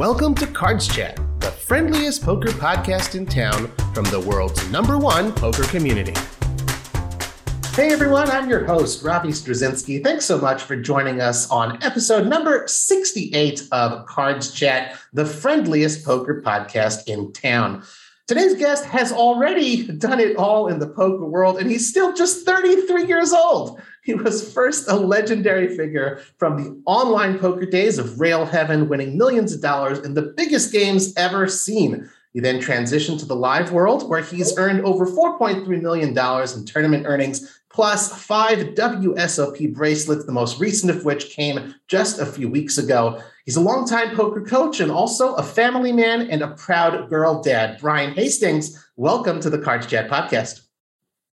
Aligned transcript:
Welcome 0.00 0.34
to 0.36 0.46
Cards 0.46 0.88
Chat, 0.88 1.20
the 1.40 1.50
friendliest 1.50 2.24
poker 2.24 2.48
podcast 2.48 3.16
in 3.16 3.26
town 3.26 3.70
from 3.92 4.04
the 4.04 4.18
world's 4.18 4.66
number 4.70 4.96
one 4.96 5.30
poker 5.30 5.64
community. 5.64 6.14
Hey 7.74 7.92
everyone, 7.92 8.30
I'm 8.30 8.48
your 8.48 8.64
host, 8.64 9.04
Robbie 9.04 9.28
Strazynski. 9.28 10.02
Thanks 10.02 10.24
so 10.24 10.38
much 10.38 10.62
for 10.62 10.74
joining 10.74 11.20
us 11.20 11.50
on 11.50 11.82
episode 11.82 12.26
number 12.28 12.66
68 12.66 13.68
of 13.72 14.06
Cards 14.06 14.52
Chat, 14.52 14.98
the 15.12 15.26
friendliest 15.26 16.02
poker 16.02 16.40
podcast 16.40 17.06
in 17.06 17.30
town. 17.34 17.82
Today's 18.30 18.54
guest 18.54 18.84
has 18.84 19.10
already 19.10 19.88
done 19.88 20.20
it 20.20 20.36
all 20.36 20.68
in 20.68 20.78
the 20.78 20.86
poker 20.86 21.24
world, 21.24 21.58
and 21.58 21.68
he's 21.68 21.88
still 21.88 22.14
just 22.14 22.46
33 22.46 23.06
years 23.06 23.32
old. 23.32 23.82
He 24.04 24.14
was 24.14 24.54
first 24.54 24.88
a 24.88 24.94
legendary 24.94 25.76
figure 25.76 26.22
from 26.38 26.56
the 26.56 26.80
online 26.86 27.40
poker 27.40 27.66
days 27.66 27.98
of 27.98 28.20
Rail 28.20 28.46
Heaven, 28.46 28.88
winning 28.88 29.18
millions 29.18 29.52
of 29.52 29.60
dollars 29.60 29.98
in 29.98 30.14
the 30.14 30.32
biggest 30.36 30.70
games 30.70 31.12
ever 31.16 31.48
seen. 31.48 32.08
He 32.32 32.38
then 32.38 32.60
transitioned 32.60 33.18
to 33.18 33.26
the 33.26 33.34
live 33.34 33.72
world, 33.72 34.08
where 34.08 34.22
he's 34.22 34.56
earned 34.56 34.84
over 34.84 35.06
$4.3 35.06 35.66
million 35.82 36.10
in 36.10 36.66
tournament 36.66 37.06
earnings, 37.08 37.60
plus 37.68 38.16
five 38.24 38.58
WSOP 38.76 39.74
bracelets, 39.74 40.24
the 40.24 40.30
most 40.30 40.60
recent 40.60 40.94
of 40.96 41.04
which 41.04 41.30
came 41.30 41.74
just 41.88 42.20
a 42.20 42.26
few 42.26 42.48
weeks 42.48 42.78
ago. 42.78 43.20
He's 43.50 43.56
a 43.56 43.60
longtime 43.60 44.14
poker 44.14 44.42
coach 44.42 44.78
and 44.78 44.92
also 44.92 45.34
a 45.34 45.42
family 45.42 45.90
man 45.90 46.30
and 46.30 46.40
a 46.40 46.52
proud 46.52 47.10
girl 47.10 47.42
dad. 47.42 47.78
Brian 47.80 48.14
Hastings, 48.14 48.86
welcome 48.94 49.40
to 49.40 49.50
the 49.50 49.58
Cards 49.58 49.88
Chat 49.88 50.08
podcast. 50.08 50.60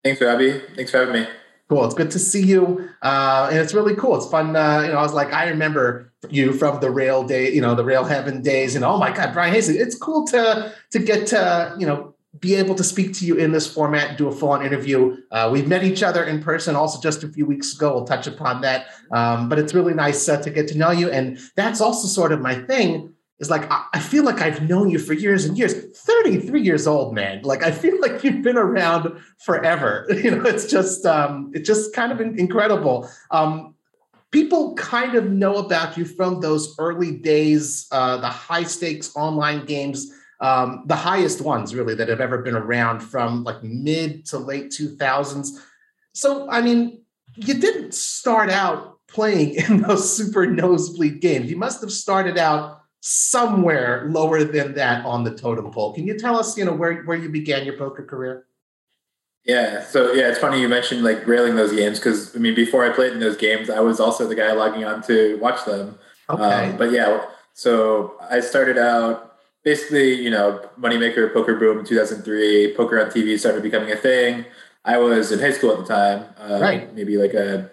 Thanks, 0.04 0.20
Robbie. 0.20 0.60
Thanks 0.77 0.92
for 0.92 0.98
having 0.98 1.23
me. 1.23 1.28
Cool. 1.68 1.84
It's 1.84 1.95
good 1.95 2.12
to 2.12 2.20
see 2.20 2.45
you, 2.45 2.88
uh, 3.02 3.48
and 3.50 3.59
it's 3.59 3.74
really 3.74 3.96
cool. 3.96 4.14
It's 4.14 4.30
fun. 4.30 4.54
Uh, 4.54 4.82
you 4.82 4.92
know, 4.92 4.98
I 4.98 5.02
was 5.02 5.12
like, 5.12 5.32
I 5.32 5.48
remember 5.48 6.12
you 6.30 6.52
from 6.52 6.78
the 6.78 6.88
rail 6.88 7.24
day, 7.24 7.52
you 7.52 7.60
know, 7.60 7.74
the 7.74 7.84
rail 7.84 8.04
heaven 8.04 8.42
days, 8.42 8.76
and 8.76 8.84
oh 8.84 8.96
my 8.96 9.10
God, 9.10 9.32
Brian 9.32 9.52
Hastings. 9.52 9.78
It's 9.78 9.98
cool 9.98 10.24
to 10.28 10.73
to 10.92 10.98
get 11.01 11.26
to 11.26 11.74
you 11.80 11.87
know 11.88 12.13
be 12.40 12.54
able 12.54 12.74
to 12.74 12.85
speak 12.85 13.15
to 13.15 13.27
you 13.27 13.37
in 13.37 13.52
this 13.52 13.73
format, 13.73 14.18
do 14.18 14.29
a 14.29 14.32
full 14.32 14.51
on 14.51 14.65
interview. 14.65 15.16
Uh, 15.30 15.49
we've 15.52 15.68
met 15.68 15.85
each 15.85 16.02
other 16.02 16.24
in 16.24 16.43
person 16.43 16.74
also 16.74 17.01
just 17.01 17.23
a 17.23 17.29
few 17.29 17.46
weeks 17.46 17.74
ago. 17.74 17.95
We'll 17.95 18.04
touch 18.04 18.26
upon 18.26 18.60
that. 18.63 18.87
Um, 19.13 19.49
but 19.49 19.59
it's 19.59 19.74
really 19.74 19.95
nice 19.95 20.29
uh, 20.29 20.41
to 20.43 20.51
get 20.51 20.68
to 20.68 20.79
know 20.79 20.91
you. 20.91 21.10
And 21.10 21.38
that's 21.54 21.80
also 21.80 22.09
sort 22.09 22.32
of 22.32 22.41
my 22.41 22.54
thing 22.54 23.13
is 23.38 23.51
like, 23.51 23.71
I, 23.71 23.87
I 23.95 24.01
feel 24.01 24.24
like 24.24 24.41
I've 24.41 24.68
known 24.68 24.91
you 24.91 24.99
for 24.99 25.13
years 25.13 25.45
and 25.45 25.57
years. 25.57 25.74
33 25.74 26.60
years 26.60 26.87
old, 26.87 27.15
man. 27.15 27.43
Like, 27.43 27.63
I 27.63 27.71
feel 27.71 28.01
like 28.01 28.24
you've 28.24 28.43
been 28.43 28.59
around 28.59 29.21
forever. 29.38 30.07
You 30.24 30.32
know, 30.32 30.45
it's 30.45 30.66
just, 30.66 31.04
um, 31.07 31.51
it's 31.54 31.66
just 31.66 31.95
kind 31.95 32.10
of 32.10 32.21
incredible. 32.21 33.09
Um, 33.30 33.74
people 34.30 34.74
kind 34.74 35.15
of 35.15 35.30
know 35.30 35.57
about 35.57 35.96
you 35.96 36.04
from 36.04 36.41
those 36.41 36.74
early 36.79 37.13
days, 37.19 37.87
uh, 37.93 38.16
the 38.16 38.29
high 38.29 38.65
stakes 38.65 39.15
online 39.15 39.66
games 39.66 40.10
um, 40.40 40.85
the 40.87 40.96
highest 40.96 41.40
ones 41.40 41.74
really 41.74 41.95
that 41.95 42.09
have 42.09 42.21
ever 42.21 42.38
been 42.38 42.57
around 42.57 43.01
from 43.01 43.45
like 43.45 43.63
mid 43.63 44.27
to 44.27 44.38
late 44.38 44.71
2000s. 44.71 45.49
So, 46.13 46.49
I 46.51 46.60
mean, 46.60 47.02
you 47.37 47.54
didn't 47.54 47.95
start 47.95 48.51
out 48.51 48.99
playing 49.09 49.54
in 49.68 49.82
those 49.82 50.15
super 50.15 50.46
nosebleed 50.46 51.21
games. 51.21 51.51
You 51.51 51.57
must 51.57 51.80
have 51.80 51.93
started 51.93 52.38
out 52.38 52.80
somewhere 53.01 54.07
lower 54.09 54.45
than 54.45 54.74
that 54.74 55.04
on 55.04 55.24
the 55.24 55.30
totem 55.35 55.71
pole. 55.71 55.93
Can 55.95 56.07
you 56.07 56.18
tell 56.18 56.38
us, 56.38 56.57
you 56.57 56.65
know, 56.65 56.73
where, 56.73 57.02
where 57.02 57.19
you 57.19 57.29
began 57.29 57.65
your 57.65 57.76
poker 57.76 58.02
career? 58.02 58.46
Yeah, 59.45 59.85
so 59.85 60.13
yeah, 60.13 60.30
it's 60.30 60.38
funny 60.38 60.59
you 60.59 60.71
mentioned 60.71 61.04
like 61.04 61.26
railing 61.26 61.54
those 61.54 61.73
games 61.73 61.98
because 61.98 62.35
I 62.35 62.38
mean, 62.38 62.54
before 62.54 62.85
I 62.85 62.95
played 62.95 63.13
in 63.13 63.21
those 63.21 63.37
games, 63.37 63.69
I 63.69 63.80
was 63.80 64.00
also 64.00 64.26
the 64.26 64.34
guy 64.34 64.53
logging 64.53 64.87
on 64.87 65.03
to 65.03 65.38
watch 65.38 65.66
them. 65.66 65.98
Okay. 66.31 66.43
Um, 66.43 66.78
but 66.78 66.93
yeah, 66.93 67.26
so 67.53 68.15
I 68.31 68.41
started 68.41 68.78
out 68.78 69.34
basically, 69.65 70.15
you 70.15 70.31
know, 70.31 70.69
Moneymaker, 70.78 71.32
Poker 71.32 71.56
Boom 71.56 71.81
in 71.81 71.84
2003, 71.84 72.75
poker 72.76 73.03
on 73.03 73.10
TV 73.10 73.38
started 73.38 73.62
becoming 73.62 73.91
a 73.91 73.97
thing. 73.97 74.44
I 74.84 74.98
was 74.98 75.32
in 75.32 75.41
high 75.41 75.53
school 75.53 75.72
at 75.72 75.78
the 75.78 75.86
time, 75.86 76.26
uh, 76.38 76.58
right? 76.60 76.94
Maybe 76.94 77.16
like 77.16 77.32
a 77.32 77.70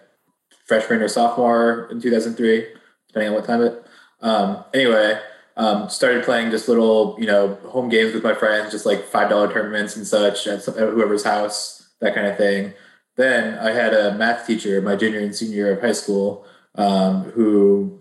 freshman 0.66 1.02
or 1.02 1.10
sophomore 1.10 1.90
in 1.92 2.02
2003, 2.02 2.66
depending 3.10 3.30
on 3.30 3.36
what 3.36 3.46
time 3.46 3.62
it. 3.62 3.86
Um, 4.22 4.64
anyway, 4.74 5.20
um, 5.58 5.90
started 5.90 6.24
playing 6.24 6.52
just 6.52 6.70
little, 6.70 7.18
you 7.20 7.28
know, 7.28 7.56
home 7.66 7.90
games 7.90 8.14
with 8.14 8.24
my 8.24 8.34
friends, 8.34 8.72
just 8.72 8.86
like 8.86 9.04
five 9.04 9.30
dollar 9.30 9.52
tournaments 9.52 9.98
and 9.98 10.08
such 10.08 10.48
at, 10.48 10.64
some, 10.64 10.76
at 10.76 10.90
whoever's 10.90 11.26
house, 11.26 11.90
that 12.00 12.16
kind 12.16 12.28
of 12.28 12.38
thing. 12.38 12.74
Then 13.18 13.60
I 13.60 13.72
had 13.72 13.94
a 13.94 14.16
math 14.16 14.48
teacher, 14.48 14.82
my 14.82 14.96
junior 14.96 15.20
and 15.20 15.36
senior 15.36 15.56
year 15.56 15.74
of 15.74 15.82
high 15.82 15.92
school, 15.92 16.46
um, 16.76 17.24
who 17.32 18.00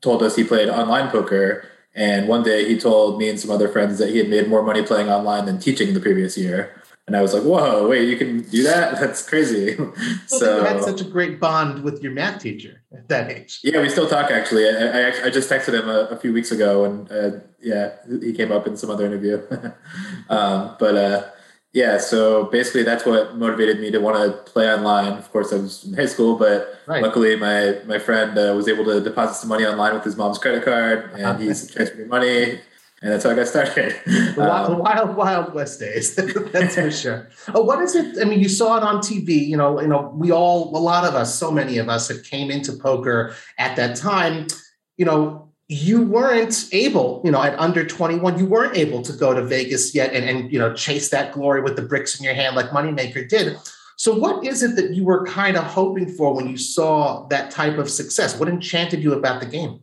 told 0.00 0.22
us 0.22 0.36
he 0.36 0.44
played 0.44 0.68
online 0.68 1.10
poker 1.10 1.68
and 1.94 2.28
one 2.28 2.42
day 2.42 2.66
he 2.66 2.78
told 2.78 3.18
me 3.18 3.28
and 3.28 3.38
some 3.38 3.50
other 3.50 3.68
friends 3.68 3.98
that 3.98 4.10
he 4.10 4.18
had 4.18 4.28
made 4.28 4.48
more 4.48 4.62
money 4.62 4.82
playing 4.82 5.08
online 5.08 5.44
than 5.44 5.58
teaching 5.58 5.92
the 5.92 6.00
previous 6.00 6.38
year. 6.38 6.82
And 7.06 7.16
I 7.16 7.20
was 7.20 7.34
like, 7.34 7.42
whoa, 7.42 7.88
wait, 7.88 8.08
you 8.08 8.16
can 8.16 8.42
do 8.42 8.62
that? 8.62 8.94
That's 9.00 9.28
crazy. 9.28 9.76
So 10.26 10.58
you 10.58 10.64
had 10.64 10.82
such 10.82 11.00
a 11.00 11.04
great 11.04 11.38
bond 11.38 11.82
with 11.82 12.02
your 12.02 12.12
math 12.12 12.40
teacher 12.40 12.82
at 12.96 13.08
that 13.08 13.30
age. 13.30 13.60
Yeah, 13.62 13.82
we 13.82 13.90
still 13.90 14.08
talk 14.08 14.30
actually. 14.30 14.66
I, 14.66 15.08
I, 15.08 15.24
I 15.26 15.30
just 15.30 15.50
texted 15.50 15.74
him 15.78 15.88
a, 15.88 16.06
a, 16.10 16.16
few 16.16 16.32
weeks 16.32 16.50
ago 16.50 16.84
and 16.84 17.12
uh, 17.12 17.40
yeah, 17.60 17.92
he 18.20 18.32
came 18.32 18.50
up 18.50 18.66
in 18.66 18.76
some 18.76 18.88
other 18.88 19.04
interview. 19.04 19.42
um, 20.30 20.76
but 20.78 20.96
uh, 20.96 21.24
yeah, 21.72 21.96
so 21.96 22.44
basically 22.44 22.82
that's 22.82 23.06
what 23.06 23.36
motivated 23.36 23.80
me 23.80 23.90
to 23.92 23.98
want 23.98 24.16
to 24.16 24.50
play 24.52 24.70
online. 24.70 25.14
Of 25.14 25.32
course, 25.32 25.52
I 25.52 25.56
was 25.56 25.84
in 25.84 25.94
high 25.94 26.06
school, 26.06 26.36
but 26.36 26.80
right. 26.86 27.02
luckily 27.02 27.34
my 27.36 27.78
my 27.86 27.98
friend 27.98 28.36
uh, 28.36 28.52
was 28.54 28.68
able 28.68 28.84
to 28.84 29.00
deposit 29.00 29.40
some 29.40 29.48
money 29.48 29.64
online 29.64 29.94
with 29.94 30.04
his 30.04 30.16
mom's 30.16 30.38
credit 30.38 30.64
card, 30.64 31.10
and 31.14 31.40
he's 31.40 31.70
transferred 31.70 31.98
me 31.98 32.04
money, 32.04 32.60
and 33.00 33.10
that's 33.10 33.24
how 33.24 33.30
I 33.30 33.34
got 33.34 33.48
started. 33.48 33.96
The 34.04 34.34
wild, 34.36 34.70
um, 34.72 34.78
wild, 34.80 35.16
wild 35.16 35.54
west 35.54 35.80
days, 35.80 36.14
that's 36.52 36.74
for 36.74 36.90
sure. 36.90 37.30
Oh, 37.54 37.62
what 37.62 37.80
is 37.80 37.94
it? 37.94 38.18
I 38.20 38.24
mean, 38.24 38.40
you 38.40 38.50
saw 38.50 38.76
it 38.76 38.82
on 38.82 38.98
TV. 38.98 39.30
You 39.30 39.56
know, 39.56 39.80
you 39.80 39.88
know, 39.88 40.12
we 40.14 40.30
all, 40.30 40.76
a 40.76 40.78
lot 40.78 41.04
of 41.04 41.14
us, 41.14 41.34
so 41.34 41.50
many 41.50 41.78
of 41.78 41.88
us, 41.88 42.08
have 42.08 42.22
came 42.22 42.50
into 42.50 42.74
poker 42.74 43.34
at 43.56 43.76
that 43.76 43.96
time. 43.96 44.46
You 44.98 45.06
know, 45.06 45.51
you 45.72 46.02
weren't 46.02 46.68
able, 46.72 47.22
you 47.24 47.30
know, 47.30 47.42
at 47.42 47.58
under 47.58 47.84
21, 47.84 48.38
you 48.38 48.44
weren't 48.44 48.76
able 48.76 49.00
to 49.00 49.12
go 49.12 49.32
to 49.32 49.42
Vegas 49.42 49.94
yet 49.94 50.12
and, 50.12 50.28
and 50.28 50.52
you 50.52 50.58
know, 50.58 50.74
chase 50.74 51.08
that 51.08 51.32
glory 51.32 51.62
with 51.62 51.76
the 51.76 51.82
bricks 51.82 52.18
in 52.18 52.24
your 52.24 52.34
hand 52.34 52.54
like 52.54 52.70
Moneymaker 52.70 53.26
did. 53.26 53.56
So, 53.96 54.14
what 54.14 54.44
is 54.44 54.62
it 54.62 54.76
that 54.76 54.90
you 54.90 55.04
were 55.04 55.24
kind 55.24 55.56
of 55.56 55.64
hoping 55.64 56.08
for 56.08 56.34
when 56.34 56.48
you 56.48 56.58
saw 56.58 57.26
that 57.28 57.50
type 57.50 57.78
of 57.78 57.88
success? 57.88 58.38
What 58.38 58.48
enchanted 58.48 59.02
you 59.02 59.14
about 59.14 59.40
the 59.40 59.46
game? 59.46 59.80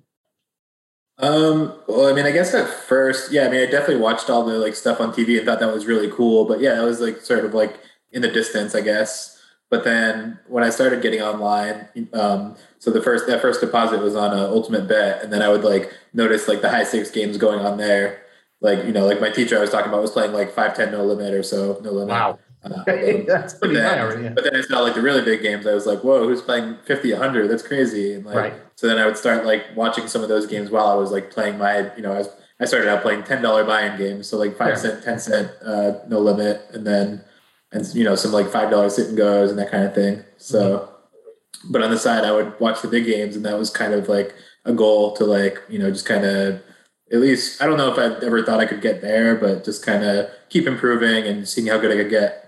Um, 1.18 1.74
well, 1.88 2.08
I 2.08 2.14
mean, 2.14 2.26
I 2.26 2.32
guess 2.32 2.54
at 2.54 2.70
first, 2.70 3.32
yeah, 3.32 3.48
I 3.48 3.50
mean, 3.50 3.62
I 3.62 3.66
definitely 3.66 3.98
watched 3.98 4.30
all 4.30 4.46
the 4.46 4.60
like 4.60 4.76
stuff 4.76 5.02
on 5.02 5.12
TV 5.12 5.38
and 5.38 5.46
thought 5.46 5.60
that 5.60 5.74
was 5.74 5.86
really 5.86 6.10
cool. 6.12 6.46
But 6.46 6.60
yeah, 6.60 6.80
it 6.80 6.86
was 6.86 7.00
like 7.00 7.22
sort 7.22 7.46
of 7.46 7.54
like 7.54 7.80
in 8.12 8.22
the 8.22 8.30
distance, 8.30 8.76
I 8.76 8.82
guess. 8.82 9.39
But 9.70 9.84
then 9.84 10.40
when 10.48 10.64
I 10.64 10.72
started 10.72 11.02
getting 11.04 11.22
online, 11.22 11.88
um, 12.14 12.56
so 12.80 12.90
the 12.90 13.02
first 13.02 13.28
that 13.28 13.42
first 13.42 13.62
deposit 13.62 14.02
was 14.02 14.16
on 14.16 14.38
a 14.38 14.46
ultimate 14.46 14.88
bet, 14.88 15.24
and 15.24 15.32
then 15.32 15.44
I 15.44 15.50
would 15.50 15.64
like 15.64 15.94
notice 16.14 16.48
like 16.48 16.62
the 16.62 16.70
high 16.70 16.84
stakes 16.84 17.12
games 17.12 17.38
going 17.38 17.60
on 17.60 17.78
there. 17.78 18.24
Like 18.62 18.84
you 18.86 18.92
know, 18.92 19.06
like 19.06 19.22
my 19.22 19.30
teacher 19.30 19.58
I 19.58 19.62
was 19.62 19.70
talking 19.70 19.90
about 19.90 20.02
was 20.02 20.12
playing 20.12 20.34
like 20.34 20.52
five 20.54 20.76
ten 20.76 20.92
no 20.92 21.06
limit 21.06 21.34
or 21.34 21.44
so 21.44 21.80
no 21.84 21.92
limit. 21.92 22.10
Wow. 22.10 22.40
Uh, 22.64 22.84
That's 23.28 23.54
pretty 23.54 23.76
then, 23.76 23.86
high 23.86 24.00
already. 24.02 24.24
Yeah. 24.24 24.30
But 24.30 24.44
then 24.44 24.56
I 24.56 24.62
saw 24.62 24.80
like 24.80 24.96
the 24.96 25.02
really 25.02 25.24
big 25.24 25.42
games. 25.42 25.68
I 25.68 25.74
was 25.74 25.86
like, 25.86 26.04
whoa, 26.04 26.28
who's 26.28 26.42
playing 26.42 26.78
50, 26.86 27.14
100? 27.14 27.48
That's 27.48 27.64
crazy. 27.64 28.16
And 28.16 28.26
like, 28.26 28.36
right. 28.36 28.54
so 28.76 28.88
then 28.88 28.98
I 28.98 29.06
would 29.06 29.16
start 29.16 29.46
like 29.46 29.64
watching 29.76 30.08
some 30.08 30.24
of 30.24 30.30
those 30.30 30.46
games 30.46 30.70
while 30.70 30.88
I 30.88 30.96
was 30.96 31.10
like 31.10 31.32
playing 31.32 31.58
my, 31.58 31.96
you 31.96 32.02
know, 32.02 32.12
I 32.12 32.18
was, 32.18 32.30
I 32.60 32.66
started 32.66 32.90
out 32.90 33.02
playing 33.02 33.24
$10 33.24 33.66
buy-in 33.66 33.98
games. 33.98 34.28
So 34.28 34.38
like 34.38 34.58
five 34.58 34.70
yeah. 34.70 34.76
cent, 34.76 35.04
10 35.06 35.20
cent, 35.20 35.52
uh, 35.64 36.00
no 36.10 36.20
limit. 36.20 36.66
And 36.74 36.86
then, 36.86 37.24
and 37.72 37.86
you 37.94 38.04
know, 38.04 38.16
some 38.16 38.32
like 38.32 38.48
$5 38.48 38.92
sit 38.92 39.10
and 39.10 39.18
goes 39.18 39.50
and 39.50 39.60
that 39.60 39.72
kind 39.72 39.84
of 39.84 39.94
thing. 39.94 40.24
So, 40.38 40.60
mm-hmm 40.80 40.96
but 41.66 41.82
on 41.82 41.92
the 41.92 41.98
side, 41.98 42.24
I 42.24 42.32
would 42.32 42.60
watch 42.60 42.82
the 42.82 42.88
big 42.88 43.06
games, 43.06 43.36
and 43.36 43.46
that 43.46 43.58
was 43.58 43.70
kind 43.70 43.94
of 43.94 44.08
like 44.08 44.36
a 44.66 44.74
goal 44.74 45.16
to 45.16 45.26
like 45.26 45.62
you 45.70 45.80
know 45.80 45.90
just 45.90 46.06
kind 46.06 46.26
of 46.26 46.62
at 47.12 47.20
least 47.20 47.62
I 47.62 47.66
don't 47.66 47.78
know 47.78 47.92
if 47.92 47.98
I 47.98 48.24
ever 48.26 48.44
thought 48.44 48.60
I 48.60 48.66
could 48.66 48.82
get 48.82 49.02
there, 49.02 49.36
but 49.36 49.64
just 49.64 49.86
kind 49.86 50.04
of 50.04 50.30
keep 50.50 50.68
improving 50.68 51.26
and 51.26 51.48
seeing 51.48 51.68
how 51.68 51.78
good 51.78 51.92
I 51.92 52.04
could 52.04 52.10
get. 52.10 52.46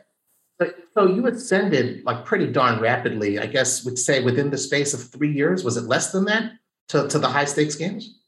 So 0.94 1.08
you 1.08 1.26
ascended 1.26 2.04
like 2.04 2.26
pretty 2.26 2.48
darn 2.48 2.80
rapidly. 2.80 3.40
I 3.40 3.48
guess 3.48 3.84
would 3.86 3.98
say 3.98 4.24
within 4.24 4.50
the 4.50 4.58
space 4.58 4.94
of 4.94 5.10
three 5.10 5.32
years. 5.32 5.64
Was 5.64 5.78
it 5.78 5.86
less 5.86 6.12
than 6.12 6.26
that 6.26 6.52
to, 6.90 7.08
to 7.08 7.18
the 7.18 7.30
high 7.30 7.46
stakes 7.46 7.76
games? 7.76 8.20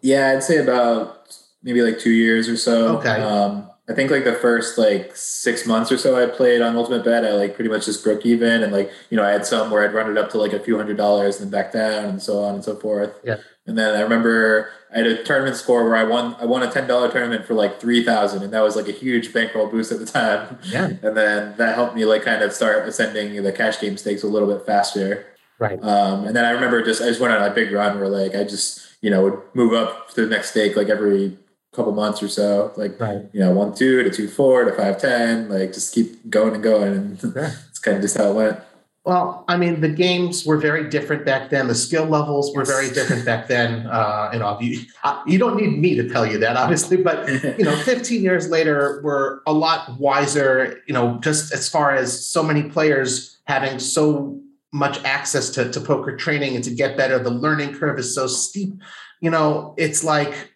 Yeah, 0.00 0.30
I'd 0.30 0.42
say 0.42 0.58
about 0.58 1.36
maybe 1.62 1.82
like 1.82 1.98
two 1.98 2.12
years 2.12 2.48
or 2.48 2.56
so. 2.56 2.98
Okay. 2.98 3.20
Um, 3.20 3.69
I 3.90 3.94
think 3.94 4.10
like 4.12 4.22
the 4.22 4.34
first 4.34 4.78
like 4.78 5.16
six 5.16 5.66
months 5.66 5.90
or 5.90 5.98
so 5.98 6.22
I 6.22 6.30
played 6.30 6.62
on 6.62 6.76
Ultimate 6.76 7.04
Bet, 7.04 7.24
I 7.24 7.32
like 7.32 7.56
pretty 7.56 7.68
much 7.68 7.86
just 7.86 8.04
broke 8.04 8.24
even, 8.24 8.62
and 8.62 8.72
like 8.72 8.92
you 9.10 9.16
know 9.16 9.24
I 9.24 9.30
had 9.30 9.44
some 9.44 9.70
where 9.70 9.82
I'd 9.82 9.92
run 9.92 10.08
it 10.08 10.16
up 10.16 10.30
to 10.30 10.38
like 10.38 10.52
a 10.52 10.60
few 10.60 10.76
hundred 10.76 10.96
dollars 10.96 11.40
and 11.40 11.50
then 11.50 11.60
back 11.60 11.72
down 11.72 12.04
and 12.04 12.22
so 12.22 12.44
on 12.44 12.54
and 12.54 12.64
so 12.64 12.76
forth. 12.76 13.12
Yeah. 13.24 13.38
And 13.66 13.76
then 13.76 13.96
I 13.96 14.00
remember 14.00 14.70
I 14.94 14.98
had 14.98 15.06
a 15.06 15.24
tournament 15.24 15.56
score 15.56 15.84
where 15.84 15.96
I 15.96 16.04
won 16.04 16.36
I 16.38 16.44
won 16.44 16.62
a 16.62 16.70
ten 16.70 16.86
dollar 16.86 17.10
tournament 17.10 17.46
for 17.46 17.54
like 17.54 17.80
three 17.80 18.04
thousand, 18.04 18.42
and 18.42 18.52
that 18.52 18.62
was 18.62 18.76
like 18.76 18.86
a 18.88 18.92
huge 18.92 19.32
bankroll 19.32 19.66
boost 19.66 19.90
at 19.90 19.98
the 19.98 20.06
time. 20.06 20.58
Yeah. 20.64 20.86
And 21.02 21.16
then 21.16 21.54
that 21.56 21.74
helped 21.74 21.96
me 21.96 22.04
like 22.04 22.22
kind 22.22 22.42
of 22.42 22.52
start 22.52 22.86
ascending 22.88 23.42
the 23.42 23.52
cash 23.52 23.80
game 23.80 23.96
stakes 23.96 24.22
a 24.22 24.28
little 24.28 24.48
bit 24.48 24.64
faster. 24.64 25.26
Right. 25.58 25.82
Um, 25.82 26.26
and 26.26 26.34
then 26.34 26.44
I 26.44 26.50
remember 26.50 26.82
just 26.82 27.02
I 27.02 27.06
just 27.06 27.20
went 27.20 27.34
on 27.34 27.42
a 27.42 27.52
big 27.52 27.72
run 27.72 27.98
where 27.98 28.08
like 28.08 28.34
I 28.34 28.44
just 28.44 28.86
you 29.00 29.10
know, 29.10 29.22
would 29.22 29.40
move 29.54 29.72
up 29.72 30.10
to 30.10 30.22
the 30.22 30.26
next 30.26 30.50
stake 30.50 30.76
like 30.76 30.88
every 30.88 31.36
couple 31.72 31.92
months 31.92 32.22
or 32.22 32.28
so, 32.28 32.72
like 32.76 32.98
right. 33.00 33.22
you 33.32 33.40
know, 33.40 33.52
one 33.52 33.74
two 33.74 34.02
to 34.02 34.10
two 34.10 34.28
four 34.28 34.64
to 34.64 34.72
five 34.72 35.00
ten, 35.00 35.48
like 35.48 35.72
just 35.72 35.94
keep 35.94 36.28
going 36.28 36.54
and 36.54 36.62
going, 36.62 36.92
and 36.94 37.20
sure. 37.20 37.52
it's 37.68 37.78
kind 37.78 37.96
of 37.96 38.02
just 38.02 38.16
how 38.16 38.30
it 38.30 38.34
went. 38.34 38.60
Well, 39.04 39.44
I 39.48 39.56
mean, 39.56 39.80
the 39.80 39.88
games 39.88 40.44
were 40.44 40.58
very 40.58 40.90
different 40.90 41.24
back 41.24 41.48
then. 41.48 41.68
The 41.68 41.74
skill 41.74 42.04
levels 42.04 42.54
were 42.54 42.66
very 42.66 42.90
different 42.90 43.24
back 43.24 43.48
then. 43.48 43.86
Uh, 43.86 44.30
you 44.32 44.38
know, 44.38 44.60
you, 44.60 44.80
you 45.26 45.38
don't 45.38 45.56
need 45.56 45.78
me 45.78 45.94
to 45.94 46.08
tell 46.08 46.26
you 46.26 46.38
that, 46.38 46.56
obviously, 46.56 46.98
but 46.98 47.26
you 47.58 47.64
know, 47.64 47.74
15 47.84 48.22
years 48.22 48.50
later, 48.50 49.00
we're 49.02 49.40
a 49.46 49.52
lot 49.52 49.98
wiser. 49.98 50.82
You 50.86 50.92
know, 50.92 51.18
just 51.20 51.52
as 51.52 51.68
far 51.68 51.94
as 51.94 52.26
so 52.26 52.42
many 52.42 52.64
players 52.64 53.38
having 53.44 53.78
so 53.78 54.38
much 54.72 55.02
access 55.02 55.50
to, 55.50 55.70
to 55.72 55.80
poker 55.80 56.16
training 56.16 56.54
and 56.54 56.62
to 56.64 56.70
get 56.70 56.96
better, 56.96 57.18
the 57.18 57.30
learning 57.30 57.74
curve 57.74 57.98
is 57.98 58.14
so 58.14 58.26
steep. 58.26 58.74
You 59.20 59.30
know, 59.30 59.74
it's 59.78 60.04
like 60.04 60.49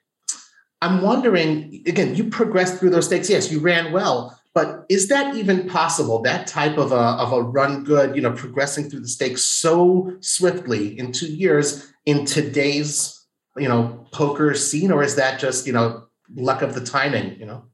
I'm 0.82 1.02
wondering 1.02 1.82
again. 1.86 2.14
You 2.14 2.24
progressed 2.24 2.78
through 2.78 2.90
those 2.90 3.06
stakes. 3.06 3.30
Yes, 3.30 3.50
you 3.50 3.60
ran 3.60 3.92
well, 3.92 4.38
but 4.54 4.86
is 4.88 5.08
that 5.08 5.34
even 5.34 5.68
possible? 5.68 6.22
That 6.22 6.46
type 6.46 6.78
of 6.78 6.92
a, 6.92 6.94
of 6.94 7.32
a 7.32 7.42
run 7.42 7.82
good, 7.82 8.14
you 8.14 8.22
know, 8.22 8.32
progressing 8.32 8.88
through 8.88 9.00
the 9.00 9.08
stakes 9.08 9.42
so 9.42 10.16
swiftly 10.20 10.98
in 10.98 11.10
two 11.10 11.26
years 11.26 11.92
in 12.06 12.24
today's, 12.24 13.26
you 13.56 13.68
know, 13.68 14.06
poker 14.12 14.54
scene, 14.54 14.92
or 14.92 15.02
is 15.02 15.16
that 15.16 15.40
just, 15.40 15.66
you 15.66 15.72
know, 15.72 16.04
luck 16.36 16.62
of 16.62 16.74
the 16.74 16.84
timing, 16.84 17.38
you 17.38 17.46
know? 17.46 17.64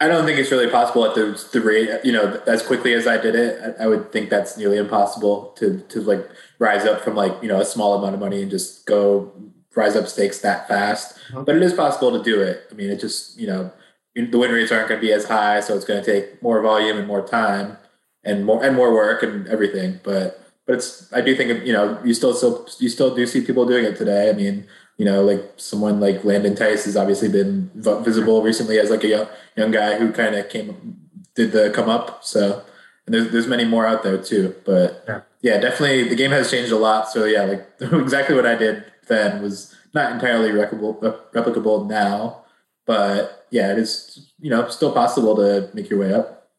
I 0.00 0.08
don't 0.08 0.26
think 0.26 0.38
it's 0.38 0.50
really 0.50 0.68
possible 0.68 1.06
at 1.06 1.14
the, 1.14 1.42
the 1.52 1.60
rate, 1.60 1.88
you 2.02 2.12
know, 2.12 2.42
as 2.48 2.66
quickly 2.66 2.94
as 2.94 3.06
I 3.06 3.16
did 3.16 3.36
it. 3.36 3.76
I, 3.78 3.84
I, 3.84 3.86
would 3.86 4.10
think 4.10 4.28
that's 4.28 4.56
nearly 4.58 4.76
impossible 4.76 5.54
to, 5.58 5.80
to 5.88 6.00
like 6.00 6.28
rise 6.58 6.84
up 6.84 7.02
from 7.02 7.14
like, 7.14 7.32
you 7.42 7.48
know, 7.48 7.60
a 7.60 7.64
small 7.64 7.96
amount 7.96 8.14
of 8.14 8.20
money 8.20 8.42
and 8.42 8.50
just 8.50 8.86
go 8.86 9.32
rise 9.76 9.96
up 9.96 10.08
stakes 10.08 10.38
that 10.40 10.68
fast. 10.68 11.16
Uh-huh. 11.30 11.42
But 11.42 11.56
it 11.56 11.62
is 11.62 11.72
possible 11.72 12.16
to 12.16 12.22
do 12.22 12.40
it. 12.40 12.66
I 12.70 12.74
mean, 12.74 12.90
it 12.90 13.00
just, 13.00 13.38
you 13.38 13.46
know, 13.46 13.72
the 14.14 14.38
win 14.38 14.52
rates 14.52 14.70
aren't 14.70 14.88
going 14.88 15.00
to 15.00 15.06
be 15.06 15.12
as 15.12 15.26
high, 15.26 15.60
so 15.60 15.74
it's 15.74 15.84
going 15.84 16.02
to 16.02 16.12
take 16.12 16.42
more 16.42 16.60
volume 16.62 16.96
and 16.98 17.06
more 17.06 17.26
time 17.26 17.76
and 18.24 18.44
more 18.44 18.62
and 18.62 18.76
more 18.76 18.92
work 18.92 19.22
and 19.22 19.46
everything. 19.48 20.00
But 20.02 20.40
but 20.66 20.76
it's 20.76 21.12
I 21.12 21.20
do 21.20 21.34
think 21.36 21.66
you 21.66 21.72
know 21.72 22.00
you 22.04 22.14
still 22.14 22.34
still 22.34 22.66
you 22.78 22.88
still 22.88 23.14
do 23.14 23.26
see 23.26 23.40
people 23.40 23.66
doing 23.66 23.84
it 23.84 23.96
today. 23.96 24.30
I 24.30 24.32
mean, 24.32 24.66
you 24.98 25.04
know, 25.04 25.22
like 25.22 25.42
someone 25.56 26.00
like 26.00 26.24
Landon 26.24 26.54
Tice 26.54 26.84
has 26.84 26.96
obviously 26.96 27.28
been 27.28 27.70
visible 27.74 28.42
recently 28.42 28.78
as 28.78 28.90
like 28.90 29.04
a 29.04 29.08
young 29.08 29.26
young 29.56 29.70
guy 29.72 29.98
who 29.98 30.12
kind 30.12 30.34
of 30.34 30.48
came 30.48 30.96
did 31.34 31.52
the 31.52 31.70
come 31.70 31.88
up. 31.88 32.24
So 32.24 32.62
and 33.06 33.14
there's 33.14 33.30
there's 33.32 33.46
many 33.46 33.64
more 33.64 33.86
out 33.86 34.02
there 34.04 34.18
too. 34.18 34.54
But 34.64 35.04
yeah. 35.08 35.20
yeah, 35.42 35.58
definitely 35.58 36.08
the 36.08 36.14
game 36.14 36.30
has 36.30 36.50
changed 36.50 36.72
a 36.72 36.78
lot. 36.78 37.10
So 37.10 37.24
yeah, 37.24 37.42
like 37.42 37.66
exactly 37.80 38.36
what 38.36 38.46
I 38.46 38.54
did 38.54 38.84
then 39.06 39.42
was 39.42 39.74
not 39.94 40.12
entirely 40.12 40.50
replicable 40.50 41.00
replicable 41.32 41.88
now 41.88 42.44
but 42.86 43.46
yeah, 43.50 43.72
it 43.72 43.78
is 43.78 44.30
you 44.40 44.50
know 44.50 44.68
still 44.68 44.92
possible 44.92 45.36
to 45.36 45.70
make 45.74 45.88
your 45.88 45.98
way 45.98 46.12
up. 46.12 46.50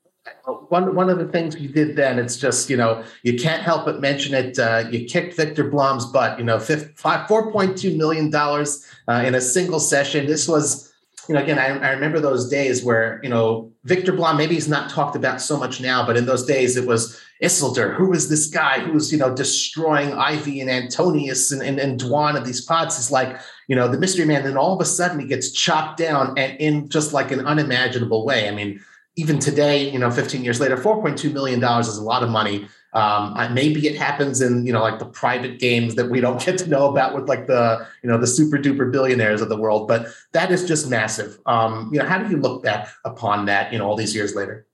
One 0.69 0.95
one 0.95 1.09
of 1.09 1.19
the 1.19 1.27
things 1.27 1.55
you 1.55 1.69
did 1.69 1.95
then, 1.95 2.17
it's 2.17 2.37
just 2.37 2.69
you 2.69 2.77
know 2.77 3.03
you 3.23 3.37
can't 3.37 3.61
help 3.61 3.85
but 3.85 4.01
mention 4.01 4.33
it. 4.33 4.57
Uh, 4.57 4.85
you 4.89 5.05
kicked 5.05 5.35
Victor 5.35 5.69
Blom's 5.69 6.05
butt. 6.05 6.39
You 6.39 6.45
know, 6.45 6.59
four 6.59 7.51
point 7.51 7.77
two 7.77 7.95
million 7.97 8.29
dollars 8.29 8.85
uh, 9.07 9.23
in 9.25 9.35
a 9.35 9.41
single 9.41 9.79
session. 9.79 10.25
This 10.25 10.47
was 10.47 10.93
you 11.27 11.35
know, 11.35 11.41
again, 11.41 11.59
I, 11.59 11.67
I, 11.87 11.91
remember 11.91 12.19
those 12.19 12.49
days 12.49 12.83
where, 12.83 13.19
you 13.23 13.29
know, 13.29 13.71
Victor 13.83 14.11
Blom, 14.11 14.37
maybe 14.37 14.55
he's 14.55 14.67
not 14.67 14.89
talked 14.89 15.15
about 15.15 15.41
so 15.41 15.57
much 15.57 15.81
now, 15.81 16.05
but 16.05 16.17
in 16.17 16.25
those 16.25 16.45
days 16.45 16.77
it 16.77 16.87
was 16.87 17.19
Isildur. 17.41 17.95
Who 17.95 18.09
was 18.09 18.29
this 18.29 18.47
guy 18.47 18.79
who 18.79 18.93
was, 18.93 19.11
you 19.11 19.17
know, 19.17 19.33
destroying 19.33 20.13
Ivey 20.13 20.61
and 20.61 20.69
Antonius 20.69 21.51
and, 21.51 21.61
and, 21.61 21.79
and 21.79 21.99
Dwan 21.99 22.37
of 22.37 22.45
these 22.45 22.61
pots? 22.61 22.97
It's 22.97 23.11
like, 23.11 23.39
you 23.67 23.75
know, 23.75 23.87
the 23.87 23.97
mystery 23.97 24.25
man. 24.25 24.43
Then 24.43 24.57
all 24.57 24.73
of 24.73 24.81
a 24.81 24.85
sudden 24.85 25.19
he 25.19 25.27
gets 25.27 25.51
chopped 25.51 25.97
down 25.97 26.37
and 26.37 26.59
in 26.59 26.89
just 26.89 27.13
like 27.13 27.31
an 27.31 27.45
unimaginable 27.45 28.25
way. 28.25 28.47
I 28.47 28.51
mean, 28.51 28.79
even 29.15 29.39
today, 29.39 29.89
you 29.89 29.99
know, 29.99 30.11
15 30.11 30.43
years 30.43 30.59
later, 30.59 30.77
$4.2 30.77 31.31
million 31.31 31.63
is 31.79 31.97
a 31.97 32.03
lot 32.03 32.23
of 32.23 32.29
money. 32.29 32.67
Um, 32.95 33.53
maybe 33.53 33.85
it 33.87 33.97
happens 33.97 34.41
in 34.41 34.65
you 34.65 34.71
know 34.71 34.81
like 34.81 34.99
the 34.99 35.05
private 35.05 35.59
games 35.59 35.95
that 35.95 36.09
we 36.09 36.21
don't 36.21 36.41
get 36.45 36.57
to 36.59 36.67
know 36.67 36.89
about 36.89 37.13
with 37.13 37.27
like 37.27 37.45
the 37.45 37.85
you 38.01 38.09
know 38.09 38.17
the 38.17 38.27
super 38.27 38.57
duper 38.57 38.91
billionaires 38.91 39.41
of 39.41 39.49
the 39.49 39.57
world, 39.57 39.87
but 39.87 40.07
that 40.31 40.51
is 40.51 40.65
just 40.65 40.89
massive. 40.89 41.37
Um, 41.45 41.89
you 41.91 41.99
know, 41.99 42.05
how 42.05 42.17
do 42.17 42.29
you 42.29 42.37
look 42.37 42.63
back 42.63 42.87
upon 43.03 43.45
that? 43.47 43.73
You 43.73 43.79
know, 43.79 43.87
all 43.87 43.95
these 43.95 44.15
years 44.15 44.33
later. 44.33 44.65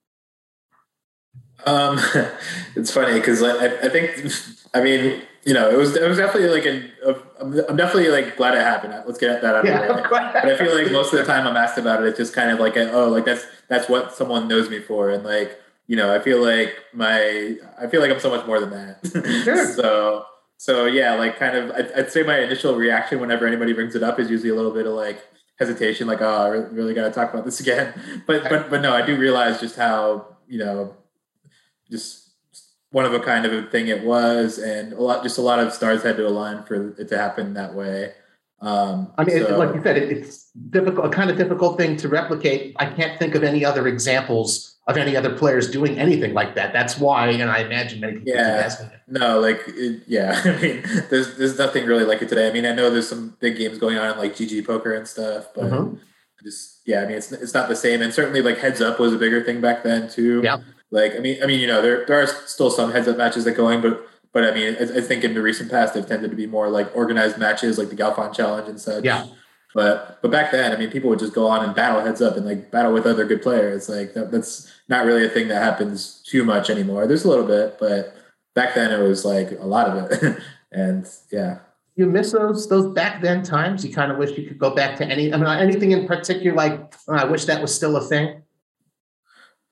Um, 1.66 2.00
it's 2.76 2.92
funny 2.92 3.20
because 3.20 3.44
I, 3.44 3.66
I 3.66 3.90
think 3.90 4.32
I 4.74 4.82
mean 4.82 5.22
you 5.44 5.54
know 5.56 5.70
it 5.70 5.78
was 5.78 5.96
it 5.96 6.08
was 6.08 6.18
definitely 6.18 6.50
like 6.50 6.66
an 6.66 6.92
I'm 7.40 7.76
definitely 7.76 8.10
like 8.10 8.38
glad 8.38 8.54
it 8.54 8.62
happened. 8.62 8.94
Let's 9.06 9.18
get 9.18 9.42
that 9.42 9.56
out 9.56 9.66
yeah. 9.66 9.80
of 9.82 9.88
the 9.88 10.04
way. 10.04 10.10
but 10.12 10.46
I 10.46 10.58
feel 10.58 10.76
like 10.76 10.92
most 10.92 11.12
of 11.12 11.20
the 11.20 11.26
time 11.26 11.48
I'm 11.48 11.58
asked 11.58 11.80
about 11.80 12.04
it, 12.04 12.08
it's 12.08 12.18
just 12.18 12.34
kind 12.34 12.52
of 12.52 12.60
like 12.60 12.76
a, 12.76 12.92
oh 12.92 13.10
like 13.10 13.26
that's 13.26 13.46
that's 13.68 13.90
what 13.90 14.14
someone 14.14 14.48
knows 14.48 14.70
me 14.70 14.80
for, 14.80 15.10
and 15.10 15.24
like 15.24 15.60
you 15.92 15.98
know, 15.98 16.16
I 16.16 16.20
feel 16.20 16.42
like 16.42 16.74
my, 16.94 17.58
I 17.78 17.88
feel 17.88 18.00
like 18.00 18.10
I'm 18.10 18.20
so 18.22 18.30
much 18.30 18.48
more 18.48 18.62
than 18.62 18.70
that. 18.70 19.44
Sure. 19.44 19.74
so, 19.76 20.26
so 20.56 20.86
yeah, 20.86 21.16
like 21.16 21.38
kind 21.38 21.58
of, 21.58 21.72
I'd, 21.72 21.92
I'd, 21.92 22.10
say 22.10 22.24
my 22.24 22.40
initial 22.40 22.76
reaction 22.76 23.20
whenever 23.20 23.46
anybody 23.46 23.74
brings 23.74 23.94
it 23.94 24.02
up 24.02 24.18
is 24.18 24.32
usually 24.32 24.52
a 24.52 24.56
little 24.56 24.72
bit 24.72 24.88
of 24.88 24.94
like 24.94 25.22
hesitation, 25.60 26.08
like, 26.08 26.22
oh, 26.22 26.44
I 26.44 26.48
really 26.48 26.94
got 26.94 27.04
to 27.04 27.12
talk 27.12 27.34
about 27.34 27.44
this 27.44 27.60
again. 27.60 27.94
But, 28.26 28.44
but, 28.48 28.70
but 28.70 28.82
no, 28.82 28.94
I 28.94 29.06
do 29.06 29.18
realize 29.18 29.60
just 29.60 29.76
how, 29.76 30.38
you 30.48 30.60
know, 30.60 30.96
just 31.90 32.36
one 32.92 33.04
of 33.04 33.14
a 33.14 33.20
kind 33.20 33.46
of 33.46 33.52
a 33.52 33.70
thing 33.70 33.90
it 33.90 34.06
was, 34.06 34.60
and 34.60 34.94
a 34.94 35.02
lot, 35.02 35.24
just 35.24 35.40
a 35.40 35.42
lot 35.42 35.60
of 35.60 35.74
stars 35.74 36.04
had 36.04 36.16
to 36.16 36.26
align 36.26 36.64
for 36.64 36.92
it 36.98 37.10
to 37.10 37.18
happen 37.18 37.56
that 37.56 37.74
way. 37.74 38.14
Um, 38.62 39.12
I 39.18 39.26
mean, 39.26 39.44
so, 39.44 39.58
like 39.58 39.76
you 39.76 39.84
said, 39.84 39.98
it, 39.98 40.10
it's 40.10 40.52
difficult, 40.70 41.06
a 41.06 41.10
kind 41.10 41.30
of 41.30 41.36
difficult 41.36 41.78
thing 41.78 41.98
to 41.98 42.08
replicate. 42.08 42.78
I 42.80 42.86
can't 42.86 43.20
think 43.20 43.36
of 43.36 43.44
any 43.44 43.66
other 43.66 43.90
examples 43.90 44.71
of 44.88 44.98
any 44.98 45.16
other 45.16 45.34
players 45.34 45.70
doing 45.70 46.00
anything 46.00 46.34
like 46.34 46.56
that. 46.56 46.74
That's 46.74 46.98
why, 46.98 47.30
and 47.30 47.50
I 47.50 47.60
imagine 47.60 48.00
many 48.00 48.14
people 48.14 48.34
yeah, 48.34 48.70
No, 49.08 49.40
like 49.40 49.62
it, 49.68 50.04
yeah, 50.08 50.42
I 50.46 50.62
mean, 50.62 50.84
there's 51.10 51.38
there's 51.38 51.58
nothing 51.58 51.86
really 51.86 52.04
like 52.04 52.22
it 52.22 52.30
today. 52.30 52.48
I 52.48 52.52
mean, 52.52 52.66
I 52.66 52.74
know 52.74 52.90
there's 52.90 53.08
some 53.08 53.38
big 53.40 53.58
games 53.58 53.78
going 53.78 53.98
on 53.98 54.12
in 54.12 54.18
like 54.18 54.36
GG 54.36 54.66
poker 54.66 54.94
and 54.94 55.08
stuff, 55.08 55.48
but 55.54 55.66
mm-hmm. 55.66 55.96
just 56.44 56.82
yeah, 56.86 57.02
I 57.02 57.06
mean, 57.06 57.18
it's 57.18 57.32
it's 57.32 57.54
not 57.54 57.70
the 57.70 57.76
same. 57.76 58.02
And 58.02 58.14
certainly, 58.14 58.42
like 58.42 58.58
heads 58.58 58.82
up 58.82 59.00
was 59.00 59.14
a 59.14 59.18
bigger 59.18 59.44
thing 59.44 59.62
back 59.62 59.84
then 59.84 60.10
too. 60.10 60.42
Yeah. 60.44 60.58
Like 60.90 61.16
I 61.16 61.20
mean, 61.20 61.42
I 61.44 61.46
mean, 61.46 61.60
you 61.60 61.68
know, 61.68 61.82
there 61.82 62.06
there 62.06 62.22
are 62.22 62.28
still 62.28 62.72
some 62.72 62.92
heads 62.92 63.08
up 63.08 63.18
matches 63.18 63.46
that 63.46 63.54
going, 63.54 63.82
but 63.82 64.08
but 64.34 64.44
I 64.44 64.52
mean, 64.52 64.76
I, 64.80 64.98
I 64.98 65.02
think 65.02 65.24
in 65.24 65.36
the 65.36 65.42
recent 65.42 65.70
past 65.70 65.94
they've 65.94 66.06
tended 66.06 66.32
to 66.32 66.38
be 66.38 66.48
more 66.48 66.70
like 66.70 66.94
organized 66.96 67.38
matches, 67.38 67.78
like 67.78 67.90
the 67.90 67.96
Galfond 67.96 68.34
Challenge 68.34 68.68
and 68.68 68.82
such. 68.82 69.04
Yeah. 69.04 69.28
But 69.74 70.20
but 70.22 70.32
back 70.32 70.52
then, 70.52 70.74
I 70.74 70.78
mean, 70.78 70.92
people 70.92 71.10
would 71.10 71.20
just 71.20 71.34
go 71.34 71.48
on 71.48 71.64
and 71.64 71.74
battle 71.74 72.02
heads 72.02 72.22
up 72.22 72.36
and 72.36 72.46
like 72.46 72.72
battle 72.72 72.94
with 72.94 73.06
other 73.06 73.26
good 73.26 73.42
players. 73.42 73.88
Like 73.88 74.14
that, 74.14 74.32
that's 74.32 74.72
not 74.90 75.06
really 75.06 75.26
a 75.26 75.30
thing 75.30 75.48
that 75.48 75.64
happens 75.64 76.22
too 76.26 76.44
much 76.44 76.70
anymore. 76.70 77.08
There's 77.08 77.24
a 77.24 77.30
little 77.30 77.46
bit, 77.46 77.78
but 77.80 78.16
back 78.54 78.76
then 78.76 78.92
it 78.92 79.02
was 79.02 79.24
like 79.24 79.52
a 79.52 79.66
lot 79.66 79.88
of 79.88 80.12
it. 80.12 80.42
and 80.72 81.08
yeah. 81.32 81.60
You 81.96 82.06
miss 82.06 82.32
those 82.32 82.68
those 82.68 82.94
back 82.94 83.22
then 83.22 83.44
times. 83.44 83.86
You 83.86 83.94
kind 83.94 84.12
of 84.12 84.18
wish 84.18 84.38
you 84.38 84.48
could 84.48 84.60
go 84.60 84.74
back 84.74 84.98
to 84.98 85.06
any. 85.06 85.34
I 85.34 85.38
mean, 85.38 85.48
anything 85.48 85.92
in 85.92 86.08
particular? 86.08 86.56
Like, 86.56 86.94
oh, 87.08 87.14
I 87.14 87.26
wish 87.26 87.46
that 87.46 87.62
was 87.62 87.74
still 87.74 87.96
a 87.98 88.02
thing. 88.02 88.42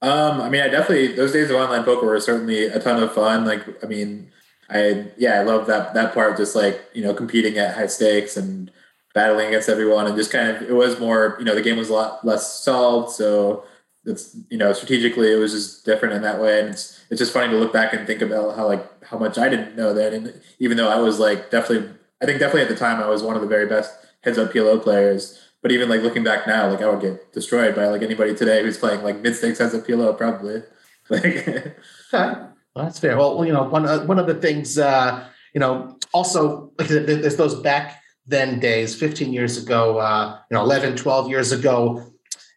Um, 0.02 0.40
I 0.40 0.50
mean, 0.50 0.62
I 0.62 0.70
definitely 0.70 1.14
those 1.14 1.34
days 1.34 1.50
of 1.50 1.58
online 1.58 1.84
poker 1.84 2.06
were 2.06 2.20
certainly 2.20 2.66
a 2.66 2.80
ton 2.80 3.02
of 3.02 3.14
fun. 3.14 3.46
Like, 3.46 3.84
I 3.84 3.88
mean, 3.88 4.32
I 4.70 5.08
yeah, 5.18 5.40
I 5.40 5.44
love 5.44 5.68
that 5.68 5.94
that 5.94 6.14
part. 6.14 6.38
Just 6.38 6.56
like 6.56 6.82
you 6.94 7.04
know, 7.04 7.14
competing 7.14 7.58
at 7.58 7.76
high 7.76 7.88
stakes 7.88 8.38
and 8.38 8.72
battling 9.14 9.48
against 9.48 9.70
everyone 9.70 10.06
and 10.06 10.16
just 10.16 10.32
kind 10.32 10.50
of 10.50 10.62
it 10.62 10.74
was 10.74 11.00
more 11.00 11.36
you 11.40 11.46
know 11.46 11.56
the 11.56 11.62
game 11.62 11.78
was 11.78 11.90
a 11.90 11.94
lot 11.94 12.24
less 12.24 12.64
solved 12.64 13.12
so 13.12 13.64
it's 14.06 14.36
you 14.50 14.58
know 14.58 14.74
strategically 14.74 15.32
it 15.32 15.36
was 15.36 15.52
just 15.52 15.86
different 15.86 16.16
in 16.16 16.22
that 16.22 16.42
way. 16.42 16.60
And 16.60 16.70
it's 16.70 17.00
it's 17.10 17.20
just 17.20 17.34
funny 17.34 17.52
to 17.52 17.58
look 17.58 17.74
back 17.74 17.94
and 17.94 18.06
think 18.06 18.22
about 18.22 18.56
how 18.56 18.68
like 18.68 19.04
how 19.04 19.18
much 19.18 19.38
I 19.38 19.50
didn't 19.50 19.76
know 19.76 19.94
then. 19.94 20.14
And 20.14 20.42
even 20.60 20.78
though 20.78 20.90
I 20.90 21.00
was 21.00 21.20
like 21.20 21.52
definitely 21.52 21.90
I 22.22 22.26
think 22.26 22.40
definitely 22.40 22.64
at 22.64 22.70
the 22.70 22.76
time 22.76 23.02
I 23.02 23.08
was 23.08 23.24
one 23.24 23.36
of 23.36 23.42
the 23.42 23.48
very 23.48 23.68
best 23.68 23.94
heads 24.24 24.38
up 24.38 24.52
PLO 24.52 24.82
players 24.82 25.40
but 25.62 25.72
even 25.72 25.90
like 25.90 26.02
looking 26.02 26.24
back 26.24 26.48
now 26.48 26.70
like 26.70 26.82
I 26.82 26.90
would 26.90 27.02
get 27.02 27.32
destroyed 27.34 27.76
by 27.76 27.88
like 27.88 28.02
anybody 28.02 28.36
today 28.36 28.62
who's 28.64 28.78
playing 28.78 29.04
like 29.04 29.20
mid 29.20 29.36
stakes 29.36 29.60
heads 29.60 29.76
up 29.76 29.86
PLO 29.86 30.18
probably. 30.18 30.64
Like 31.12 31.76
well, 32.14 32.54
that's 32.76 33.00
fair. 33.00 33.18
Well 33.18 33.44
you 33.44 33.52
know 33.52 33.64
one 33.64 33.88
uh, 33.88 34.06
one 34.06 34.20
of 34.20 34.28
the 34.28 34.36
things 34.36 34.78
uh 34.78 35.28
you 35.56 35.60
know 35.60 35.98
also 36.14 36.72
like 36.78 36.88
there's 36.88 37.36
those 37.36 37.56
back 37.62 37.99
then 38.30 38.60
days, 38.60 38.96
15 38.96 39.34
years 39.34 39.62
ago, 39.62 39.98
uh, 39.98 40.38
you 40.50 40.56
know, 40.56 40.62
11, 40.62 40.96
12 40.96 41.30
years 41.30 41.52
ago, 41.52 42.04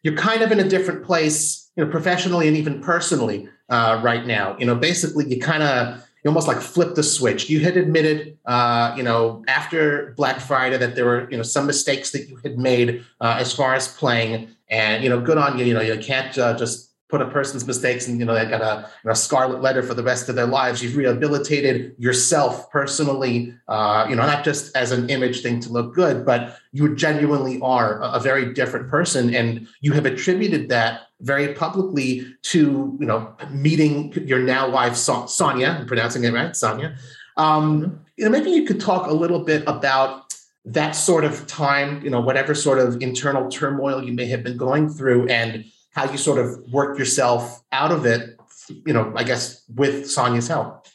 you're 0.02 0.16
kind 0.16 0.42
of 0.42 0.52
in 0.52 0.60
a 0.60 0.68
different 0.68 1.04
place, 1.04 1.70
you 1.76 1.84
know, 1.84 1.90
professionally 1.90 2.46
and 2.46 2.56
even 2.56 2.80
personally 2.80 3.48
uh, 3.70 4.00
right 4.02 4.26
now. 4.26 4.56
You 4.58 4.66
know, 4.66 4.74
basically, 4.74 5.28
you 5.28 5.40
kind 5.40 5.62
of 5.62 5.98
you 6.22 6.28
almost 6.28 6.46
like 6.46 6.60
flipped 6.60 6.94
the 6.94 7.02
switch. 7.02 7.48
You 7.48 7.60
had 7.60 7.76
admitted, 7.76 8.38
uh, 8.44 8.94
you 8.96 9.02
know, 9.02 9.44
after 9.48 10.14
Black 10.16 10.40
Friday 10.40 10.76
that 10.76 10.94
there 10.94 11.04
were, 11.04 11.28
you 11.30 11.36
know, 11.36 11.42
some 11.42 11.66
mistakes 11.66 12.10
that 12.12 12.28
you 12.28 12.36
had 12.44 12.58
made 12.58 13.04
uh, 13.20 13.36
as 13.40 13.52
far 13.52 13.74
as 13.74 13.88
playing, 13.88 14.54
and 14.68 15.02
you 15.02 15.08
know, 15.08 15.20
good 15.20 15.38
on 15.38 15.58
you. 15.58 15.64
You 15.64 15.74
know, 15.74 15.80
you 15.80 15.98
can't 15.98 16.36
uh, 16.38 16.56
just 16.56 16.91
put 17.12 17.20
a 17.20 17.28
person's 17.28 17.66
mistakes 17.66 18.08
and 18.08 18.18
you 18.18 18.24
know 18.24 18.34
they 18.34 18.46
got 18.46 18.62
a, 18.62 18.88
you 19.04 19.10
a 19.10 19.14
scarlet 19.14 19.60
letter 19.60 19.82
for 19.82 19.92
the 19.92 20.02
rest 20.02 20.30
of 20.30 20.34
their 20.34 20.46
lives. 20.46 20.82
You've 20.82 20.96
rehabilitated 20.96 21.94
yourself 21.98 22.70
personally, 22.70 23.54
uh, 23.68 24.06
you 24.08 24.16
know, 24.16 24.24
not 24.24 24.44
just 24.44 24.74
as 24.74 24.92
an 24.92 25.10
image 25.10 25.42
thing 25.42 25.60
to 25.60 25.68
look 25.70 25.94
good, 25.94 26.24
but 26.24 26.56
you 26.72 26.96
genuinely 26.96 27.60
are 27.60 28.00
a, 28.00 28.12
a 28.12 28.20
very 28.20 28.54
different 28.54 28.88
person, 28.88 29.34
and 29.34 29.68
you 29.82 29.92
have 29.92 30.06
attributed 30.06 30.70
that 30.70 31.02
very 31.20 31.52
publicly 31.52 32.34
to 32.44 32.96
you 32.98 33.06
know 33.06 33.36
meeting 33.50 34.10
your 34.26 34.38
now 34.38 34.70
wife 34.70 34.96
Sonia, 34.96 35.76
I'm 35.80 35.86
pronouncing 35.86 36.24
it 36.24 36.32
right, 36.32 36.56
Sonia. 36.56 36.96
Um, 37.36 38.00
you 38.16 38.24
know, 38.24 38.30
maybe 38.30 38.50
you 38.50 38.64
could 38.64 38.80
talk 38.80 39.06
a 39.06 39.12
little 39.12 39.44
bit 39.44 39.64
about 39.66 40.34
that 40.64 40.92
sort 40.92 41.24
of 41.24 41.46
time, 41.46 42.02
you 42.02 42.08
know, 42.08 42.20
whatever 42.20 42.54
sort 42.54 42.78
of 42.78 43.02
internal 43.02 43.50
turmoil 43.50 44.02
you 44.02 44.12
may 44.14 44.26
have 44.26 44.42
been 44.42 44.56
going 44.56 44.88
through, 44.88 45.26
and 45.28 45.66
how 45.92 46.10
you 46.10 46.18
sort 46.18 46.38
of 46.38 46.58
worked 46.72 46.98
yourself 46.98 47.62
out 47.70 47.92
of 47.92 48.06
it, 48.06 48.38
you 48.68 48.92
know, 48.92 49.12
I 49.16 49.24
guess 49.24 49.62
with 49.74 50.10
Sonia's 50.10 50.48
help. 50.48 50.86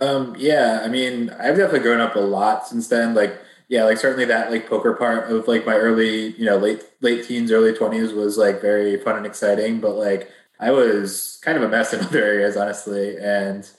Um, 0.00 0.34
yeah, 0.38 0.80
I 0.82 0.88
mean, 0.88 1.30
I've 1.30 1.56
definitely 1.56 1.80
grown 1.80 2.00
up 2.00 2.16
a 2.16 2.20
lot 2.20 2.66
since 2.66 2.88
then. 2.88 3.14
Like, 3.14 3.38
yeah, 3.68 3.84
like 3.84 3.98
certainly 3.98 4.24
that 4.24 4.50
like 4.50 4.68
poker 4.68 4.94
part 4.94 5.30
of 5.30 5.46
like 5.46 5.66
my 5.66 5.76
early, 5.76 6.34
you 6.36 6.44
know, 6.44 6.56
late 6.56 6.82
late 7.00 7.26
teens, 7.26 7.52
early 7.52 7.72
twenties 7.72 8.12
was 8.12 8.36
like 8.36 8.60
very 8.60 8.96
fun 8.98 9.16
and 9.16 9.26
exciting. 9.26 9.80
But 9.80 9.96
like, 9.96 10.30
I 10.58 10.70
was 10.70 11.38
kind 11.42 11.56
of 11.56 11.62
a 11.62 11.68
mess 11.68 11.92
in 11.92 12.00
other 12.04 12.24
areas, 12.24 12.56
honestly, 12.56 13.18
and 13.18 13.70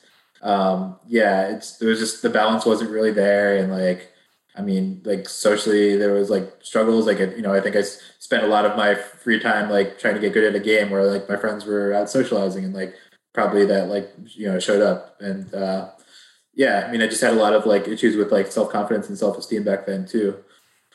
um, 0.41 1.00
yeah, 1.07 1.50
it's 1.50 1.81
it 1.81 1.86
was 1.86 2.00
just 2.00 2.21
the 2.21 2.29
balance 2.29 2.65
wasn't 2.65 2.91
really 2.91 3.12
there, 3.12 3.57
and 3.57 3.71
like 3.71 4.10
I 4.55 4.62
mean, 4.62 5.01
like 5.05 5.29
socially, 5.29 5.96
there 5.96 6.13
was 6.13 6.29
like 6.29 6.53
struggles. 6.62 7.08
Like, 7.08 7.20
you 7.20 7.41
know, 7.41 7.53
I 7.53 7.62
think 7.62 7.75
I 7.75 7.81
spent 7.81 8.43
a 8.43 8.48
lot 8.48 8.65
of 8.65 8.75
my 8.75 8.96
free 8.96 9.39
time 9.39 9.70
like 9.70 9.98
trying 9.98 10.15
to 10.15 10.20
get 10.20 10.34
good 10.34 10.43
at 10.43 10.55
a 10.55 10.63
game 10.63 10.89
where 10.89 11.05
like 11.05 11.29
my 11.29 11.38
friends 11.38 11.65
were 11.65 11.93
out 11.93 12.10
socializing 12.10 12.65
and 12.65 12.74
like 12.74 12.96
probably 13.34 13.65
that 13.65 13.88
like 13.88 14.12
you 14.36 14.48
know 14.48 14.60
showed 14.60 14.81
up. 14.81 15.15
And 15.22 15.53
uh, 15.53 15.91
yeah, 16.53 16.86
I 16.88 16.91
mean, 16.91 17.01
I 17.01 17.08
just 17.08 17.22
had 17.22 17.34
a 17.34 17.38
lot 17.38 17.53
of 17.53 17.65
like 17.65 17.88
issues 17.88 18.17
with 18.17 18.31
like 18.31 18.51
self 18.51 18.72
confidence 18.72 19.08
and 19.08 19.17
self 19.17 19.38
esteem 19.38 19.63
back 19.63 19.86
then 19.86 20.05
too. 20.05 20.38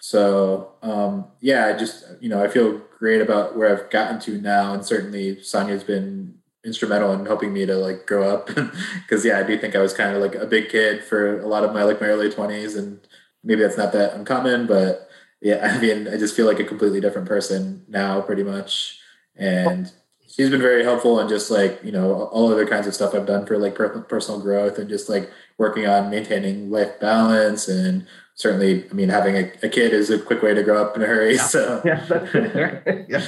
So 0.01 0.75
um, 0.83 1.27
yeah, 1.41 1.67
I 1.67 1.73
just 1.79 2.05
you 2.21 2.29
know 2.29 2.43
I 2.43 2.49
feel 2.49 2.83
great 2.99 3.23
about 3.23 3.57
where 3.57 3.73
I've 3.75 3.91
gotten 3.91 4.21
to 4.21 4.41
now, 4.41 4.75
and 4.75 4.85
certainly 4.85 5.43
Sonia's 5.43 5.85
been 5.85 6.37
instrumental 6.67 7.13
in 7.13 7.25
helping 7.25 7.53
me 7.53 7.65
to 7.65 7.77
like 7.77 8.07
grow 8.07 8.29
up 8.29 8.47
because 9.03 9.25
yeah 9.25 9.39
i 9.39 9.43
do 9.45 9.57
think 9.57 9.77
i 9.77 9.79
was 9.79 9.95
kind 9.95 10.17
of 10.17 10.21
like 10.21 10.35
a 10.35 10.45
big 10.45 10.69
kid 10.69 11.03
for 11.05 11.39
a 11.39 11.47
lot 11.47 11.63
of 11.63 11.73
my 11.73 11.85
like 11.85 12.01
my 12.01 12.09
early 12.09 12.29
20s 12.29 12.77
and 12.77 13.07
maybe 13.47 13.63
that's 13.63 13.79
not 13.79 13.93
that 13.93 14.15
uncommon, 14.15 14.67
but 14.67 15.09
yeah, 15.41 15.75
I 15.77 15.81
mean, 15.81 16.09
I 16.09 16.19
just 16.19 16.37
feel 16.37 16.47
like 16.47 16.61
a 16.61 16.65
completely 16.65 17.01
different 17.01 17.29
person 17.29 17.85
now, 17.89 18.21
pretty 18.21 18.43
much. 18.43 19.01
And 19.37 19.91
she's 20.27 20.51
been 20.51 20.61
very 20.61 20.83
helpful 20.83 21.19
and 21.19 21.29
just 21.29 21.51
like 21.51 21.81
you 21.83 21.93
know 21.93 22.25
all 22.25 22.53
other 22.53 22.67
kinds 22.67 22.87
of 22.87 22.95
stuff 22.95 23.15
I've 23.15 23.27
done 23.27 23.47
for 23.47 23.59
like 23.59 23.75
personal 23.75 24.41
growth 24.41 24.79
and 24.79 24.89
just 24.89 25.09
like 25.09 25.31
working 25.57 25.87
on 25.87 26.11
maintaining 26.11 26.71
life 26.71 27.01
balance 27.01 27.69
and 27.69 28.07
certainly, 28.37 28.89
I 28.89 28.95
mean, 28.95 29.09
having 29.09 29.35
a, 29.35 29.51
a 29.63 29.69
kid 29.69 29.93
is 29.93 30.11
a 30.11 30.19
quick 30.19 30.43
way 30.43 30.55
to 30.55 30.63
grow 30.63 30.81
up 30.83 30.95
in 30.95 31.03
a 31.03 31.07
hurry. 31.07 31.35
Yeah. 31.35 31.43
So 31.43 31.83
yeah, 31.85 32.05
that's 32.07 32.35
right. 32.35 33.07
yeah. 33.09 33.23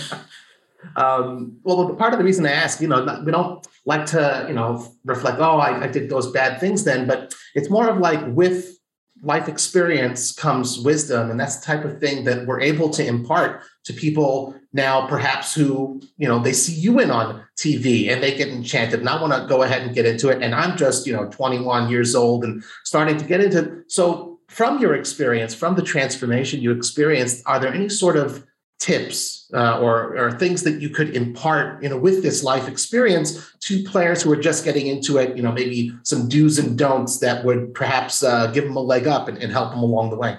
Um, 0.95 1.59
well, 1.65 1.95
part 1.95 2.13
of 2.13 2.19
the 2.19 2.25
reason 2.25 2.47
I 2.47 2.53
ask, 2.53 2.81
you 2.81 2.89
know, 2.89 3.23
we 3.25 3.33
don't 3.33 3.67
like 3.85 4.07
to, 4.07 4.45
you 4.47 4.55
know, 4.55 4.87
reflect, 5.05 5.39
oh, 5.41 5.59
I, 5.59 5.85
I 5.85 5.87
did 5.89 6.09
those 6.09 6.31
bad 6.31 6.61
things 6.61 6.85
then, 6.85 7.07
but 7.07 7.35
it's 7.55 7.69
more 7.69 7.89
of 7.89 7.99
like 7.99 8.21
with 8.29 8.78
life 9.23 9.49
experience 9.49 10.33
comes 10.33 10.79
wisdom 10.79 11.31
and 11.31 11.41
that's 11.41 11.57
the 11.57 11.67
type 11.67 11.85
of 11.85 11.99
thing 11.99 12.25
that 12.25 12.47
we're 12.47 12.61
able 12.61 12.89
to 12.91 13.05
impart 13.05 13.63
to 13.85 13.93
people 13.93 14.55
now 14.73 15.07
perhaps 15.07 15.55
who 15.55 16.01
you 16.17 16.29
know 16.29 16.39
they 16.39 16.53
see 16.53 16.73
you 16.73 17.01
in 17.01 17.11
on 17.11 17.43
tv 17.57 18.11
and 18.11 18.23
they 18.23 18.37
get 18.37 18.49
enchanted. 18.49 19.01
And 19.01 19.09
i 19.09 19.21
want 19.21 19.33
to 19.33 19.49
go 19.49 19.63
ahead 19.63 19.83
and 19.83 19.95
get 19.95 20.07
into 20.07 20.29
it. 20.29 20.43
And 20.43 20.55
i'm 20.55 20.77
just 20.77 21.07
you 21.07 21.13
know 21.13 21.29
21 21.31 21.91
years 21.91 22.15
old 22.15 22.45
and 22.45 22.63
starting 22.85 23.17
to 23.19 23.25
get 23.25 23.41
into 23.41 23.83
so 23.89 24.39
from 24.49 24.81
your 24.81 24.95
experience 24.95 25.55
from 25.55 25.75
the 25.75 25.83
transformation 25.83 26.61
you 26.61 26.73
experienced 26.73 27.43
are 27.47 27.59
there 27.59 27.73
any 27.73 27.89
sort 27.89 28.17
of 28.17 28.47
tips 28.79 29.51
uh, 29.55 29.81
or, 29.81 30.17
or 30.17 30.33
things 30.33 30.63
that 30.63 30.81
you 30.81 30.89
could 30.89 31.17
impart 31.17 31.83
you 31.83 31.89
know 31.89 31.97
with 31.97 32.23
this 32.23 32.45
life 32.45 32.69
experience 32.69 33.53
to 33.61 33.83
players 33.85 34.23
who 34.23 34.33
are 34.33 34.37
just 34.37 34.65
getting 34.65 34.87
into 34.87 35.19
it 35.19 35.37
you 35.37 35.43
know 35.43 35.51
maybe 35.51 35.93
some 36.05 36.29
do's 36.29 36.59
and 36.59 36.79
don'ts 36.79 37.19
that 37.19 37.45
would 37.45 37.75
perhaps 37.75 38.23
uh, 38.23 38.47
give 38.49 38.65
them 38.65 38.77
a 38.77 38.81
leg 38.81 39.07
up 39.07 39.27
and, 39.27 39.39
and 39.39 39.51
help 39.53 39.71
them 39.71 39.83
along 39.83 40.11
the 40.11 40.17
way. 40.17 40.39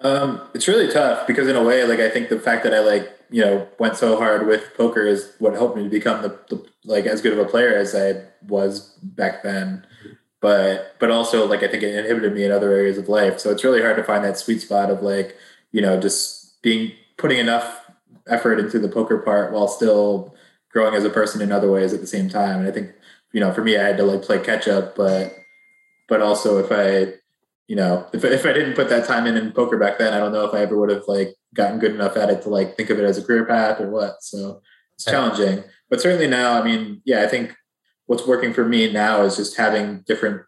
Um, 0.00 0.42
it's 0.54 0.68
really 0.68 0.92
tough 0.92 1.26
because 1.26 1.48
in 1.48 1.56
a 1.56 1.62
way 1.62 1.84
like 1.84 1.98
i 1.98 2.08
think 2.08 2.28
the 2.28 2.38
fact 2.38 2.62
that 2.62 2.72
i 2.72 2.78
like 2.78 3.18
you 3.30 3.44
know 3.44 3.66
went 3.80 3.96
so 3.96 4.16
hard 4.16 4.46
with 4.46 4.72
poker 4.76 5.04
is 5.04 5.32
what 5.40 5.54
helped 5.54 5.76
me 5.76 5.82
to 5.82 5.88
become 5.88 6.22
the, 6.22 6.38
the 6.48 6.64
like 6.84 7.06
as 7.06 7.20
good 7.20 7.32
of 7.32 7.38
a 7.40 7.50
player 7.50 7.74
as 7.74 7.94
i 7.96 8.22
was 8.46 8.96
back 9.02 9.42
then. 9.42 9.86
But 10.40 10.94
but 11.00 11.10
also 11.10 11.46
like 11.46 11.62
i 11.62 11.68
think 11.68 11.82
it 11.82 11.94
inhibited 11.94 12.34
me 12.34 12.44
in 12.44 12.52
other 12.52 12.72
areas 12.72 12.98
of 12.98 13.08
life. 13.08 13.40
So 13.40 13.50
it's 13.50 13.64
really 13.64 13.80
hard 13.80 13.96
to 13.96 14.04
find 14.04 14.24
that 14.24 14.38
sweet 14.38 14.60
spot 14.60 14.90
of 14.90 15.02
like 15.02 15.36
you 15.72 15.80
know 15.80 16.00
just 16.00 16.37
being 16.62 16.92
putting 17.16 17.38
enough 17.38 17.90
effort 18.26 18.58
into 18.58 18.78
the 18.78 18.88
poker 18.88 19.18
part 19.18 19.52
while 19.52 19.68
still 19.68 20.34
growing 20.70 20.94
as 20.94 21.04
a 21.04 21.10
person 21.10 21.40
in 21.40 21.52
other 21.52 21.70
ways 21.70 21.92
at 21.92 22.00
the 22.00 22.06
same 22.06 22.28
time. 22.28 22.60
And 22.60 22.68
I 22.68 22.70
think, 22.70 22.92
you 23.32 23.40
know, 23.40 23.52
for 23.52 23.62
me, 23.62 23.76
I 23.76 23.84
had 23.84 23.96
to 23.98 24.04
like 24.04 24.22
play 24.22 24.38
catch 24.38 24.68
up, 24.68 24.94
but, 24.96 25.32
but 26.08 26.22
also 26.22 26.58
if 26.58 26.70
I, 26.70 27.14
you 27.66 27.76
know, 27.76 28.06
if, 28.12 28.24
if 28.24 28.46
I 28.46 28.52
didn't 28.52 28.74
put 28.74 28.88
that 28.88 29.06
time 29.06 29.26
in 29.26 29.36
in 29.36 29.52
poker 29.52 29.76
back 29.76 29.98
then, 29.98 30.14
I 30.14 30.18
don't 30.18 30.32
know 30.32 30.46
if 30.46 30.54
I 30.54 30.60
ever 30.60 30.78
would 30.78 30.90
have 30.90 31.04
like 31.06 31.34
gotten 31.54 31.78
good 31.78 31.94
enough 31.94 32.16
at 32.16 32.30
it 32.30 32.42
to 32.42 32.48
like 32.48 32.76
think 32.76 32.90
of 32.90 32.98
it 32.98 33.04
as 33.04 33.18
a 33.18 33.24
career 33.24 33.44
path 33.44 33.80
or 33.80 33.90
what. 33.90 34.22
So 34.22 34.62
it's 34.94 35.04
challenging, 35.04 35.64
but 35.90 36.00
certainly 36.00 36.26
now, 36.26 36.60
I 36.60 36.64
mean, 36.64 37.02
yeah, 37.04 37.22
I 37.22 37.26
think 37.26 37.54
what's 38.06 38.26
working 38.26 38.52
for 38.54 38.64
me 38.66 38.90
now 38.90 39.22
is 39.22 39.36
just 39.36 39.56
having 39.56 40.02
different 40.06 40.42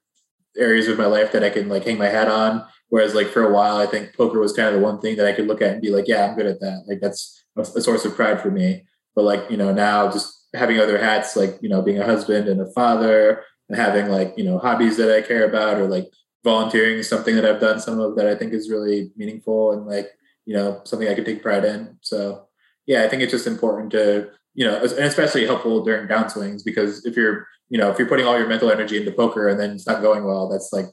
areas 0.56 0.88
of 0.88 0.98
my 0.98 1.06
life 1.06 1.32
that 1.32 1.44
I 1.44 1.50
can 1.50 1.68
like 1.68 1.84
hang 1.84 1.98
my 1.98 2.08
hat 2.08 2.28
on 2.28 2.66
Whereas 2.90 3.14
like 3.14 3.28
for 3.28 3.44
a 3.44 3.52
while, 3.52 3.76
I 3.76 3.86
think 3.86 4.14
poker 4.14 4.38
was 4.38 4.52
kind 4.52 4.68
of 4.68 4.74
the 4.74 4.80
one 4.80 5.00
thing 5.00 5.16
that 5.16 5.26
I 5.26 5.32
could 5.32 5.46
look 5.46 5.62
at 5.62 5.72
and 5.72 5.82
be 5.82 5.90
like, 5.90 6.08
yeah, 6.08 6.26
I'm 6.26 6.36
good 6.36 6.46
at 6.46 6.60
that. 6.60 6.84
Like 6.86 7.00
that's 7.00 7.44
a, 7.56 7.64
source 7.64 8.04
of 8.04 8.14
pride 8.14 8.40
for 8.40 8.50
me. 8.50 8.84
But 9.14 9.24
like, 9.24 9.48
you 9.48 9.56
know, 9.56 9.72
now 9.72 10.10
just 10.10 10.48
having 10.54 10.78
other 10.78 10.98
hats, 10.98 11.36
like, 11.36 11.56
you 11.62 11.68
know, 11.68 11.82
being 11.82 12.00
a 12.00 12.04
husband 12.04 12.48
and 12.48 12.60
a 12.60 12.70
father 12.72 13.44
and 13.68 13.78
having 13.78 14.08
like, 14.08 14.34
you 14.36 14.44
know, 14.44 14.58
hobbies 14.58 14.96
that 14.96 15.14
I 15.14 15.22
care 15.22 15.48
about 15.48 15.78
or 15.78 15.86
like 15.86 16.08
volunteering 16.42 16.98
is 16.98 17.08
something 17.08 17.36
that 17.36 17.44
I've 17.44 17.60
done 17.60 17.80
some 17.80 18.00
of 18.00 18.16
that 18.16 18.26
I 18.26 18.34
think 18.34 18.52
is 18.52 18.70
really 18.70 19.12
meaningful 19.16 19.72
and 19.72 19.86
like, 19.86 20.10
you 20.44 20.54
know, 20.54 20.80
something 20.84 21.08
I 21.08 21.14
could 21.14 21.26
take 21.26 21.42
pride 21.42 21.64
in. 21.64 21.96
So 22.00 22.48
yeah, 22.86 23.04
I 23.04 23.08
think 23.08 23.22
it's 23.22 23.32
just 23.32 23.46
important 23.46 23.92
to, 23.92 24.30
you 24.54 24.66
know, 24.66 24.80
and 24.80 25.04
especially 25.04 25.46
helpful 25.46 25.84
during 25.84 26.08
downswings 26.08 26.64
because 26.64 27.06
if 27.06 27.16
you're, 27.16 27.46
you 27.68 27.78
know, 27.78 27.88
if 27.90 28.00
you're 28.00 28.08
putting 28.08 28.26
all 28.26 28.36
your 28.36 28.48
mental 28.48 28.72
energy 28.72 28.96
into 28.96 29.12
poker 29.12 29.46
and 29.46 29.60
then 29.60 29.70
it's 29.70 29.86
not 29.86 30.02
going 30.02 30.24
well, 30.24 30.48
that's 30.48 30.70
like 30.72 30.86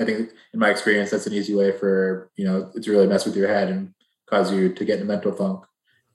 I 0.00 0.04
think 0.04 0.30
in 0.52 0.60
my 0.60 0.70
experience, 0.70 1.10
that's 1.10 1.26
an 1.26 1.32
easy 1.32 1.54
way 1.54 1.72
for, 1.72 2.30
you 2.36 2.44
know, 2.44 2.70
to 2.80 2.90
really 2.90 3.06
mess 3.06 3.24
with 3.24 3.36
your 3.36 3.48
head 3.48 3.68
and 3.68 3.94
cause 4.26 4.52
you 4.52 4.72
to 4.72 4.84
get 4.84 4.98
in 4.98 5.02
a 5.02 5.06
mental 5.06 5.32
funk. 5.32 5.64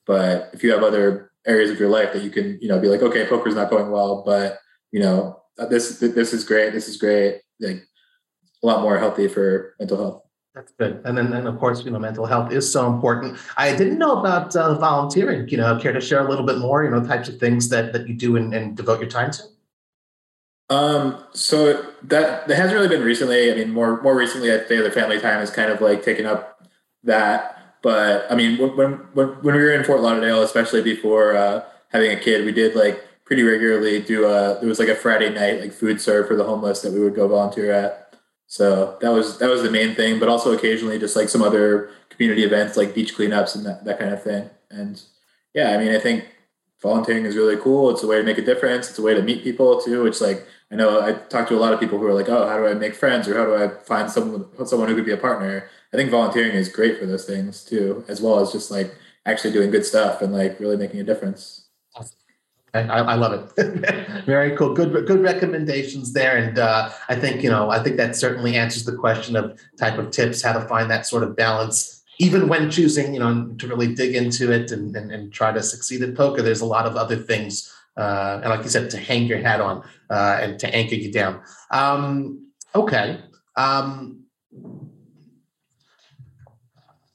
But 0.06 0.50
if 0.54 0.64
you 0.64 0.72
have 0.72 0.84
other 0.84 1.32
areas 1.46 1.70
of 1.70 1.80
your 1.80 1.90
life 1.90 2.14
that 2.14 2.24
you 2.24 2.30
can, 2.30 2.58
you 2.62 2.68
know, 2.68 2.80
be 2.80 2.88
like, 2.88 3.02
okay, 3.02 3.28
poker's 3.28 3.56
not 3.56 3.70
going 3.70 3.92
well, 3.92 4.24
but 4.26 4.60
you 4.92 5.00
know, 5.00 5.42
this 5.70 6.00
this 6.00 6.34
is 6.34 6.44
great, 6.44 6.74
this 6.74 6.88
is 6.88 6.98
great, 6.98 7.42
like 7.60 7.84
a 8.64 8.66
lot 8.66 8.82
more 8.82 8.98
healthy 8.98 9.28
for 9.28 9.76
mental 9.80 9.98
health. 9.98 10.24
That's 10.56 10.72
good. 10.72 11.02
And 11.06 11.16
then, 11.16 11.34
and 11.34 11.48
of 11.48 11.60
course, 11.60 11.86
you 11.86 11.92
know, 11.92 12.00
mental 12.00 12.26
health 12.26 12.52
is 12.52 12.72
so 12.72 12.92
important. 12.92 13.38
I 13.58 13.76
didn't 13.76 14.00
know 14.00 14.20
about 14.20 14.56
uh, 14.56 14.74
volunteering. 14.80 15.48
You 15.50 15.58
know, 15.58 15.78
care 15.80 15.94
to 15.94 16.02
share 16.02 16.26
a 16.26 16.28
little 16.28 16.46
bit 16.46 16.58
more? 16.58 16.84
You 16.84 16.90
know, 16.90 17.04
types 17.06 17.30
of 17.30 17.40
things 17.40 17.70
that 17.70 17.94
that 17.94 18.08
you 18.08 18.16
do 18.16 18.38
and, 18.38 18.52
and 18.56 18.76
devote 18.76 19.00
your 19.00 19.10
time 19.10 19.30
to. 19.32 19.44
Um, 20.70 21.24
so 21.34 21.82
that 22.04 22.48
that 22.48 22.56
hasn't 22.56 22.76
really 22.76 22.90
been 22.90 23.04
recently. 23.04 23.52
I 23.52 23.56
mean, 23.56 23.72
more 23.72 24.02
more 24.02 24.16
recently, 24.16 24.52
I'd 24.52 24.68
say 24.68 24.78
the 24.78 24.92
family 24.92 25.20
time 25.20 25.40
has 25.40 25.50
kind 25.50 25.72
of 25.72 25.82
like 25.82 26.04
taken 26.04 26.26
up 26.26 26.62
that. 27.04 27.54
But 27.82 28.30
I 28.32 28.36
mean, 28.36 28.58
when 28.58 28.92
when 29.14 29.28
when 29.42 29.56
we 29.56 29.62
were 29.62 29.72
in 29.72 29.84
Fort 29.84 30.02
Lauderdale, 30.02 30.44
especially 30.44 30.82
before 30.82 31.36
uh, 31.36 31.64
having 31.90 32.12
a 32.12 32.20
kid, 32.20 32.46
we 32.46 32.52
did 32.52 32.76
like 32.76 33.04
pretty 33.24 33.44
regularly 33.44 34.02
do 34.02 34.26
a 34.26 34.58
there 34.60 34.70
was 34.70 34.80
like 34.80 34.90
a 34.90 34.96
Friday 34.96 35.30
night 35.30 35.62
like 35.62 35.74
food 35.74 36.02
serve 36.02 36.28
for 36.28 36.36
the 36.36 36.44
homeless 36.44 36.82
that 36.82 36.94
we 36.94 37.00
would 37.00 37.16
go 37.16 37.28
volunteer 37.28 37.72
at. 37.72 38.16
So 38.48 38.98
that 39.02 39.10
was 39.10 39.38
that 39.40 39.50
was 39.50 39.64
the 39.64 39.72
main 39.72 39.96
thing, 39.96 40.20
but 40.20 40.30
also 40.30 40.54
occasionally 40.54 41.00
just 41.00 41.16
like 41.16 41.30
some 41.30 41.44
other 41.44 41.92
community 42.10 42.44
events 42.44 42.78
like 42.78 42.96
beach 42.96 43.16
cleanups 43.16 43.56
and 43.56 43.66
that, 43.66 43.86
that 43.86 44.00
kind 44.00 44.14
of 44.14 44.24
thing. 44.24 44.50
And 44.70 45.02
yeah, 45.54 45.72
I 45.72 45.78
mean, 45.78 45.94
I 45.94 46.00
think 46.00 46.26
volunteering 46.82 47.26
is 47.26 47.36
really 47.36 47.58
cool. 47.58 47.90
It's 47.90 48.04
a 48.04 48.08
way 48.08 48.18
to 48.18 48.24
make 48.24 48.38
a 48.38 48.44
difference. 48.44 48.90
It's 48.90 49.00
a 49.00 49.02
way 49.02 49.14
to 49.14 49.22
meet 49.22 49.44
people 49.44 49.82
too. 49.82 50.06
It's 50.06 50.22
like 50.22 50.46
I 50.72 50.76
know 50.76 51.02
I 51.02 51.14
talk 51.14 51.48
to 51.50 51.56
a 51.56 51.60
lot 51.60 51.74
of 51.74 51.80
people 51.80 51.98
who 51.98 52.06
are 52.08 52.14
like, 52.14 52.30
oh, 52.30 52.48
how 52.48 52.58
do 52.58 52.68
I 52.68 52.74
make 52.74 52.94
friends 52.94 53.28
or 53.28 53.38
how 53.38 53.46
do 53.46 53.56
I 53.56 53.70
find 53.84 54.10
someone 54.12 54.46
someone 54.66 54.90
who 54.90 54.96
could 54.96 55.06
be 55.06 55.14
a 55.14 55.18
partner? 55.18 55.70
I 55.94 55.98
think 55.98 56.12
volunteering 56.12 56.52
is 56.52 56.70
great 56.70 57.00
for 57.00 57.06
those 57.06 57.26
things 57.26 57.64
too, 57.64 58.04
as 58.08 58.22
well 58.22 58.40
as 58.40 58.52
just 58.52 58.70
like 58.70 58.94
actually 59.26 59.54
doing 59.54 59.72
good 59.72 59.86
stuff 59.86 60.22
and 60.22 60.34
like 60.34 60.60
really 60.60 60.78
making 60.78 61.00
a 61.00 61.04
difference. 61.04 61.64
I, 62.74 62.82
I 62.82 63.16
love 63.16 63.34
it. 63.58 64.26
Very 64.26 64.56
cool. 64.56 64.74
Good, 64.74 65.08
good 65.08 65.22
recommendations 65.22 66.14
there. 66.14 66.38
And 66.38 66.60
uh, 66.60 66.92
I 67.10 67.16
think 67.16 67.42
you 67.42 67.50
know, 67.50 67.70
I 67.70 67.82
think 67.82 67.98
that 67.98 68.16
certainly 68.16 68.56
answers 68.56 68.84
the 68.86 68.96
question 68.96 69.36
of 69.36 69.60
type 69.80 69.98
of 69.98 70.12
tips, 70.12 70.42
how 70.42 70.54
to 70.54 70.62
find 70.68 70.92
that 70.92 71.06
sort 71.06 71.24
of 71.24 71.36
balance 71.36 71.97
even 72.20 72.48
when 72.48 72.70
choosing, 72.72 73.14
you 73.14 73.20
know, 73.20 73.54
to 73.60 73.68
really 73.68 73.94
dig 73.94 74.16
into 74.16 74.52
it 74.52 74.72
and, 74.72 74.96
and, 74.96 75.12
and 75.12 75.32
try 75.32 75.52
to 75.52 75.62
succeed 75.62 76.02
at 76.02 76.16
poker, 76.16 76.42
there's 76.42 76.62
a 76.62 76.66
lot 76.66 76.86
of 76.86 76.96
other 76.96 77.16
things, 77.16 77.74
uh, 77.96 78.40
and 78.42 78.50
like 78.50 78.64
you 78.64 78.70
said, 78.70 78.90
to 78.90 78.98
hang 78.98 79.26
your 79.26 79.40
hat 79.40 79.62
on 79.62 79.84
uh, 80.10 80.40
and 80.42 80.60
to 80.60 80.74
anchor 80.74 80.96
you 80.96 81.12
down. 81.12 81.42
Um, 81.72 82.48
okay. 82.74 83.20
Um, 83.56 84.24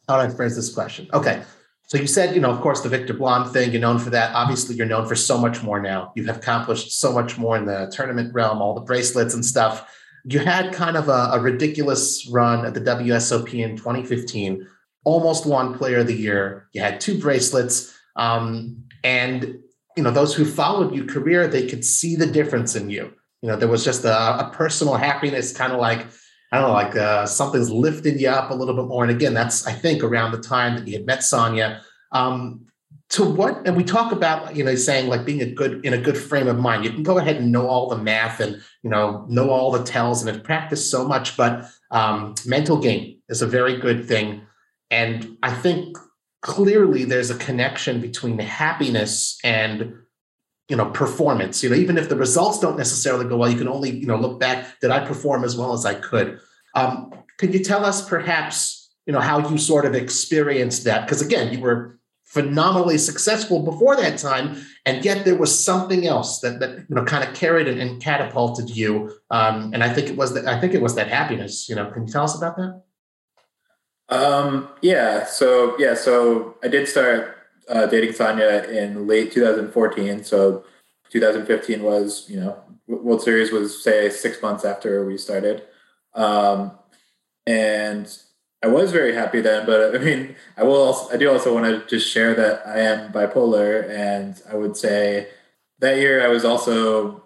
how 0.09 0.21
do 0.21 0.29
I 0.29 0.29
phrase 0.29 0.57
this 0.57 0.73
question? 0.73 1.09
Okay. 1.13 1.43
So 1.87 1.99
you 1.99 2.07
said, 2.07 2.35
you 2.35 2.41
know, 2.41 2.51
of 2.51 2.61
course, 2.61 2.81
the 2.81 2.89
Victor 2.89 3.13
Blom 3.13 3.53
thing, 3.53 3.71
you're 3.71 3.81
known 3.81 3.99
for 3.99 4.11
that. 4.11 4.35
Obviously, 4.35 4.75
you're 4.77 4.87
known 4.87 5.07
for 5.07 5.15
so 5.15 5.37
much 5.37 5.63
more 5.63 5.81
now. 5.81 6.13
You 6.17 6.25
have 6.25 6.39
accomplished 6.39 6.93
so 6.99 7.13
much 7.13 7.37
more 7.37 7.57
in 7.57 7.67
the 7.67 7.93
tournament 7.95 8.33
realm, 8.33 8.63
all 8.63 8.75
the 8.75 8.81
bracelets 8.81 9.35
and 9.35 9.45
stuff. 9.45 9.87
You 10.25 10.39
had 10.39 10.73
kind 10.73 10.97
of 10.97 11.09
a, 11.09 11.31
a 11.33 11.41
ridiculous 11.41 12.27
run 12.31 12.65
at 12.65 12.73
the 12.73 12.81
WSOP 12.81 13.53
in 13.53 13.77
2015, 13.77 14.67
almost 15.05 15.47
won 15.47 15.77
player 15.77 15.99
of 15.99 16.07
the 16.07 16.15
year. 16.15 16.69
You 16.73 16.81
had 16.81 17.01
two 17.01 17.19
bracelets. 17.19 17.97
Um, 18.17 18.85
and, 19.05 19.59
you 19.97 20.03
know, 20.03 20.11
those 20.11 20.35
who 20.35 20.45
followed 20.45 20.95
your 20.95 21.07
career, 21.07 21.47
they 21.47 21.67
could 21.67 21.85
see 21.85 22.17
the 22.17 22.27
difference 22.27 22.77
in 22.77 22.91
you. 22.91 23.13
You 23.43 23.49
know, 23.49 23.57
there 23.57 23.69
was 23.69 23.85
just 23.85 24.05
a, 24.05 24.47
a 24.47 24.51
personal 24.53 24.95
happiness, 24.95 25.53
kind 25.53 25.73
of 25.73 25.81
like, 25.81 26.07
I 26.53 26.59
don't 26.59 26.69
know, 26.69 26.75
like 26.75 26.95
uh, 26.95 27.27
something's 27.27 27.71
lifting 27.71 28.19
you 28.19 28.29
up 28.29 28.51
a 28.51 28.55
little 28.55 28.77
bit 28.77 28.87
more. 28.87 29.03
And 29.03 29.11
again, 29.11 29.35
that's 29.35 29.67
I 29.67 29.73
think 29.73 30.03
around 30.03 30.33
the 30.33 30.41
time 30.41 30.77
that 30.77 30.87
you 30.87 30.93
had 30.95 31.07
met 31.07 31.25
Sonia. 31.25 31.83
Um, 32.13 32.67
to 33.13 33.25
what? 33.25 33.67
And 33.67 33.77
we 33.77 33.85
talk 33.85 34.11
about 34.11 34.57
you 34.57 34.65
know 34.65 34.75
saying 34.75 35.09
like 35.09 35.27
being 35.27 35.43
a 35.43 35.47
good 35.47 35.85
in 35.85 35.93
a 35.93 35.99
good 35.99 36.17
frame 36.17 36.49
of 36.49 36.59
mind. 36.59 36.85
You 36.85 36.91
can 36.91 37.03
go 37.03 37.19
ahead 37.19 37.37
and 37.37 37.53
know 37.53 37.67
all 37.67 37.89
the 37.89 37.99
math 37.99 38.41
and 38.41 38.63
you 38.83 38.91
know 38.91 39.27
know 39.29 39.51
all 39.51 39.71
the 39.71 39.85
tells 39.85 40.23
and 40.23 40.35
have 40.35 40.45
practiced 40.45 40.91
so 40.91 41.07
much, 41.07 41.37
but 41.37 41.69
um, 41.91 42.35
mental 42.47 42.79
game 42.79 43.19
is 43.29 43.43
a 43.43 43.47
very 43.47 43.77
good 43.77 44.07
thing. 44.09 44.43
And 44.93 45.39
I 45.43 45.53
think 45.53 45.97
clearly 46.43 47.05
there's 47.05 47.31
a 47.31 47.39
connection 47.39 48.01
between 48.01 48.39
happiness 48.39 49.39
and 49.43 49.95
you 50.69 50.77
know 50.77 50.91
performance. 50.91 51.63
You 51.63 51.71
know 51.71 51.77
even 51.77 51.99
if 51.99 52.09
the 52.09 52.17
results 52.17 52.61
don't 52.61 52.77
necessarily 52.77 53.25
go 53.25 53.37
well 53.37 53.51
you 53.51 53.59
can 53.59 53.69
only 53.69 53.91
you 53.91 54.07
know 54.07 54.17
look 54.17 54.39
back 54.39 54.79
did 54.81 54.91
i 54.91 55.05
perform 55.05 55.43
as 55.45 55.57
well 55.57 55.73
as 55.73 55.85
i 55.85 55.95
could? 55.95 56.39
Um, 56.75 57.13
could 57.39 57.53
you 57.53 57.65
tell 57.65 57.85
us 57.85 58.09
perhaps 58.09 58.91
you 59.07 59.13
know 59.13 59.21
how 59.21 59.49
you 59.49 59.59
sort 59.59 59.87
of 59.87 59.95
experienced 59.95 60.85
that? 60.85 61.07
Because 61.07 61.23
again 61.23 61.53
you 61.53 61.61
were 61.61 61.99
phenomenally 62.25 62.97
successful 62.97 63.63
before 63.63 63.95
that 63.95 64.19
time 64.19 64.57
and 64.87 65.05
yet 65.05 65.25
there 65.27 65.37
was 65.37 65.53
something 65.53 66.07
else 66.07 66.41
that 66.41 66.61
that 66.61 66.79
you 66.89 66.95
know 66.95 67.05
kind 67.05 67.23
of 67.29 67.35
carried 67.35 67.69
and, 67.69 67.79
and 67.79 68.01
catapulted 68.01 68.75
you 68.75 69.13
um, 69.31 69.71
and 69.75 69.85
i 69.85 69.93
think 69.93 70.09
it 70.09 70.17
was 70.17 70.33
that 70.33 70.47
i 70.47 70.59
think 70.59 70.73
it 70.73 70.81
was 70.81 70.95
that 70.95 71.09
happiness 71.09 71.69
you 71.69 71.75
know. 71.75 71.91
Can 71.91 72.07
you 72.07 72.13
tell 72.13 72.25
us 72.25 72.35
about 72.35 72.57
that 72.57 72.83
um, 74.13 74.69
yeah 74.83 75.25
so 75.25 75.77
yeah 75.79 75.95
so 75.95 76.57
i 76.63 76.69
did 76.69 76.87
start 76.89 77.43
uh, 77.69 77.87
dating 77.87 78.13
Sonia 78.13 78.65
in 78.65 79.07
late 79.07 79.33
2014. 79.33 80.25
So 80.25 80.65
2015 81.11 81.83
was, 81.83 82.29
you 82.29 82.41
know, 82.41 82.59
World 82.87 83.23
Series 83.23 83.53
was 83.53 83.83
say 83.83 84.11
six 84.11 84.43
months 84.43 84.65
after 84.65 85.07
we 85.07 85.17
started. 85.17 85.63
Um, 86.15 86.73
and 87.47 88.15
I 88.63 88.69
was 88.69 88.93
very 88.93 89.15
happy 89.15 89.41
then, 89.41 89.67
but 89.67 89.95
I 89.95 89.99
mean, 89.99 90.37
I 90.57 90.63
will 90.63 90.83
also, 90.83 91.13
I 91.13 91.17
do 91.17 91.31
also 91.31 91.55
want 91.55 91.67
to 91.67 91.87
just 91.89 92.13
share 92.13 92.35
that 92.35 92.67
I 92.67 92.81
am 92.81 93.13
bipolar. 93.13 93.89
And 93.91 94.41
I 94.51 94.55
would 94.55 94.77
say 94.77 95.29
that 95.81 95.97
year 95.97 96.25
I 96.25 96.29
was 96.29 96.45
also 96.45 97.23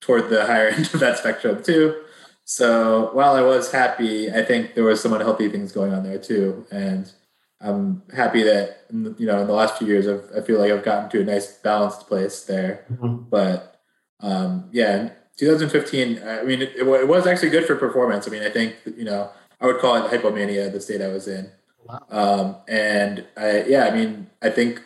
toward 0.00 0.28
the 0.28 0.44
higher 0.46 0.68
end 0.76 0.86
of 0.92 1.00
that 1.00 1.18
spectrum 1.18 1.62
too. 1.62 2.02
So 2.48 3.10
while 3.12 3.34
I 3.34 3.42
was 3.42 3.72
happy, 3.72 4.32
I 4.32 4.42
think 4.44 4.74
there 4.74 4.84
was 4.84 5.00
some 5.00 5.12
unhealthy 5.12 5.48
things 5.48 5.72
going 5.72 5.92
on 5.92 6.04
there 6.04 6.18
too. 6.18 6.64
And 6.70 7.12
I'm 7.60 8.02
happy 8.14 8.44
that 8.44 8.84
you 8.92 9.26
know 9.26 9.40
in 9.40 9.48
the 9.48 9.52
last 9.52 9.78
few 9.78 9.88
years 9.88 10.06
I've, 10.06 10.30
I 10.34 10.46
feel 10.46 10.60
like 10.60 10.70
I've 10.70 10.84
gotten 10.84 11.10
to 11.10 11.22
a 11.22 11.24
nice 11.24 11.58
balanced 11.58 12.06
place 12.06 12.44
there. 12.44 12.86
Mm-hmm. 12.92 13.28
But 13.30 13.80
um, 14.20 14.68
yeah, 14.70 15.10
2015. 15.38 16.22
I 16.22 16.44
mean, 16.44 16.62
it, 16.62 16.76
it, 16.76 16.86
was 16.86 17.26
actually 17.26 17.50
good 17.50 17.66
for 17.66 17.74
performance. 17.74 18.28
I 18.28 18.30
mean, 18.30 18.44
I 18.44 18.50
think 18.50 18.76
you 18.96 19.04
know 19.04 19.28
I 19.60 19.66
would 19.66 19.80
call 19.80 19.96
it 19.96 20.08
hypomania, 20.08 20.70
the 20.70 20.80
state 20.80 21.02
I 21.02 21.08
was 21.08 21.26
in. 21.26 21.50
Wow. 21.84 22.06
Um, 22.10 22.56
and 22.68 23.26
I, 23.36 23.64
yeah, 23.64 23.86
I 23.86 23.90
mean, 23.90 24.30
I 24.40 24.50
think 24.50 24.82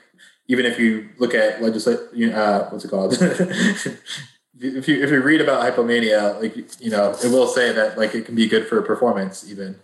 even 0.48 0.64
if 0.64 0.78
you 0.78 1.10
look 1.18 1.34
at 1.34 1.62
legislation, 1.62 2.32
uh, 2.32 2.70
what's 2.70 2.86
it 2.86 2.88
called? 2.88 3.18
if 4.58 4.88
you 4.88 5.02
if 5.02 5.10
you 5.10 5.22
read 5.22 5.40
about 5.40 5.62
hypomania, 5.62 6.40
like 6.40 6.80
you 6.80 6.90
know, 6.90 7.10
it 7.22 7.30
will 7.30 7.46
say 7.46 7.72
that 7.72 7.96
like 7.96 8.14
it 8.14 8.26
can 8.26 8.34
be 8.34 8.48
good 8.48 8.66
for 8.66 8.80
performance 8.82 9.48
even. 9.50 9.76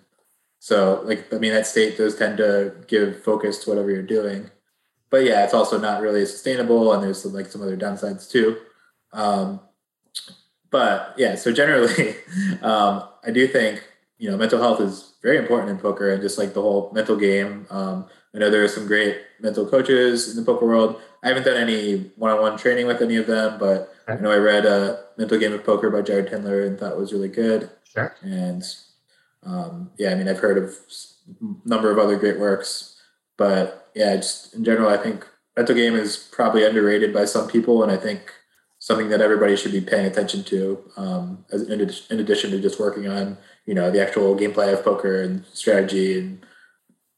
So, 0.59 1.03
like, 1.05 1.33
I 1.33 1.39
mean, 1.39 1.53
that 1.53 1.67
state 1.67 1.97
does 1.97 2.17
tend 2.17 2.39
to 2.39 2.75
give 2.89 3.23
focus 3.23 3.63
to 3.63 3.71
whatever 3.71 3.91
you're 3.91 4.03
doing. 4.03 4.51
But 5.11 5.25
yeah, 5.25 5.45
it's 5.45 5.55
also 5.55 5.79
not 5.79 6.01
really 6.01 6.27
sustainable, 6.27 6.93
and 6.93 7.03
there's 7.03 7.23
some, 7.23 7.33
like 7.33 7.47
some 7.47 7.63
other 7.63 7.77
downsides 7.77 8.29
too. 8.29 8.57
Um, 9.13 9.61
but 10.71 11.15
yeah, 11.17 11.37
so 11.37 11.53
generally, 11.53 12.17
um, 12.63 13.05
I 13.25 13.31
do 13.33 13.47
think 13.47 13.87
you 14.19 14.31
know 14.31 14.37
mental 14.37 14.61
health 14.61 14.81
is 14.81 15.15
very 15.23 15.39
important 15.39 15.71
in 15.71 15.79
poker, 15.79 16.11
and 16.11 16.21
just 16.21 16.39
like 16.39 16.55
the 16.55 16.63
whole 16.63 16.91
mental 16.93 17.17
game. 17.17 17.67
Um, 17.71 18.07
I 18.37 18.39
know 18.39 18.51
there 18.51 18.63
are 18.63 18.69
some 18.69 18.87
great 18.87 19.17
mental 19.41 19.67
coaches 19.67 20.29
in 20.29 20.37
the 20.37 20.45
poker 20.45 20.67
world. 20.67 21.01
I 21.23 21.29
haven't 21.29 21.45
done 21.45 21.57
any 21.57 22.13
one-on-one 22.17 22.59
training 22.59 22.87
with 22.87 23.01
any 23.01 23.17
of 23.17 23.27
them, 23.27 23.59
but 23.59 23.95
I 24.07 24.17
know 24.17 24.31
I 24.31 24.37
read 24.37 24.67
a 24.67 25.05
Mental 25.17 25.39
Game 25.39 25.55
of 25.55 25.65
Poker 25.65 25.89
by 25.89 26.03
Jared 26.03 26.29
Tendler 26.31 26.67
and 26.67 26.79
thought 26.79 26.93
it 26.93 26.99
was 26.99 27.15
really 27.15 27.31
good. 27.31 27.71
Sure. 27.91 28.15
And 28.21 28.63
um, 29.43 29.91
yeah, 29.97 30.11
I 30.11 30.17
mean, 30.17 30.29
I've 30.29 30.41
heard 30.41 30.59
of 30.59 30.77
a 31.41 31.69
number 31.69 31.91
of 31.91 31.99
other 31.99 32.19
great 32.19 32.39
works, 32.39 33.01
but 33.39 33.91
yeah, 33.95 34.15
just 34.17 34.53
in 34.55 34.65
general, 34.65 34.91
I 34.91 34.99
think 34.99 35.27
mental 35.57 35.75
game 35.75 35.95
is 35.95 36.19
probably 36.19 36.63
underrated 36.63 37.15
by 37.15 37.25
some 37.25 37.49
people, 37.49 37.83
and 37.83 37.91
I 37.91 37.97
think 37.97 38.35
something 38.79 39.09
that 39.09 39.23
everybody 39.23 39.57
should 39.57 39.73
be 39.73 39.81
paying 39.81 40.05
attention 40.05 40.45
to, 40.45 40.85
um, 40.99 41.47
as 41.51 41.63
in, 41.63 41.81
in 41.81 42.21
addition 42.21 42.51
to 42.51 42.61
just 42.61 42.79
working 42.79 43.09
on 43.09 43.39
you 43.65 43.75
know 43.75 43.91
the 43.91 44.01
actual 44.01 44.37
gameplay 44.37 44.73
of 44.73 44.85
poker 44.85 45.23
and 45.23 45.45
strategy 45.53 46.19
and 46.19 46.46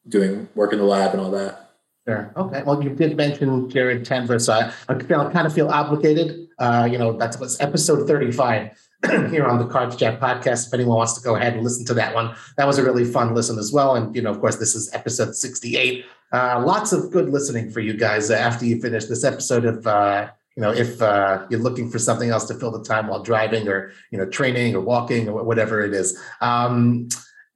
doing 0.08 0.48
work 0.54 0.72
in 0.72 0.78
the 0.78 0.84
lab 0.84 1.12
and 1.12 1.20
all 1.20 1.30
that. 1.30 1.68
Sure. 2.08 2.32
Okay. 2.36 2.62
Well, 2.62 2.82
you 2.82 2.90
did 2.90 3.18
mention 3.18 3.68
Jared 3.68 4.04
Tendler, 4.04 4.40
so 4.40 4.54
I, 4.54 4.94
kind 4.94 5.46
of 5.46 5.52
feel 5.52 5.68
obligated. 5.68 6.48
Uh, 6.58 6.88
you 6.90 6.96
know, 6.96 7.12
that 7.18 7.38
was 7.38 7.60
episode 7.60 8.08
35 8.08 8.70
here 9.30 9.44
on 9.44 9.58
the 9.58 9.66
Cards 9.66 9.94
Chat 9.94 10.18
podcast. 10.18 10.68
If 10.68 10.74
anyone 10.74 10.96
wants 10.96 11.12
to 11.14 11.20
go 11.20 11.36
ahead 11.36 11.52
and 11.52 11.62
listen 11.62 11.84
to 11.84 11.94
that 11.94 12.14
one, 12.14 12.34
that 12.56 12.66
was 12.66 12.78
a 12.78 12.82
really 12.82 13.04
fun 13.04 13.34
listen 13.34 13.58
as 13.58 13.72
well. 13.72 13.94
And, 13.94 14.16
you 14.16 14.22
know, 14.22 14.30
of 14.30 14.40
course, 14.40 14.56
this 14.56 14.74
is 14.74 14.92
episode 14.94 15.36
68. 15.36 16.06
Uh, 16.32 16.62
lots 16.64 16.92
of 16.92 17.10
good 17.10 17.28
listening 17.28 17.70
for 17.70 17.80
you 17.80 17.92
guys 17.92 18.30
after 18.30 18.64
you 18.64 18.80
finish 18.80 19.04
this 19.04 19.22
episode. 19.22 19.66
of, 19.66 19.86
uh, 19.86 20.30
you 20.56 20.62
know, 20.62 20.72
if 20.72 21.02
uh, 21.02 21.46
you're 21.50 21.60
looking 21.60 21.90
for 21.90 21.98
something 21.98 22.30
else 22.30 22.46
to 22.46 22.54
fill 22.54 22.70
the 22.70 22.82
time 22.82 23.06
while 23.06 23.22
driving 23.22 23.68
or, 23.68 23.92
you 24.10 24.18
know, 24.18 24.26
training 24.26 24.74
or 24.74 24.80
walking 24.80 25.28
or 25.28 25.44
whatever 25.44 25.82
it 25.82 25.92
is. 25.92 26.18
Um, 26.40 27.08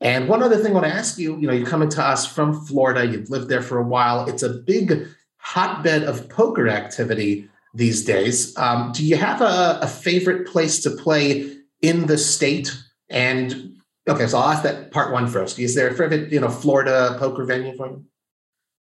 and 0.03 0.29
one 0.29 0.43
other 0.43 0.57
thing 0.57 0.73
I 0.73 0.75
want 0.75 0.87
to 0.87 0.93
ask 0.93 1.17
you, 1.17 1.39
you 1.39 1.47
know, 1.47 1.53
you're 1.53 1.67
coming 1.67 1.89
to 1.91 2.05
us 2.05 2.27
from 2.27 2.65
Florida, 2.67 3.07
you've 3.07 3.31
lived 3.31 3.49
there 3.49 3.63
for 3.63 3.79
a 3.79 3.85
while. 3.85 4.29
It's 4.29 4.43
a 4.43 4.49
big 4.49 5.07
hotbed 5.37 6.03
of 6.03 6.29
poker 6.29 6.69
activity 6.69 7.49
these 7.73 8.05
days. 8.05 8.57
Um, 8.59 8.93
do 8.93 9.05
you 9.05 9.17
have 9.17 9.41
a, 9.41 9.79
a, 9.81 9.87
favorite 9.87 10.47
place 10.47 10.83
to 10.83 10.91
play 10.91 11.57
in 11.81 12.07
the 12.07 12.19
state? 12.19 12.77
And 13.09 13.77
okay, 14.09 14.27
so 14.27 14.39
I'll 14.39 14.51
ask 14.51 14.63
that 14.65 14.91
part 14.91 15.13
one 15.13 15.27
first. 15.29 15.59
Is 15.59 15.75
there 15.75 15.89
a 15.89 15.95
favorite, 15.95 16.33
you 16.33 16.41
know, 16.41 16.49
Florida 16.49 17.17
poker 17.19 17.45
venue 17.45 17.77
for 17.77 17.89
you? 17.89 18.05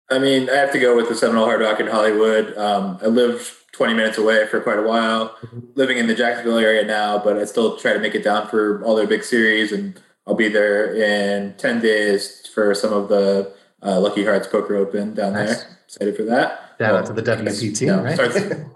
I 0.09 0.19
mean, 0.19 0.49
I 0.49 0.55
have 0.55 0.73
to 0.73 0.79
go 0.79 0.95
with 0.95 1.07
the 1.07 1.15
Seminole 1.15 1.45
Hard 1.45 1.61
Rock 1.61 1.79
in 1.79 1.87
Hollywood. 1.87 2.57
Um, 2.57 2.97
I 3.01 3.05
lived 3.05 3.49
20 3.71 3.93
minutes 3.93 4.17
away 4.17 4.45
for 4.47 4.59
quite 4.59 4.77
a 4.77 4.81
while, 4.81 5.29
mm-hmm. 5.29 5.59
living 5.75 5.97
in 5.97 6.07
the 6.07 6.15
Jacksonville 6.15 6.57
area 6.57 6.83
now, 6.83 7.17
but 7.17 7.37
I 7.37 7.45
still 7.45 7.77
try 7.77 7.93
to 7.93 7.99
make 7.99 8.15
it 8.15 8.23
down 8.23 8.47
for 8.47 8.83
all 8.83 8.95
their 8.95 9.07
big 9.07 9.23
series. 9.23 9.71
And 9.71 9.97
I'll 10.27 10.35
be 10.35 10.49
there 10.49 10.93
in 10.93 11.55
10 11.57 11.81
days 11.81 12.47
for 12.53 12.73
some 12.75 12.93
of 12.93 13.09
the 13.09 13.53
uh, 13.83 13.99
Lucky 13.99 14.23
Hearts 14.23 14.47
Poker 14.47 14.75
Open 14.75 15.13
down 15.13 15.33
nice. 15.33 15.63
there. 15.63 15.77
Excited 15.85 16.15
for 16.15 16.23
that. 16.23 16.77
Down 16.77 16.93
well, 16.93 17.03
to 17.03 17.13
the 17.13 17.21
WPT, 17.21 17.87
yeah, 17.87 18.01
right? 18.01 18.67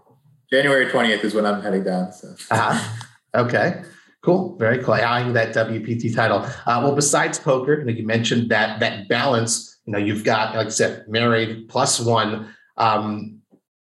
January 0.51 0.87
20th 0.87 1.23
is 1.23 1.33
when 1.33 1.45
I'm 1.45 1.61
heading 1.61 1.83
down. 1.83 2.11
So. 2.11 2.35
Uh-huh. 2.51 2.97
Okay. 3.35 3.83
Cool. 4.21 4.57
Very 4.57 4.83
cool. 4.83 4.95
Eyeing 4.95 5.33
that 5.33 5.53
WPT 5.53 6.15
title. 6.15 6.39
Uh, 6.39 6.81
well, 6.81 6.95
besides 6.95 7.37
poker, 7.37 7.79
you, 7.79 7.85
know, 7.85 7.91
you 7.91 8.05
mentioned 8.05 8.49
that 8.49 8.79
that 8.79 9.07
balance. 9.07 9.79
You 9.85 9.93
know, 9.93 9.99
you've 9.99 10.23
got, 10.23 10.55
like 10.55 10.67
I 10.67 10.69
said, 10.69 11.05
married 11.07 11.69
plus 11.69 11.99
one. 11.99 12.53
Um, 12.77 13.34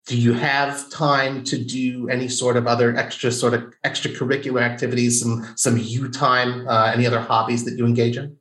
do 0.06 0.16
you 0.16 0.32
have 0.32 0.90
time 0.90 1.44
to 1.44 1.62
do 1.62 2.08
any 2.08 2.28
sort 2.28 2.56
of 2.56 2.66
other 2.66 2.96
extra 2.96 3.30
sort 3.30 3.54
of 3.54 3.72
extracurricular 3.84 4.60
activities, 4.60 5.20
some 5.20 5.46
some 5.56 5.78
you 5.78 6.08
time, 6.08 6.66
uh, 6.68 6.92
any 6.92 7.06
other 7.06 7.20
hobbies 7.20 7.64
that 7.64 7.76
you 7.76 7.86
engage 7.86 8.16
in? 8.16 8.36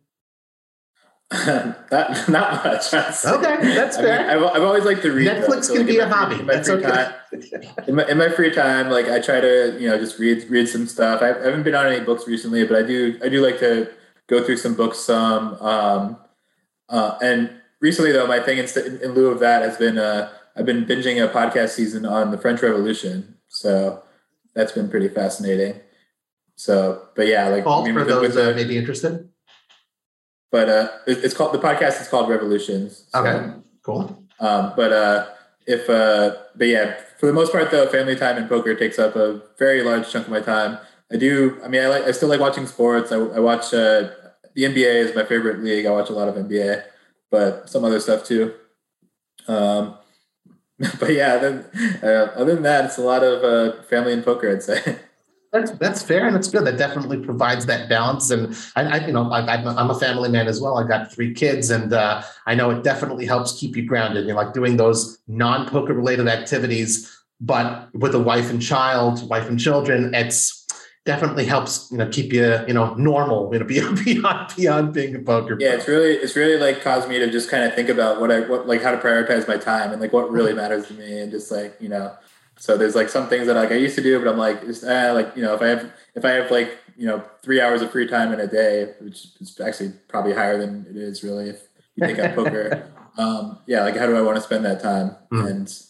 not 1.48 2.28
not 2.28 2.66
much. 2.66 2.94
Okay, 2.94 3.74
that's 3.74 3.96
fair. 3.96 4.30
I 4.30 4.36
mean, 4.36 4.44
I've, 4.44 4.56
I've, 4.56 4.64
always 4.64 4.84
liked 4.84 5.02
to 5.04 5.14
read. 5.14 5.30
Netflix 5.30 5.66
so, 5.66 5.76
can 5.76 5.84
like, 5.84 5.88
be 5.88 6.00
a 6.00 6.08
hobby. 6.08 6.40
In 6.40 6.46
my 6.46 6.56
that's 6.56 6.68
free 6.68 6.84
okay. 6.84 6.90
time, 6.90 7.14
in 7.88 7.96
my, 7.96 8.08
in 8.10 8.18
my 8.18 8.30
free 8.30 8.54
time, 8.54 8.90
like 8.90 9.08
I 9.08 9.22
try 9.22 9.40
to 9.40 9.78
you 9.80 9.88
know 9.88 9.98
just 9.98 10.20
read 10.20 10.50
read 10.50 10.68
some 10.68 10.88
stuff. 10.88 11.22
I 11.22 11.28
haven't 11.28 11.64
been 11.64 11.76
on 11.76 11.86
any 11.86 12.04
books 12.04 12.28
recently, 12.28 12.66
but 12.66 12.76
I 12.76 12.82
do 12.86 13.18
I 13.24 13.30
do 13.30 13.42
like 13.42 13.60
to 13.60 13.90
go 14.28 14.44
through 14.44 14.58
some 14.58 14.74
books 14.74 14.98
some. 15.00 15.54
Um, 15.62 16.18
uh, 16.90 17.18
and 17.22 17.50
recently 17.80 18.12
though, 18.12 18.28
my 18.28 18.42
thing 18.42 18.58
in, 18.58 18.66
in 19.02 19.14
lieu 19.14 19.28
of 19.28 19.40
that 19.40 19.62
has 19.62 19.78
been 19.78 19.98
uh, 19.98 20.34
I've 20.56 20.66
been 20.66 20.86
binging 20.86 21.24
a 21.24 21.28
podcast 21.28 21.70
season 21.70 22.06
on 22.06 22.32
the 22.32 22.38
French 22.38 22.62
Revolution, 22.62 23.38
so 23.48 24.04
that's 24.54 24.72
been 24.72 24.90
pretty 24.90 25.08
fascinating. 25.08 25.80
So, 26.56 27.08
but 27.16 27.28
yeah, 27.28 27.48
like 27.48 27.66
I 27.66 27.84
mean, 27.84 27.94
for 27.94 28.04
those 28.04 28.36
that 28.36 28.56
may 28.56 28.66
be 28.66 28.78
interested. 28.78 29.30
But 30.52 30.70
uh, 30.70 30.90
it's 31.08 31.34
called 31.34 31.54
the 31.54 31.60
podcast 31.60 32.02
is 32.02 32.10
called 32.10 32.30
Revolutions. 32.30 33.06
So, 33.10 33.26
okay, 33.26 33.54
cool. 33.84 34.26
Um, 34.40 34.74
but 34.76 34.92
uh, 34.92 35.28
if 35.66 35.90
uh, 35.90 36.36
but 36.56 36.68
yeah, 36.68 37.00
for 37.20 37.28
the 37.28 37.34
most 37.34 37.52
part 37.52 37.72
though, 37.72 37.88
family 37.88 38.16
time 38.16 38.38
and 38.38 38.50
poker 38.50 38.76
takes 38.76 39.00
up 39.00 39.16
a 39.16 39.42
very 39.58 39.84
large 39.84 40.12
chunk 40.12 40.26
of 40.26 40.32
my 40.32 40.42
time. 40.42 40.78
I 41.12 41.18
do. 41.18 41.60
I 41.64 41.68
mean, 41.68 41.82
I 41.82 41.88
like. 41.88 42.04
I 42.04 42.12
still 42.12 42.30
like 42.30 42.40
watching 42.40 42.68
sports. 42.68 43.12
I, 43.12 43.18
I 43.18 43.40
watch. 43.40 43.74
Uh, 43.74 44.10
the 44.54 44.64
NBA 44.64 44.96
is 44.96 45.16
my 45.16 45.24
favorite 45.24 45.64
league. 45.64 45.86
I 45.86 45.92
watch 45.92 46.10
a 46.10 46.14
lot 46.14 46.28
of 46.28 46.36
NBA, 46.36 46.84
but 47.30 47.70
some 47.70 47.86
other 47.86 48.00
stuff 48.00 48.26
too. 48.26 48.54
Um, 49.48 49.98
but 51.00 51.14
yeah, 51.14 51.38
then 51.38 51.66
uh, 52.04 52.32
other 52.36 52.56
than 52.56 52.64
that, 52.64 52.86
it's 52.86 52.98
a 52.98 53.02
lot 53.02 53.24
of 53.24 53.44
uh, 53.44 53.82
family 53.84 54.14
and 54.14 54.24
poker. 54.24 54.52
I'd 54.52 54.64
say. 54.64 55.00
That's 55.54 55.72
that's 55.72 56.02
fair 56.02 56.28
and 56.28 56.34
that's 56.34 56.48
good. 56.48 56.64
That 56.64 56.78
definitely 56.78 57.18
provides 57.18 57.66
that 57.66 57.90
balance. 57.90 58.32
And 58.32 58.56
I, 58.78 58.84
I 58.84 59.06
you 59.06 59.12
know, 59.12 59.30
I, 59.30 59.56
am 59.58 59.90
a 59.90 60.00
family 60.00 60.30
man 60.30 60.48
as 60.48 60.62
well. 60.62 60.78
I 60.78 60.88
got 60.88 61.12
three 61.12 61.34
kids, 61.34 61.70
and 61.70 61.92
uh, 61.92 62.24
I 62.46 62.56
know 62.56 62.70
it 62.70 62.86
definitely 62.86 63.26
helps 63.26 63.60
keep 63.60 63.76
you 63.76 63.86
grounded. 63.86 64.28
You 64.28 64.30
know, 64.30 64.38
like 64.38 64.54
doing 64.54 64.78
those 64.78 65.20
non 65.28 65.68
poker 65.68 65.94
related 65.94 66.30
activities, 66.30 67.14
but 67.42 67.94
with 67.94 68.16
a 68.16 68.20
wife 68.20 68.50
and 68.50 68.62
child, 68.62 69.28
wife 69.30 69.50
and 69.50 69.60
children, 69.60 70.14
it's 70.14 70.61
definitely 71.04 71.46
helps 71.46 71.92
you 71.92 71.98
know 71.98 72.08
keep 72.10 72.32
you 72.32 72.60
you 72.68 72.74
know 72.74 72.94
normal 72.94 73.50
you 73.52 73.60
know 73.60 73.66
beyond 73.74 74.04
beyond 74.06 74.56
beyond 74.56 74.94
being 74.94 75.16
a 75.16 75.20
poker 75.20 75.58
yeah 75.60 75.74
it's 75.74 75.88
really 75.88 76.14
it's 76.14 76.36
really 76.36 76.58
like 76.58 76.82
caused 76.82 77.10
me 77.10 77.18
to 77.18 77.30
just 77.30 77.50
kind 77.50 77.64
of 77.64 77.74
think 77.74 77.90
about 77.90 78.22
what 78.22 78.32
i 78.32 78.42
what 78.42 78.68
like 78.68 78.82
how 78.82 78.92
to 78.92 78.98
prioritize 78.98 79.48
my 79.48 79.58
time 79.58 79.92
and 79.92 80.02
like 80.02 80.14
what 80.14 80.30
really 80.30 80.54
matters 80.54 80.88
to 80.88 80.94
me 80.94 81.20
and 81.20 81.32
just 81.32 81.52
like 81.52 81.76
you 81.80 81.90
know 81.90 82.14
so 82.58 82.78
there's 82.78 82.96
like 82.96 83.10
some 83.10 83.28
things 83.28 83.48
that 83.48 83.56
like 83.56 83.72
i 83.72 83.76
used 83.76 83.96
to 83.96 84.04
do 84.04 84.20
but 84.20 84.28
i'm 84.28 84.38
like 84.38 84.62
just 84.64 84.84
eh, 84.84 85.12
like 85.12 85.36
you 85.36 85.42
know 85.42 85.56
if 85.56 85.62
i 85.62 85.68
have 85.68 85.92
if 86.16 86.24
i 86.24 86.30
have 86.30 86.52
like 86.52 86.78
you 86.96 87.08
know 87.08 87.24
three 87.42 87.60
hours 87.60 87.82
of 87.82 87.92
free 87.92 88.08
time 88.08 88.32
in 88.32 88.40
a 88.40 88.48
day 88.48 88.94
which 89.00 89.26
is 89.40 89.60
actually 89.60 89.92
probably 90.08 90.34
higher 90.34 90.58
than 90.58 90.86
it 90.88 90.96
is 90.96 91.24
really 91.24 91.50
if 91.50 91.68
you 91.96 92.06
think 92.06 92.20
of 92.20 92.36
poker 92.36 92.92
um 93.18 93.58
yeah 93.66 93.82
like 93.82 93.98
how 93.98 94.06
do 94.06 94.16
i 94.16 94.22
want 94.22 94.36
to 94.36 94.42
spend 94.42 94.64
that 94.64 94.82
time 94.84 95.16
mm. 95.34 95.50
and 95.50 95.84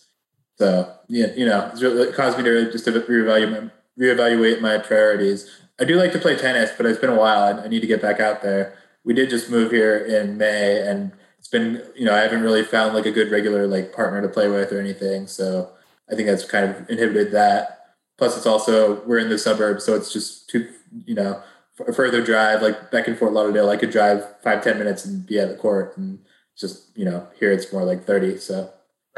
so 0.57 0.95
yeah 1.09 1.27
you 1.35 1.45
know 1.45 1.69
it's 1.73 1.81
really, 1.81 2.03
it 2.03 2.15
caused 2.15 2.37
me 2.37 2.45
to 2.45 2.71
just 2.71 2.85
to 2.85 2.91
reevaluate 2.91 3.71
reevaluate 4.01 4.61
my 4.61 4.79
priorities. 4.79 5.49
I 5.79 5.85
do 5.85 5.95
like 5.95 6.11
to 6.13 6.19
play 6.19 6.35
tennis, 6.35 6.71
but 6.75 6.85
it's 6.85 6.99
been 6.99 7.09
a 7.09 7.15
while. 7.15 7.41
I, 7.41 7.63
I 7.63 7.67
need 7.67 7.81
to 7.81 7.87
get 7.87 8.01
back 8.01 8.19
out 8.19 8.41
there. 8.41 8.75
We 9.03 9.13
did 9.13 9.29
just 9.29 9.49
move 9.49 9.71
here 9.71 9.97
in 9.97 10.37
May, 10.37 10.81
and 10.81 11.11
it's 11.37 11.47
been 11.47 11.83
you 11.95 12.05
know 12.05 12.13
I 12.13 12.19
haven't 12.19 12.41
really 12.41 12.63
found 12.63 12.93
like 12.93 13.05
a 13.05 13.11
good 13.11 13.31
regular 13.31 13.67
like 13.67 13.93
partner 13.93 14.21
to 14.21 14.27
play 14.27 14.47
with 14.47 14.71
or 14.71 14.79
anything. 14.79 15.27
So 15.27 15.71
I 16.11 16.15
think 16.15 16.27
that's 16.27 16.45
kind 16.45 16.69
of 16.69 16.89
inhibited 16.89 17.31
that. 17.31 17.95
Plus, 18.17 18.37
it's 18.37 18.45
also 18.45 19.03
we're 19.05 19.19
in 19.19 19.29
the 19.29 19.39
suburbs, 19.39 19.83
so 19.83 19.95
it's 19.95 20.11
just 20.11 20.49
too 20.49 20.67
you 21.05 21.15
know 21.15 21.41
a 21.87 21.93
further 21.93 22.23
drive 22.23 22.61
like 22.61 22.91
back 22.91 23.07
in 23.07 23.15
Fort 23.15 23.33
Lauderdale. 23.33 23.69
I 23.69 23.77
could 23.77 23.91
drive 23.91 24.23
five 24.43 24.63
ten 24.63 24.77
minutes 24.77 25.05
and 25.05 25.25
be 25.25 25.39
at 25.39 25.49
the 25.49 25.55
court, 25.55 25.97
and 25.97 26.19
just 26.55 26.95
you 26.95 27.05
know 27.05 27.27
here 27.39 27.51
it's 27.51 27.71
more 27.71 27.83
like 27.83 28.03
thirty. 28.05 28.37
So. 28.37 28.71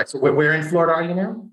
So 0.05 0.17
where 0.17 0.53
in 0.53 0.63
Florida 0.63 0.93
are 0.93 1.03
you 1.03 1.13
now? 1.13 1.49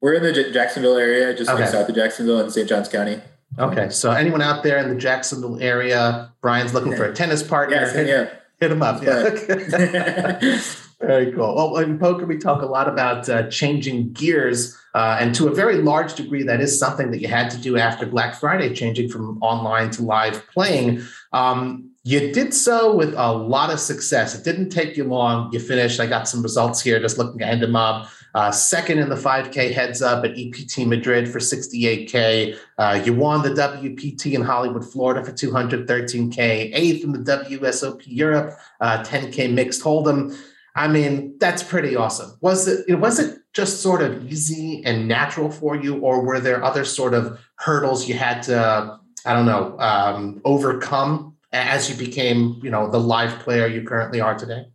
We're 0.00 0.14
in 0.14 0.22
the 0.22 0.32
J- 0.32 0.52
Jacksonville 0.52 0.96
area, 0.96 1.34
just 1.34 1.50
okay. 1.50 1.62
like 1.62 1.70
south 1.70 1.88
of 1.88 1.94
Jacksonville 1.94 2.40
in 2.40 2.50
St. 2.50 2.68
Johns 2.68 2.88
County. 2.88 3.20
Okay, 3.58 3.88
so 3.88 4.10
anyone 4.10 4.42
out 4.42 4.62
there 4.62 4.78
in 4.78 4.88
the 4.90 4.96
Jacksonville 4.96 5.58
area, 5.60 6.30
Brian's 6.42 6.74
looking 6.74 6.94
for 6.94 7.04
a 7.04 7.14
tennis 7.14 7.42
partner. 7.42 7.76
Yeah, 7.76 7.92
hit, 7.92 8.06
yeah. 8.06 8.30
hit 8.60 8.70
him 8.70 8.82
up. 8.82 9.02
Yeah. 9.02 9.30
very 11.00 11.32
cool. 11.32 11.54
Well, 11.54 11.76
in 11.78 11.98
poker, 11.98 12.26
we 12.26 12.36
talk 12.36 12.60
a 12.62 12.66
lot 12.66 12.88
about 12.88 13.28
uh, 13.28 13.48
changing 13.48 14.12
gears, 14.12 14.76
uh, 14.94 15.16
and 15.20 15.34
to 15.36 15.48
a 15.48 15.54
very 15.54 15.76
large 15.76 16.14
degree, 16.14 16.42
that 16.42 16.60
is 16.60 16.78
something 16.78 17.10
that 17.12 17.20
you 17.20 17.28
had 17.28 17.50
to 17.50 17.58
do 17.58 17.78
after 17.78 18.04
Black 18.04 18.34
Friday, 18.34 18.74
changing 18.74 19.08
from 19.08 19.42
online 19.42 19.90
to 19.92 20.02
live 20.02 20.46
playing. 20.48 21.02
Um, 21.32 21.90
you 22.02 22.32
did 22.32 22.54
so 22.54 22.94
with 22.94 23.14
a 23.16 23.32
lot 23.32 23.72
of 23.72 23.80
success. 23.80 24.34
It 24.34 24.44
didn't 24.44 24.70
take 24.70 24.96
you 24.96 25.04
long. 25.04 25.52
You 25.52 25.60
finished. 25.60 25.98
I 25.98 26.06
got 26.06 26.28
some 26.28 26.42
results 26.42 26.80
here 26.80 27.00
just 27.00 27.18
looking 27.18 27.42
at 27.42 27.58
the 27.58 27.66
mob. 27.66 28.06
Uh, 28.36 28.52
second 28.52 28.98
in 28.98 29.08
the 29.08 29.16
5K 29.16 29.72
heads 29.72 30.02
up 30.02 30.22
at 30.22 30.32
EPT 30.32 30.86
Madrid 30.86 31.26
for 31.26 31.38
68K. 31.38 32.54
Uh, 32.76 33.02
you 33.02 33.14
won 33.14 33.40
the 33.40 33.48
WPT 33.48 34.34
in 34.34 34.42
Hollywood, 34.42 34.84
Florida 34.84 35.24
for 35.24 35.32
213K. 35.32 36.70
Eighth 36.74 37.02
in 37.02 37.12
the 37.12 37.18
WSOP 37.18 38.02
Europe, 38.04 38.52
uh, 38.82 39.02
10K 39.02 39.50
mixed 39.50 39.82
hold'em. 39.82 40.36
I 40.74 40.86
mean, 40.86 41.38
that's 41.38 41.62
pretty 41.62 41.96
awesome. 41.96 42.36
Was 42.42 42.68
it 42.68 43.00
was 43.00 43.18
it 43.18 43.38
just 43.54 43.80
sort 43.80 44.02
of 44.02 44.30
easy 44.30 44.82
and 44.84 45.08
natural 45.08 45.50
for 45.50 45.74
you, 45.74 45.96
or 46.00 46.20
were 46.20 46.38
there 46.38 46.62
other 46.62 46.84
sort 46.84 47.14
of 47.14 47.40
hurdles 47.54 48.06
you 48.06 48.16
had 48.16 48.42
to, 48.42 49.00
I 49.24 49.32
don't 49.32 49.46
know, 49.46 49.78
um, 49.78 50.42
overcome 50.44 51.38
as 51.54 51.88
you 51.88 51.96
became, 51.96 52.60
you 52.62 52.68
know, 52.68 52.90
the 52.90 53.00
live 53.00 53.38
player 53.38 53.66
you 53.66 53.82
currently 53.82 54.20
are 54.20 54.34
today? 54.34 54.66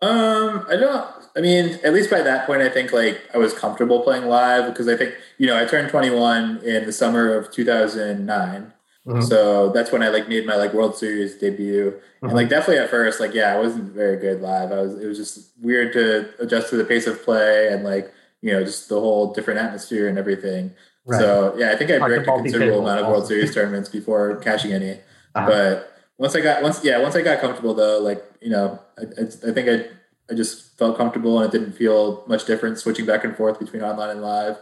Um, 0.00 0.64
I 0.68 0.76
don't. 0.76 1.17
I 1.38 1.40
mean, 1.40 1.78
at 1.84 1.94
least 1.94 2.10
by 2.10 2.20
that 2.22 2.46
point, 2.48 2.62
I 2.62 2.68
think 2.68 2.92
like 2.92 3.22
I 3.32 3.38
was 3.38 3.54
comfortable 3.54 4.02
playing 4.02 4.26
live 4.26 4.66
because 4.66 4.88
I 4.88 4.96
think 4.96 5.14
you 5.38 5.46
know 5.46 5.56
I 5.56 5.66
turned 5.66 5.88
21 5.88 6.62
in 6.64 6.84
the 6.84 6.92
summer 6.92 7.32
of 7.32 7.52
2009. 7.52 8.72
Mm-hmm. 9.06 9.20
So 9.22 9.70
that's 9.70 9.92
when 9.92 10.02
I 10.02 10.08
like 10.08 10.28
made 10.28 10.46
my 10.46 10.56
like 10.56 10.74
World 10.74 10.96
Series 10.96 11.36
debut, 11.36 11.92
mm-hmm. 11.92 12.26
and 12.26 12.34
like 12.34 12.48
definitely 12.48 12.78
at 12.78 12.90
first, 12.90 13.20
like 13.20 13.34
yeah, 13.34 13.54
I 13.54 13.58
wasn't 13.58 13.92
very 13.92 14.16
good 14.16 14.42
live. 14.42 14.72
I 14.72 14.82
was 14.82 15.00
it 15.00 15.06
was 15.06 15.16
just 15.16 15.52
weird 15.60 15.92
to 15.92 16.28
adjust 16.40 16.70
to 16.70 16.76
the 16.76 16.84
pace 16.84 17.06
of 17.06 17.22
play 17.22 17.72
and 17.72 17.84
like 17.84 18.12
you 18.42 18.50
know 18.50 18.64
just 18.64 18.88
the 18.88 18.98
whole 18.98 19.32
different 19.32 19.60
atmosphere 19.60 20.08
and 20.08 20.18
everything. 20.18 20.72
Right. 21.04 21.20
So 21.20 21.54
yeah, 21.56 21.70
I 21.70 21.76
think 21.76 21.92
I 21.92 21.98
bricked 21.98 22.26
a 22.26 22.32
considerable 22.32 22.80
amount 22.80 23.00
of 23.02 23.06
World 23.06 23.28
Series 23.28 23.54
tournaments 23.54 23.88
before 23.88 24.36
cashing 24.38 24.72
any. 24.72 24.94
Uh-huh. 25.36 25.46
But 25.46 25.92
once 26.18 26.34
I 26.34 26.40
got 26.40 26.64
once 26.64 26.82
yeah 26.82 26.98
once 26.98 27.14
I 27.14 27.22
got 27.22 27.40
comfortable 27.40 27.74
though, 27.74 28.00
like 28.00 28.24
you 28.40 28.50
know 28.50 28.80
I, 28.98 29.02
I, 29.02 29.50
I 29.50 29.52
think 29.52 29.68
I 29.68 29.97
I 30.30 30.34
just 30.34 30.76
felt 30.78 30.96
comfortable 30.96 31.40
and 31.40 31.52
it 31.52 31.58
didn't 31.58 31.74
feel 31.74 32.24
much 32.26 32.44
different 32.44 32.78
switching 32.78 33.06
back 33.06 33.24
and 33.24 33.36
forth 33.36 33.58
between 33.58 33.82
online 33.82 34.10
and 34.10 34.22
live. 34.22 34.58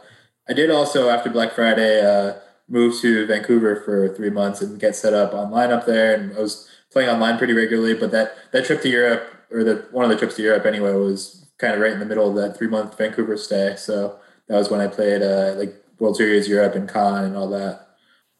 I 0.49 0.53
did 0.53 0.71
also 0.71 1.09
after 1.09 1.29
Black 1.29 1.53
Friday 1.53 2.01
uh, 2.01 2.39
move 2.69 3.01
to 3.01 3.27
Vancouver 3.27 3.83
for 3.85 4.09
three 4.15 4.31
months 4.31 4.61
and 4.61 4.79
get 4.79 4.95
set 4.97 5.13
up 5.13 5.35
online 5.35 5.71
up 5.71 5.87
there, 5.87 6.15
and 6.15 6.37
I 6.37 6.41
was 6.41 6.69
playing 6.93 7.09
online 7.09 7.39
pretty 7.39 7.53
regularly. 7.53 7.95
But 7.95 8.13
that 8.13 8.35
that 8.53 8.65
trip 8.65 8.83
to 8.83 8.89
Europe 8.89 9.29
or 9.51 9.65
the 9.65 9.87
one 9.91 10.05
of 10.05 10.11
the 10.11 10.17
trips 10.17 10.37
to 10.37 10.43
Europe 10.43 10.67
anyway 10.67 10.93
was 10.93 11.47
kind 11.59 11.75
of 11.75 11.81
right 11.81 11.93
in 11.93 11.99
the 11.99 12.07
middle 12.07 12.29
of 12.29 12.37
that 12.37 12.57
three 12.57 12.69
month 12.69 12.97
Vancouver 12.97 13.37
stay. 13.37 13.75
So 13.77 14.19
that 14.49 14.57
was 14.57 14.71
when 14.71 14.81
I 14.81 14.87
played 14.87 15.23
uh, 15.23 15.55
like 15.57 15.75
World 15.99 16.17
Series 16.17 16.49
Europe 16.49 16.75
and 16.75 16.89
Cannes 16.89 17.25
and 17.25 17.37
all 17.37 17.49
that. 17.51 17.89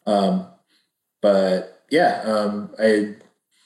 Um, 0.05 0.47
but 1.21 1.83
yeah, 1.89 2.21
um, 2.23 2.73
I 2.79 3.15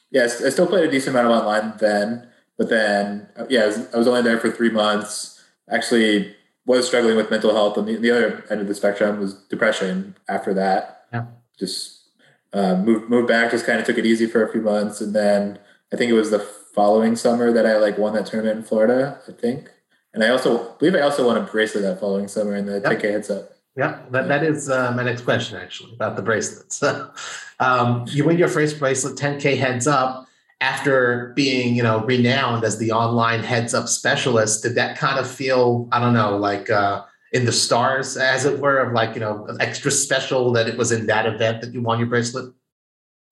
yes, 0.10 0.44
I 0.44 0.50
still 0.50 0.68
played 0.68 0.88
a 0.88 0.92
decent 0.92 1.16
amount 1.16 1.32
of 1.32 1.40
online 1.40 1.78
then. 1.80 2.28
But 2.58 2.70
then, 2.70 3.28
uh, 3.36 3.46
yeah, 3.50 3.64
I 3.64 3.68
was, 3.68 3.94
I 3.94 3.98
was 3.98 4.08
only 4.08 4.22
there 4.22 4.40
for 4.40 4.52
three 4.52 4.70
months. 4.70 5.44
Actually, 5.70 6.36
was 6.66 6.88
struggling 6.88 7.16
with 7.16 7.32
mental 7.32 7.54
health, 7.54 7.78
and 7.78 7.88
the, 7.88 7.96
the 7.96 8.12
other 8.12 8.46
end 8.50 8.62
of 8.62 8.68
the 8.68 8.76
spectrum 8.76 9.20
was 9.20 9.34
depression. 9.34 10.16
After 10.30 10.54
that, 10.54 11.06
yeah. 11.12 11.26
just 11.58 12.00
uh, 12.54 12.76
moved 12.76 13.10
moved 13.10 13.28
back. 13.28 13.52
Just 13.52 13.66
kind 13.66 13.80
of 13.80 13.86
took 13.86 13.98
it 13.98 14.06
easy 14.06 14.28
for 14.28 14.44
a 14.44 14.52
few 14.52 14.62
months, 14.62 15.02
and 15.02 15.16
then 15.16 15.60
I 15.92 15.96
think 15.96 16.12
it 16.12 16.16
was 16.16 16.32
the 16.32 16.40
following 16.40 17.16
summer 17.16 17.52
that 17.52 17.66
I 17.66 17.78
like 17.78 17.98
won 17.98 18.14
that 18.14 18.28
tournament 18.28 18.60
in 18.60 18.64
Florida. 18.64 19.20
I 19.28 19.32
think, 19.32 19.70
and 20.14 20.24
I 20.24 20.30
also 20.30 20.74
believe 20.76 20.96
I 20.96 21.02
also 21.02 21.26
won 21.26 21.38
a 21.38 21.42
bracelet 21.42 21.84
that 21.84 22.00
following 22.00 22.28
summer 22.28 22.56
in 22.56 22.66
the 22.66 22.74
yep. 22.74 22.84
10K 22.84 23.02
heads 23.12 23.30
up. 23.30 23.54
Yeah, 23.76 24.02
that, 24.12 24.28
that 24.28 24.44
is 24.44 24.70
uh, 24.70 24.92
my 24.92 25.04
next 25.04 25.22
question 25.22 25.58
actually 25.58 25.94
about 25.94 26.18
the 26.18 26.22
bracelets. 26.22 26.84
um, 27.60 28.06
you 28.10 28.26
win 28.26 28.38
your 28.38 28.50
first 28.50 28.78
bracelet, 28.80 29.18
10K 29.18 29.58
heads 29.58 29.88
up 29.88 30.28
after 30.62 31.34
being 31.36 31.76
you 31.76 31.84
know 31.84 32.06
renowned 32.06 32.64
as 32.64 32.78
the 32.78 32.92
online 32.92 33.42
heads 33.42 33.74
up 33.74 33.90
specialist 33.90 34.64
did 34.64 34.76
that 34.76 34.98
kind 34.98 35.20
of 35.20 35.30
feel 35.30 35.90
i 35.92 36.00
don't 36.00 36.14
know 36.14 36.38
like 36.38 36.70
uh, 36.70 37.04
in 37.34 37.46
the 37.46 37.52
stars 37.52 38.16
as 38.16 38.46
it 38.46 38.60
were 38.60 38.78
of 38.78 38.94
like 38.94 39.16
you 39.16 39.20
know 39.20 39.48
extra 39.60 39.92
special 39.92 40.54
that 40.54 40.68
it 40.68 40.78
was 40.78 40.92
in 40.92 41.08
that 41.08 41.26
event 41.26 41.62
that 41.62 41.74
you 41.74 41.82
won 41.82 41.98
your 41.98 42.08
bracelet? 42.08 42.54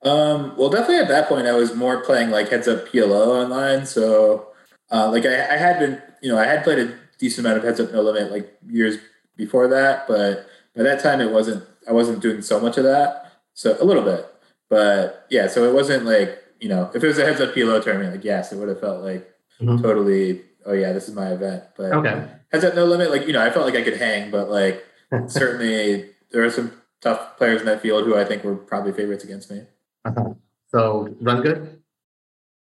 Um, 0.04 0.56
well 0.58 0.70
definitely 0.70 0.98
at 0.98 1.08
that 1.10 1.28
point 1.28 1.46
i 1.46 1.54
was 1.54 1.76
more 1.76 2.04
playing 2.04 2.32
like 2.32 2.50
heads 2.50 2.68
up 2.68 2.88
plo 2.88 3.28
online 3.28 3.86
so 3.86 4.48
uh, 4.92 5.10
like 5.12 5.26
I, 5.26 5.54
I 5.54 5.58
had 5.58 5.80
been 5.80 6.02
you 6.22 6.32
know 6.32 6.38
i 6.38 6.46
had 6.46 6.64
played 6.64 6.80
a 6.80 6.98
decent 7.20 7.46
amount 7.46 7.60
of 7.60 7.66
heads 7.66 7.80
up 7.80 7.92
no 7.92 8.02
limit 8.02 8.32
like 8.32 8.58
years 8.68 8.98
before 9.36 9.68
that 9.68 10.08
but 10.08 10.48
by 10.76 10.84
that 10.84 11.02
time 11.02 11.22
it 11.22 11.32
wasn't 11.32 11.64
i 11.88 11.92
wasn't 11.92 12.22
doing 12.22 12.42
so 12.42 12.60
much 12.60 12.78
of 12.78 12.86
that 12.86 13.34
so 13.54 13.78
a 13.82 13.84
little 13.84 14.04
bit 14.04 14.26
but 14.70 15.28
yeah 15.30 15.48
so 15.48 15.70
it 15.70 15.74
wasn't 15.74 16.06
like 16.06 16.44
you 16.60 16.70
know, 16.70 16.90
if 16.94 17.04
it 17.04 17.08
was 17.08 17.18
a 17.18 17.26
heads 17.26 17.42
up 17.42 17.54
PLO 17.54 17.84
tournament, 17.84 18.16
like 18.16 18.24
yes, 18.24 18.52
it 18.52 18.58
would 18.58 18.70
have 18.70 18.80
felt 18.80 19.04
like 19.04 19.30
mm-hmm. 19.62 19.82
totally. 19.82 20.42
Oh 20.66 20.74
yeah, 20.74 20.92
this 20.92 21.08
is 21.08 21.16
my 21.16 21.32
event. 21.32 21.64
But 21.78 21.94
okay, 21.94 22.28
heads 22.52 22.64
up 22.64 22.76
no 22.76 22.86
limit. 22.86 23.12
Like 23.12 23.28
you 23.28 23.34
know, 23.34 23.44
I 23.44 23.50
felt 23.50 23.66
like 23.66 23.76
I 23.76 23.84
could 23.84 23.98
hang, 23.98 24.32
but 24.32 24.50
like 24.50 24.86
certainly 25.28 26.12
there 26.32 26.44
are 26.44 26.50
some 26.50 26.74
tough 27.02 27.38
players 27.38 27.62
in 27.62 27.66
that 27.68 27.82
field 27.82 28.06
who 28.06 28.18
I 28.18 28.26
think 28.26 28.44
were 28.44 28.56
probably 28.56 28.92
favorites 28.92 29.24
against 29.24 29.50
me. 29.50 29.62
Uh-huh. 30.06 30.34
So 30.72 31.16
run 31.22 31.42
good. 31.42 31.82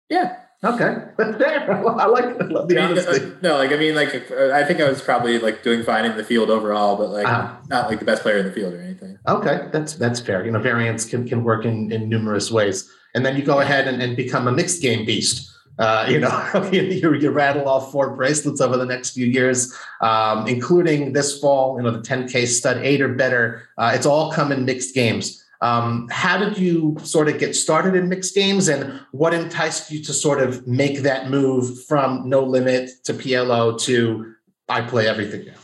Yeah, 0.08 0.36
Okay, 0.64 0.84
I 1.18 2.06
like 2.06 2.24
I 2.24 2.44
love 2.44 2.68
the 2.68 2.78
I 2.78 2.86
mean, 2.86 2.98
honesty. 2.98 3.32
No, 3.42 3.56
like 3.56 3.72
I 3.72 3.76
mean, 3.76 3.96
like 3.96 4.30
I 4.30 4.62
think 4.62 4.80
I 4.80 4.88
was 4.88 5.02
probably 5.02 5.40
like 5.40 5.64
doing 5.64 5.82
fine 5.82 6.04
in 6.04 6.16
the 6.16 6.22
field 6.22 6.50
overall, 6.50 6.94
but 6.96 7.10
like 7.10 7.26
uh, 7.26 7.56
not 7.68 7.88
like 7.88 7.98
the 7.98 8.04
best 8.04 8.22
player 8.22 8.38
in 8.38 8.46
the 8.46 8.52
field 8.52 8.72
or 8.72 8.80
anything. 8.80 9.18
Okay, 9.26 9.68
that's 9.72 9.94
that's 9.94 10.20
fair. 10.20 10.44
You 10.44 10.52
know, 10.52 10.60
variance 10.60 11.04
can, 11.04 11.26
can 11.26 11.42
work 11.42 11.64
in, 11.64 11.90
in 11.90 12.08
numerous 12.08 12.52
ways, 12.52 12.88
and 13.14 13.25
then 13.25 13.37
you 13.37 13.42
go 13.42 13.61
ahead 13.61 13.88
and, 13.88 14.03
and 14.03 14.16
become 14.16 14.48
a 14.48 14.53
mixed 14.53 14.83
game 14.83 15.05
beast. 15.05 15.51
Uh, 15.79 16.07
you 16.09 16.18
know, 16.18 16.68
you, 16.72 16.83
you 17.14 17.31
rattle 17.31 17.68
off 17.68 17.90
four 17.90 18.14
bracelets 18.14 18.61
over 18.61 18.77
the 18.77 18.85
next 18.85 19.11
few 19.11 19.27
years, 19.27 19.75
um, 20.01 20.46
including 20.46 21.12
this 21.12 21.38
fall. 21.38 21.77
You 21.77 21.83
know, 21.83 21.90
the 21.90 22.01
10K 22.01 22.46
stud 22.46 22.79
eight 22.79 23.01
or 23.01 23.09
better. 23.09 23.68
Uh, 23.79 23.92
it's 23.94 24.07
all 24.07 24.33
come 24.33 24.53
in 24.53 24.64
mixed 24.64 24.94
games. 24.94 25.42
Um, 25.62 26.09
how 26.11 26.38
did 26.38 26.59
you 26.59 26.96
sort 27.05 27.29
of 27.29 27.38
get 27.38 27.55
started 27.55 27.94
in 27.94 28.09
mixed 28.09 28.35
games 28.35 28.66
and 28.66 29.01
what 29.12 29.33
enticed 29.33 29.92
you 29.92 30.03
to 30.03 30.12
sort 30.12 30.40
of 30.40 30.66
make 30.66 31.03
that 31.03 31.31
move 31.31 31.85
from 31.85 32.29
no 32.29 32.42
limit 32.42 32.90
to 33.05 33.14
PLO 33.14 33.81
to 33.83 34.35
I 34.68 34.81
play 34.81 35.07
everything 35.07 35.46
now? 35.46 35.62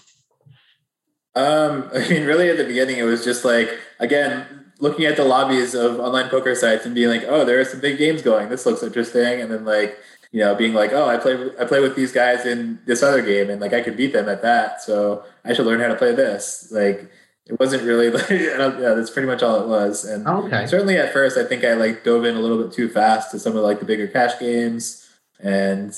Um, 1.35 1.91
I 1.95 2.09
mean, 2.09 2.25
really 2.27 2.49
at 2.49 2.57
the 2.57 2.65
beginning, 2.65 2.99
it 2.99 3.03
was 3.03 3.25
just 3.25 3.45
like, 3.45 3.77
again, 3.99 4.58
looking 4.81 5.05
at 5.07 5.17
the 5.17 5.25
lobbies 5.25 5.75
of 5.75 5.99
online 5.99 6.29
poker 6.29 6.55
sites 6.55 6.87
and 6.87 6.95
being 6.95 7.09
like, 7.09 7.25
oh, 7.27 7.45
there 7.45 7.61
are 7.61 7.65
some 7.65 7.81
big 7.81 7.99
games 7.99 8.23
going. 8.23 8.49
This 8.49 8.67
looks 8.67 8.83
interesting. 8.83 9.41
And 9.41 9.51
then 9.51 9.65
like, 9.65 9.99
you 10.31 10.41
know, 10.41 10.55
being 10.55 10.75
like, 10.75 10.93
oh, 10.93 11.09
I 11.09 11.17
play, 11.17 11.51
I 11.59 11.65
play 11.65 11.81
with 11.81 11.97
these 11.97 12.13
guys 12.13 12.47
in 12.47 12.79
this 12.87 13.03
other 13.03 13.23
game 13.23 13.51
and 13.51 13.61
like 13.61 13.73
I 13.73 13.81
could 13.81 13.97
beat 13.97 14.13
them 14.13 14.29
at 14.29 14.43
that. 14.43 14.83
So 14.83 15.25
I 15.45 15.53
should 15.53 15.67
learn 15.67 15.81
how 15.81 15.89
to 15.89 15.97
play 15.97 16.15
this. 16.15 16.71
Like, 16.71 17.11
it 17.49 17.59
wasn't 17.59 17.83
really 17.83 18.11
like 18.11 18.29
yeah 18.29 18.95
that's 18.95 19.11
pretty 19.11 19.27
much 19.27 19.43
all 19.43 19.63
it 19.63 19.67
was 19.67 20.05
and 20.05 20.27
okay. 20.27 20.67
certainly 20.67 20.97
at 20.97 21.13
first 21.13 21.37
i 21.37 21.45
think 21.45 21.65
i 21.65 21.73
like 21.73 22.05
dove 22.05 22.25
in 22.25 22.37
a 22.37 22.41
little 22.41 22.63
bit 22.63 22.73
too 22.73 22.89
fast 22.89 23.31
to 23.31 23.39
some 23.39 23.57
of 23.57 23.63
like 23.63 23.81
the 23.81 23.87
bigger 23.87 24.07
cash 24.07 24.39
games 24.39 25.09
and 25.41 25.95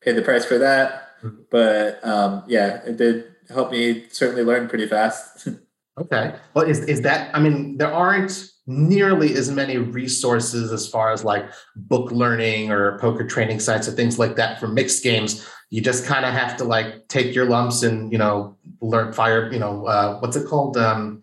paid 0.00 0.12
the 0.12 0.22
price 0.22 0.44
for 0.44 0.58
that 0.58 1.10
mm-hmm. 1.22 1.42
but 1.50 2.04
um, 2.06 2.42
yeah 2.46 2.82
it 2.84 2.96
did 2.96 3.26
help 3.50 3.70
me 3.70 4.06
certainly 4.10 4.42
learn 4.42 4.68
pretty 4.68 4.86
fast 4.86 5.48
okay. 6.00 6.36
Well 6.54 6.64
is, 6.64 6.80
is 6.80 7.02
that 7.02 7.34
i 7.34 7.40
mean 7.40 7.78
there 7.78 7.92
aren't 7.92 8.50
nearly 8.66 9.34
as 9.34 9.50
many 9.50 9.76
resources 9.76 10.72
as 10.72 10.88
far 10.88 11.12
as 11.12 11.22
like 11.22 11.44
book 11.76 12.10
learning 12.10 12.70
or 12.70 12.98
poker 12.98 13.26
training 13.26 13.60
sites 13.60 13.86
or 13.86 13.92
things 13.92 14.18
like 14.18 14.36
that 14.36 14.58
for 14.58 14.68
mixed 14.68 15.02
games. 15.02 15.46
You 15.70 15.82
just 15.82 16.06
kind 16.06 16.24
of 16.24 16.32
have 16.32 16.56
to 16.58 16.64
like 16.64 17.08
take 17.08 17.34
your 17.34 17.44
lumps 17.44 17.82
and 17.82 18.10
you 18.10 18.18
know 18.18 18.56
learn 18.80 19.12
fire 19.12 19.52
you 19.52 19.58
know 19.58 19.86
uh, 19.86 20.18
what's 20.20 20.36
it 20.36 20.48
called? 20.48 20.76
Um, 20.76 21.22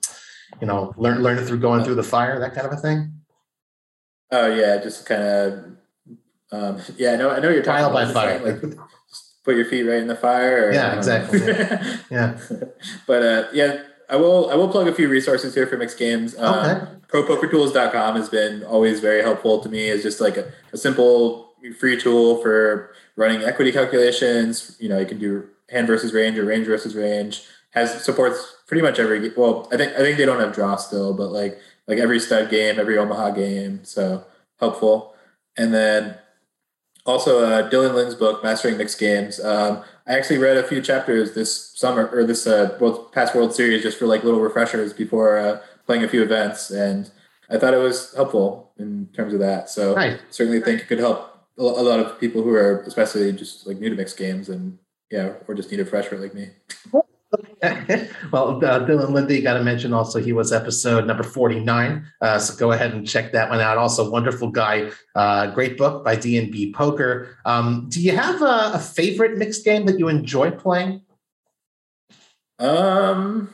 you 0.60 0.68
know 0.68 0.94
learn 0.98 1.20
learn 1.24 1.38
it 1.38 1.46
through 1.46 1.60
going 1.60 1.84
through 1.84 1.96
the 1.96 2.04
fire 2.04 2.40
that 2.40 2.54
kind 2.54 2.68
of 2.68 2.74
a 2.74 2.78
thing? 2.78 3.14
Oh 4.32 4.54
yeah 4.54 4.78
just 4.78 5.06
kind 5.06 5.24
of 5.24 5.66
um, 6.52 6.82
yeah 6.98 7.14
i 7.14 7.16
know 7.16 7.32
i 7.32 7.40
know 7.40 7.50
you're 7.50 7.64
talking 7.64 7.86
trial 7.86 7.94
by 7.94 8.12
fire. 8.12 8.40
like 8.40 8.78
put 9.44 9.56
your 9.56 9.66
feet 9.66 9.84
right 9.84 10.00
in 10.00 10.08
the 10.08 10.16
fire 10.16 10.68
or, 10.68 10.74
yeah 10.74 10.96
exactly. 10.96 11.40
Yeah, 11.40 11.98
yeah. 12.12 12.40
but 13.08 13.24
uh, 13.24 13.48
yeah 13.54 13.84
I 14.12 14.18
will 14.18 14.50
I 14.50 14.56
will 14.56 14.68
plug 14.68 14.88
a 14.88 14.94
few 14.94 15.08
resources 15.08 15.56
here 15.56 15.66
for 15.66 15.78
mixed 15.78 15.98
games. 15.98 16.38
Um, 16.38 16.54
okay. 16.54 16.86
ProPokerTools.com 17.08 18.16
has 18.18 18.30
been 18.30 18.64
always 18.64 19.00
very 19.00 19.22
helpful 19.22 19.60
to 19.60 19.70
me. 19.70 19.88
It's 19.88 20.04
just 20.04 20.22
like 20.22 20.38
a, 20.38 20.52
a, 20.72 20.78
simple 20.78 21.54
free 21.78 22.00
tool 22.00 22.42
for 22.42 22.94
running 23.16 23.42
equity 23.42 23.72
calculations. 23.72 24.78
You 24.80 24.90
know, 24.90 25.00
you 25.00 25.06
can 25.06 25.18
do 25.18 25.48
hand 25.70 25.88
versus 25.88 26.14
range 26.14 26.38
or 26.38 26.46
range 26.46 26.68
versus 26.68 26.96
range. 26.96 27.44
Has 27.72 28.04
supports 28.04 28.58
pretty 28.68 28.82
much 28.82 29.00
every. 29.00 29.30
Well, 29.30 29.70
I 29.72 29.78
think 29.78 29.94
I 29.94 29.98
think 29.98 30.18
they 30.18 30.26
don't 30.26 30.42
have 30.42 30.54
draw 30.54 30.76
still, 30.76 31.14
but 31.14 31.32
like 31.32 31.60
like 31.88 31.98
every 31.98 32.20
stud 32.20 32.50
game, 32.50 32.80
every 32.80 32.98
Omaha 32.98 33.32
game. 33.32 33.84
So 33.86 34.26
helpful. 34.60 35.16
And 35.58 35.74
then 35.74 36.18
also 37.06 37.46
uh, 37.46 37.70
Dylan 37.70 37.96
Linde's 37.96 38.16
book, 38.16 38.44
Mastering 38.44 38.78
Mixed 38.78 39.00
Games. 39.00 39.40
Um, 39.40 39.84
I 40.08 40.18
actually 40.18 40.40
read 40.40 40.58
a 40.58 40.64
few 40.64 40.82
chapters 40.82 41.34
this 41.34 41.72
summer 41.76 42.08
or 42.08 42.24
this 42.24 42.48
uh, 42.48 42.78
world, 42.80 43.12
past 43.12 43.36
World 43.36 43.54
Series 43.54 43.84
just 43.84 43.98
for 44.00 44.06
like 44.06 44.24
little 44.24 44.40
refreshers 44.42 44.94
before 44.94 45.38
uh, 45.38 45.62
playing 45.86 46.04
a 46.04 46.08
few 46.08 46.24
events, 46.24 46.72
and 46.72 47.12
I 47.50 47.58
thought 47.58 47.74
it 47.74 47.78
was 47.78 48.14
helpful 48.16 48.72
in 48.78 49.10
terms 49.14 49.34
of 49.34 49.40
that. 49.40 49.70
So 49.70 49.94
nice. 49.94 50.20
certainly 50.30 50.62
think 50.62 50.82
it 50.82 50.88
could 50.88 51.00
help 51.00 51.28
a 51.58 51.64
lot 51.64 52.00
of 52.00 52.20
people 52.20 52.42
who 52.42 52.54
are 52.54 52.82
especially 52.82 53.32
just 53.34 53.68
like 53.68 53.78
new 53.78 53.90
to 53.90 53.96
mixed 53.96 54.18
games 54.18 54.50
and 54.50 54.80
yeah, 55.12 55.34
or 55.48 55.54
just 55.54 55.70
need 55.70 55.80
a 55.80 55.84
refresher 55.84 56.18
like 56.18 56.34
me. 56.34 56.50
well, 58.32 58.58
uh, 58.66 58.80
Dylan 58.86 59.12
Linde 59.12 59.44
got 59.44 59.54
to 59.54 59.64
mention 59.64 59.94
also 59.94 60.20
he 60.20 60.34
was 60.34 60.52
episode 60.52 61.06
number 61.06 61.22
49. 61.22 62.06
Uh, 62.20 62.40
so 62.40 62.56
go 62.58 62.72
ahead 62.72 62.92
and 62.94 63.08
check 63.08 63.32
that 63.34 63.50
one 63.52 63.60
out. 63.60 63.78
Also, 63.78 64.10
wonderful 64.10 64.50
guy. 64.50 64.90
Uh, 65.14 65.48
great 65.52 65.78
book 65.78 66.04
by 66.04 66.16
D&B 66.16 66.74
Poker. 66.74 67.38
Um, 67.46 67.88
do 67.90 68.02
you 68.02 68.16
have 68.16 68.42
a, 68.42 68.72
a, 68.74 68.80
favorite 68.80 69.38
mixed 69.38 69.64
game 69.64 69.86
that 69.86 70.00
you 70.00 70.08
enjoy 70.08 70.50
playing? 70.50 71.02
Um, 72.58 73.54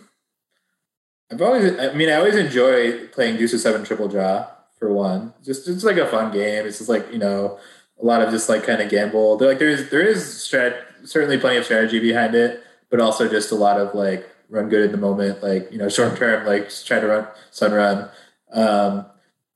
I've 1.30 1.42
always, 1.42 1.78
I 1.78 1.94
mean, 1.94 2.10
I 2.10 2.14
always 2.14 2.36
enjoy 2.36 3.08
playing 3.08 3.38
Deuce 3.38 3.54
of 3.54 3.60
Seven 3.60 3.84
Triple 3.84 4.08
Draw 4.08 4.48
for 4.80 4.94
one. 4.94 5.34
Just, 5.44 5.68
it's 5.68 5.84
like 5.84 5.98
a 5.98 6.08
fun 6.08 6.32
game. 6.32 6.66
It's 6.66 6.78
just 6.78 6.90
like, 6.90 7.12
you 7.12 7.20
know, 7.20 7.60
a 8.02 8.06
lot 8.06 8.22
of 8.22 8.30
just 8.30 8.48
like 8.48 8.64
kind 8.64 8.82
of 8.82 8.90
gamble. 8.90 9.38
There, 9.38 9.50
like 9.50 9.60
there's 9.60 9.90
there 9.90 10.02
is 10.02 10.24
strat, 10.24 10.84
certainly 11.04 11.38
plenty 11.38 11.58
of 11.58 11.66
strategy 11.66 12.00
behind 12.00 12.36
it, 12.36 12.64
but 12.90 13.00
also 13.00 13.28
just 13.28 13.52
a 13.52 13.56
lot 13.56 13.80
of 13.80 13.94
like 13.94 14.28
run 14.50 14.70
good 14.70 14.86
in 14.86 14.92
the 14.92 14.98
moment, 14.98 15.44
like 15.44 15.72
you 15.72 15.78
know 15.78 15.90
short 15.90 16.18
term, 16.18 16.46
like 16.46 16.66
just 16.66 16.88
try 16.88 17.00
to 17.00 17.08
run 17.08 17.28
sun 17.52 17.72
run. 17.74 18.10
Um, 18.52 19.06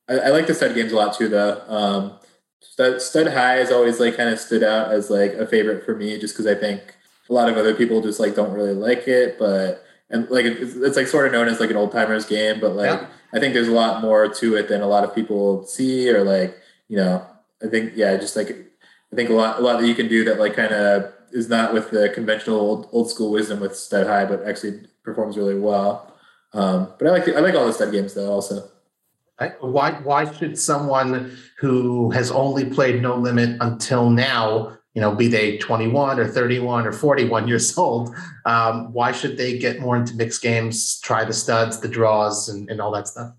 I, 0.10 0.14
I, 0.16 0.30
like 0.30 0.48
the 0.48 0.54
stud 0.54 0.76
games 0.76 0.92
a 0.92 0.96
lot 0.96 1.18
too, 1.18 1.30
though. 1.30 1.62
Um, 1.68 2.20
stud, 2.60 3.02
stud 3.02 3.28
high 3.28 3.56
has 3.56 3.72
always 3.72 4.00
like 4.00 4.18
kind 4.18 4.30
of 4.30 4.40
stood 4.40 4.64
out 4.64 4.92
as 4.92 5.10
like 5.10 5.34
a 5.34 5.48
favorite 5.48 5.86
for 5.86 5.96
me, 5.96 6.20
just 6.20 6.34
because 6.34 6.48
I 6.48 6.56
think 6.56 6.96
a 7.30 7.34
lot 7.34 7.50
of 7.50 7.58
other 7.58 7.74
people 7.74 8.02
just 8.02 8.20
like 8.20 8.36
don't 8.36 8.54
really 8.54 8.74
like 8.74 9.08
it, 9.08 9.40
but 9.40 9.84
and 10.10 10.30
like 10.30 10.46
it's, 10.46 10.76
it's 10.76 10.98
like 10.98 11.08
sort 11.08 11.28
of 11.28 11.32
known 11.32 11.48
as 11.48 11.60
like 11.60 11.70
an 11.70 11.78
old 11.78 11.92
timers 11.92 12.26
game, 12.26 12.60
but 12.60 12.76
like 12.76 13.00
yeah. 13.00 13.08
I 13.34 13.40
think 13.40 13.54
there's 13.54 13.70
a 13.70 13.74
lot 13.74 14.02
more 14.02 14.28
to 14.28 14.56
it 14.56 14.68
than 14.68 14.82
a 14.82 14.88
lot 14.88 15.06
of 15.06 15.16
people 15.16 15.66
see 15.66 16.10
or 16.10 16.24
like 16.24 16.58
you 16.90 16.98
know 16.98 17.26
I 17.64 17.68
think 17.68 17.94
yeah, 17.96 18.18
just 18.18 18.36
like 18.36 18.50
I 19.12 19.16
think 19.16 19.30
a 19.30 19.34
lot 19.34 19.60
a 19.60 19.62
lot 19.62 19.80
that 19.80 19.88
you 19.88 19.96
can 19.96 20.10
do 20.10 20.26
that 20.26 20.40
like 20.40 20.56
kind 20.56 20.74
of 20.74 21.14
is 21.34 21.50
not 21.50 21.74
with 21.74 21.92
the 21.92 22.10
conventional 22.10 22.60
old, 22.60 22.90
old 22.92 23.10
school 23.10 23.32
wisdom 23.32 23.60
with 23.60 23.76
stud 23.76 24.08
high, 24.08 24.26
but 24.26 24.44
actually 24.48 24.82
performs 25.04 25.38
really 25.38 25.58
well. 25.58 26.14
Um, 26.54 26.94
but 26.98 27.08
I 27.08 27.12
like 27.12 27.26
the, 27.26 27.36
I 27.36 27.40
like 27.40 27.56
all 27.56 27.66
the 27.66 27.74
stud 27.74 27.92
games 27.92 28.14
though 28.14 28.32
also. 28.32 28.70
Why 29.60 29.94
why 30.04 30.32
should 30.32 30.60
someone 30.60 31.36
who 31.58 32.12
has 32.12 32.30
only 32.30 32.66
played 32.66 33.02
No 33.02 33.16
Limit 33.16 33.58
until 33.60 34.12
now, 34.12 34.78
you 34.94 35.02
know, 35.02 35.16
be 35.16 35.28
they 35.28 35.58
21 35.58 36.20
or 36.20 36.28
31 36.28 36.86
or 36.86 36.92
41 36.92 37.48
years 37.48 37.76
old, 37.78 38.16
um, 38.46 38.94
why 38.94 39.12
should 39.12 39.38
they 39.38 39.58
get 39.58 39.80
more 39.80 39.96
into 39.96 40.16
mixed 40.16 40.44
games, 40.44 41.00
try 41.00 41.24
the 41.24 41.34
studs, 41.34 41.80
the 41.80 41.88
draws, 41.88 42.50
and, 42.50 42.70
and 42.70 42.80
all 42.80 42.92
that 42.92 43.08
stuff? 43.08 43.34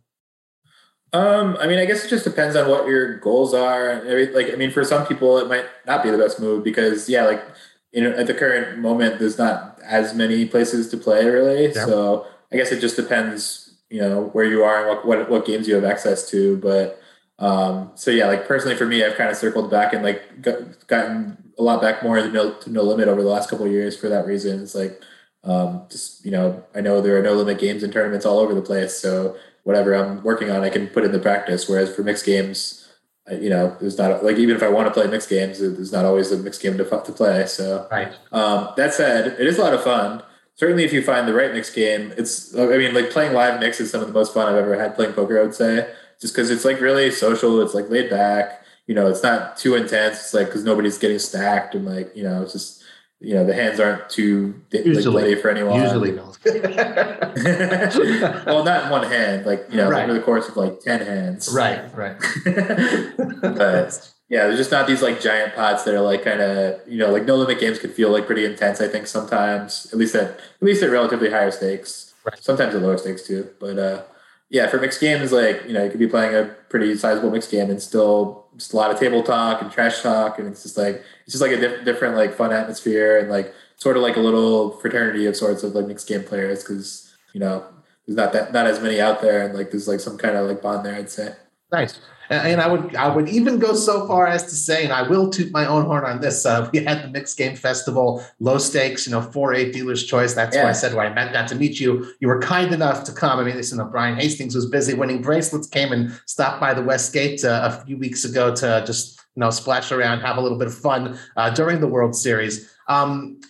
Um, 1.13 1.59
I 1.61 1.67
mean, 1.67 1.79
I 1.79 1.85
guess 1.85 2.05
it 2.05 2.09
just 2.09 2.25
depends 2.25 2.57
on 2.57 2.71
what 2.71 2.87
your 2.87 3.19
goals 3.19 3.53
are. 3.53 4.03
Like, 4.33 4.51
I 4.51 4.57
mean, 4.57 4.71
for 4.71 4.83
some 4.83 5.07
people, 5.07 5.39
it 5.39 5.47
might 5.47 5.67
not 5.87 6.03
be 6.03 6.11
the 6.11 6.17
best 6.17 6.41
move 6.41 6.65
because, 6.65 7.07
yeah, 7.09 7.27
like, 7.27 7.45
you 7.93 8.03
know, 8.03 8.11
at 8.17 8.27
the 8.27 8.35
current 8.35 8.79
moment, 8.79 9.19
there's 9.19 9.39
not 9.39 9.79
as 9.85 10.15
many 10.15 10.47
places 10.47 10.89
to 10.91 10.97
play 10.97 11.25
really. 11.27 11.67
Yeah. 11.67 11.85
So 11.85 12.27
I 12.51 12.57
guess 12.57 12.73
it 12.73 12.81
just 12.81 12.97
depends, 12.97 13.75
you 13.91 14.01
know, 14.01 14.25
where 14.33 14.45
you 14.45 14.65
are 14.65 14.79
and 14.79 14.89
what, 14.89 15.07
what, 15.07 15.31
what 15.31 15.47
games 15.47 15.69
you 15.69 15.75
have 15.75 15.85
access 15.85 16.29
to. 16.31 16.57
But, 16.57 17.01
um, 17.39 17.91
so 17.95 18.11
yeah, 18.11 18.27
like 18.27 18.47
personally 18.47 18.77
for 18.77 18.87
me, 18.87 19.05
I've 19.05 19.17
kind 19.17 19.31
of 19.31 19.37
circled 19.37 19.71
back 19.71 19.93
and 19.93 20.03
like 20.03 20.43
got, 20.43 20.87
gotten 20.87 21.53
a 21.59 21.63
lot 21.63 21.83
back 21.83 22.03
more 22.03 22.17
to 22.17 22.29
no, 22.29 22.55
to 22.55 22.71
no 22.71 22.83
limit 22.83 23.09
over 23.09 23.23
the 23.23 23.29
last 23.29 23.51
couple 23.51 23.67
of 23.67 23.73
years 23.73 23.97
for 23.97 24.09
that 24.09 24.27
reason. 24.27 24.63
It's 24.63 24.75
like, 24.75 25.03
um, 25.45 25.87
just, 25.91 26.25
you 26.25 26.31
know, 26.31 26.65
I 26.75 26.81
know 26.81 27.01
there 27.01 27.19
are 27.19 27.23
no 27.23 27.35
limit 27.35 27.59
games 27.59 27.83
and 27.83 27.93
tournaments 27.93 28.25
all 28.25 28.39
over 28.39 28.55
the 28.55 28.63
place. 28.63 28.97
So, 28.97 29.37
whatever 29.65 29.95
I'm 29.95 30.23
working 30.23 30.51
on, 30.51 30.63
I 30.63 30.71
can 30.71 30.89
put 30.89 31.05
into 31.05 31.19
practice. 31.19 31.69
Whereas 31.69 31.95
for 31.95 32.03
mixed 32.03 32.27
games, 32.27 32.82
you 33.31 33.51
know, 33.51 33.77
there's 33.81 33.99
not 33.99 34.25
like 34.25 34.37
even 34.37 34.57
if 34.57 34.63
I 34.63 34.69
want 34.69 34.89
to 34.89 34.93
play 34.93 35.07
mixed 35.07 35.29
games, 35.29 35.61
there's 35.61 35.93
not 35.93 36.05
always 36.05 36.33
a 36.33 36.39
mixed 36.39 36.63
game 36.63 36.77
to, 36.79 36.85
to 36.85 37.13
play. 37.13 37.47
So, 37.47 37.87
right. 37.91 38.13
Um, 38.33 38.71
that 38.77 38.95
said, 38.95 39.39
it 39.39 39.47
is 39.47 39.59
a 39.59 39.63
lot 39.63 39.75
of 39.75 39.83
fun. 39.83 40.23
Certainly, 40.57 40.85
if 40.85 40.93
you 40.93 41.03
find 41.03 41.27
the 41.29 41.35
right 41.35 41.53
mixed 41.53 41.75
game, 41.75 42.13
it's. 42.17 42.57
I 42.57 42.67
mean, 42.67 42.95
like 42.95 43.11
playing 43.11 43.33
live 43.33 43.61
mix 43.61 43.81
is 43.81 43.91
some 43.91 44.01
of 44.01 44.09
the 44.09 44.13
most 44.13 44.35
fun 44.35 44.49
I've 44.49 44.57
ever 44.59 44.79
had 44.79 44.95
playing 44.95 45.13
poker. 45.13 45.39
I 45.39 45.43
would 45.43 45.55
say, 45.55 45.89
just 46.21 46.35
because 46.35 46.51
it's 46.51 46.65
like 46.65 46.81
really 46.81 47.11
social. 47.11 47.61
It's 47.63 47.75
like 47.75 47.89
laid 47.89 48.11
back. 48.11 48.65
You 48.87 48.95
know, 48.95 49.09
it's 49.09 49.23
not 49.23 49.57
too 49.57 49.77
intense. 49.77 50.19
It's 50.19 50.35
like 50.35 50.49
because 50.49 50.65
nobody's 50.65 50.99
getting 50.99 51.21
stacked 51.21 51.75
and 51.75 51.87
like 51.87 52.15
you 52.17 52.25
know, 52.25 52.43
it's 52.43 52.53
just 52.53 52.82
you 53.23 53.35
know 53.35 53.45
the 53.45 53.55
hands 53.55 53.79
aren't 53.79 54.11
too 54.11 54.61
usually, 54.73 54.95
like, 54.95 55.13
bloody 55.13 55.35
for 55.37 55.49
anyone. 55.49 55.81
Usually, 55.81 56.11
no. 56.11 56.33
well, 58.47 58.65
not 58.65 58.91
one 58.91 59.05
hand, 59.05 59.47
like 59.47 59.65
you 59.71 59.77
know, 59.77 59.89
right. 59.89 60.05
over 60.05 60.13
the 60.13 60.21
course 60.21 60.49
of 60.49 60.57
like 60.57 60.81
ten 60.81 61.01
hands. 61.01 61.49
Right, 61.55 61.85
right. 61.97 62.17
but 63.43 64.13
yeah, 64.29 64.47
there's 64.47 64.59
just 64.59 64.73
not 64.73 64.89
these 64.89 65.03
like 65.03 65.21
giant 65.21 65.55
pots 65.55 65.85
that 65.85 65.95
are 65.95 66.01
like 66.01 66.25
kind 66.25 66.41
of 66.41 66.81
you 66.89 66.99
know 66.99 67.13
like 67.13 67.25
no 67.25 67.37
limit 67.37 67.61
games 67.61 67.79
can 67.79 67.91
feel 67.91 68.11
like 68.11 68.27
pretty 68.27 68.45
intense. 68.45 68.81
I 68.81 68.89
think 68.89 69.07
sometimes, 69.07 69.87
at 69.93 69.99
least 69.99 70.17
at 70.17 70.31
at 70.31 70.41
least 70.61 70.83
at 70.83 70.91
relatively 70.91 71.31
higher 71.31 71.53
stakes. 71.53 72.15
Right. 72.25 72.43
Sometimes 72.43 72.75
at 72.75 72.83
lower 72.83 72.99
stakes 72.99 73.23
too, 73.23 73.51
but 73.61 73.79
uh, 73.79 74.03
yeah, 74.51 74.67
for 74.67 74.79
mixed 74.79 75.01
games, 75.01 75.31
like 75.31 75.63
you 75.67 75.73
know, 75.73 75.85
you 75.85 75.91
could 75.91 76.01
be 76.01 76.09
playing 76.09 76.35
a 76.35 76.47
pretty 76.69 76.97
sizable 76.97 77.31
mixed 77.31 77.53
game 77.53 77.71
and 77.71 77.81
still 77.81 78.42
just 78.57 78.73
a 78.73 78.77
lot 78.77 78.91
of 78.91 78.99
table 78.99 79.23
talk 79.23 79.63
and 79.63 79.71
trash 79.71 80.03
talk, 80.03 80.39
and 80.39 80.49
it's 80.49 80.63
just 80.63 80.77
like 80.77 81.03
it's 81.25 81.33
just 81.33 81.43
like 81.43 81.53
a 81.53 81.61
diff- 81.61 81.85
different 81.85 82.17
like 82.17 82.35
fun 82.35 82.53
atmosphere 82.53 83.19
and 83.19 83.31
like 83.31 83.55
sort 83.77 83.97
of 83.97 84.03
like 84.03 84.17
a 84.17 84.21
little 84.21 84.73
fraternity 84.79 85.27
of 85.27 85.37
sorts 85.37 85.63
of 85.63 85.75
like 85.75 85.87
mixed 85.87 86.09
game 86.09 86.23
players 86.23 86.63
because 86.63 87.15
you 87.33 87.41
know 87.41 87.65
there's 88.07 88.17
not 88.17 88.33
that 88.33 88.53
not 88.53 88.67
as 88.67 88.81
many 88.81 89.01
out 89.01 89.21
there 89.21 89.45
and 89.45 89.55
like 89.55 89.71
there's 89.71 89.89
like 89.89 90.01
some 90.01 90.19
kind 90.19 90.37
of 90.37 90.49
like 90.49 90.63
bond 90.63 90.85
there. 90.85 90.95
I'd 90.95 91.11
say. 91.11 91.35
Nice. 91.71 92.01
And 92.31 92.61
I 92.61 92.67
would 92.67 92.97
I 92.97 93.15
would 93.15 93.29
even 93.29 93.59
go 93.59 93.75
so 93.75 94.07
far 94.07 94.27
as 94.27 94.45
to 94.45 94.51
say, 94.51 94.85
and 94.85 94.93
I 94.93 95.03
will 95.03 95.31
toot 95.31 95.53
my 95.53 95.67
own 95.67 95.85
horn 95.85 96.05
on 96.05 96.21
this. 96.21 96.47
Uh, 96.47 96.69
we 96.73 96.85
had 96.85 97.03
the 97.03 97.09
mixed 97.09 97.37
game 97.37 97.57
festival, 97.57 98.25
low 98.41 98.59
stakes, 98.59 99.07
you 99.07 99.13
know, 99.13 99.21
four 99.21 99.53
eight 99.55 99.73
dealers 99.73 100.05
choice. 100.05 100.35
That's 100.35 100.57
yeah. 100.57 100.65
why 100.65 100.71
I 100.71 100.73
said 100.73 100.95
why 100.95 101.07
I 101.07 101.13
meant 101.13 101.33
that 101.33 101.49
to 101.49 101.55
meet 101.55 101.79
you. 101.79 102.13
You 102.21 102.29
were 102.29 102.41
kind 102.41 102.73
enough 102.73 103.05
to 103.05 103.13
come. 103.13 103.39
I 103.39 103.45
mean, 103.45 103.57
listen, 103.57 103.79
you 103.79 103.85
know, 103.85 103.91
Brian 103.91 104.17
Hastings 104.17 104.55
was 104.55 104.67
busy 104.67 104.95
winning 104.95 105.21
bracelets, 105.21 105.67
came 105.67 105.93
and 105.93 106.13
stopped 106.27 106.61
by 106.61 106.75
the 106.75 106.83
Westgate 106.83 107.45
uh, 107.45 107.71
a 107.73 107.85
few 107.85 107.97
weeks 107.97 108.25
ago 108.25 108.55
to 108.55 108.83
just 108.87 109.19
you 109.37 109.41
know 109.41 109.51
splash 109.51 109.93
around, 109.93 110.21
have 110.21 110.37
a 110.37 110.41
little 110.41 110.59
bit 110.59 110.69
of 110.69 110.75
fun 110.75 111.19
uh, 111.37 111.51
during 111.51 111.81
the 111.81 111.89
World 111.89 112.17
Series. 112.17 112.73
Um, 112.89 113.41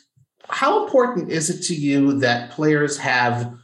how 0.48 0.84
important 0.84 1.30
is 1.30 1.50
it 1.50 1.62
to 1.68 1.74
you 1.74 2.18
that 2.20 2.50
players 2.50 2.98
have 2.98 3.54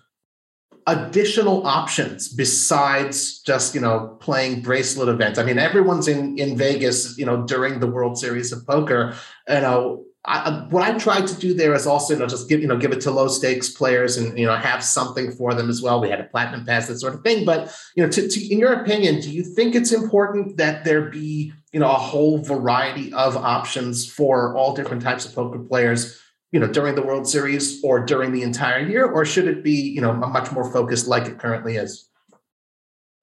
additional 0.88 1.66
options 1.66 2.28
besides 2.28 3.40
just 3.40 3.74
you 3.74 3.80
know 3.80 4.16
playing 4.20 4.62
bracelet 4.62 5.08
events 5.08 5.38
i 5.38 5.44
mean 5.44 5.58
everyone's 5.58 6.08
in 6.08 6.38
in 6.38 6.56
vegas 6.56 7.16
you 7.18 7.26
know 7.26 7.42
during 7.46 7.78
the 7.78 7.86
world 7.86 8.18
series 8.18 8.52
of 8.52 8.66
poker 8.66 9.14
you 9.48 9.60
know 9.60 10.02
I, 10.24 10.66
what 10.68 10.82
I 10.82 10.98
tried 10.98 11.26
to 11.28 11.38
do 11.38 11.54
there 11.54 11.74
is 11.74 11.86
also, 11.86 12.12
you 12.12 12.20
know, 12.20 12.26
just 12.26 12.50
give 12.50 12.60
you 12.60 12.66
know 12.66 12.76
give 12.76 12.92
it 12.92 13.00
to 13.02 13.10
low 13.10 13.28
stakes 13.28 13.70
players 13.70 14.18
and 14.18 14.38
you 14.38 14.44
know 14.44 14.56
have 14.56 14.84
something 14.84 15.32
for 15.32 15.54
them 15.54 15.70
as 15.70 15.80
well. 15.80 16.00
We 16.02 16.10
had 16.10 16.20
a 16.20 16.24
platinum 16.24 16.66
pass, 16.66 16.88
that 16.88 16.98
sort 16.98 17.14
of 17.14 17.22
thing. 17.22 17.46
But 17.46 17.74
you 17.96 18.02
know, 18.02 18.10
to, 18.10 18.28
to, 18.28 18.52
in 18.52 18.58
your 18.58 18.74
opinion, 18.74 19.20
do 19.20 19.30
you 19.30 19.42
think 19.42 19.74
it's 19.74 19.92
important 19.92 20.58
that 20.58 20.84
there 20.84 21.02
be 21.02 21.52
you 21.72 21.80
know 21.80 21.88
a 21.88 21.94
whole 21.94 22.38
variety 22.38 23.12
of 23.14 23.36
options 23.36 24.10
for 24.10 24.54
all 24.54 24.74
different 24.74 25.02
types 25.02 25.24
of 25.24 25.34
poker 25.34 25.60
players 25.60 26.20
you 26.52 26.60
know 26.60 26.66
during 26.66 26.94
the 26.94 27.02
World 27.02 27.28
Series 27.28 27.82
or 27.84 28.00
during 28.00 28.32
the 28.32 28.42
entire 28.42 28.80
year, 28.80 29.06
or 29.06 29.24
should 29.24 29.46
it 29.46 29.62
be 29.62 29.72
you 29.72 30.00
know 30.00 30.12
much 30.12 30.52
more 30.52 30.70
focused 30.70 31.06
like 31.06 31.26
it 31.26 31.38
currently 31.38 31.76
is? 31.76 32.08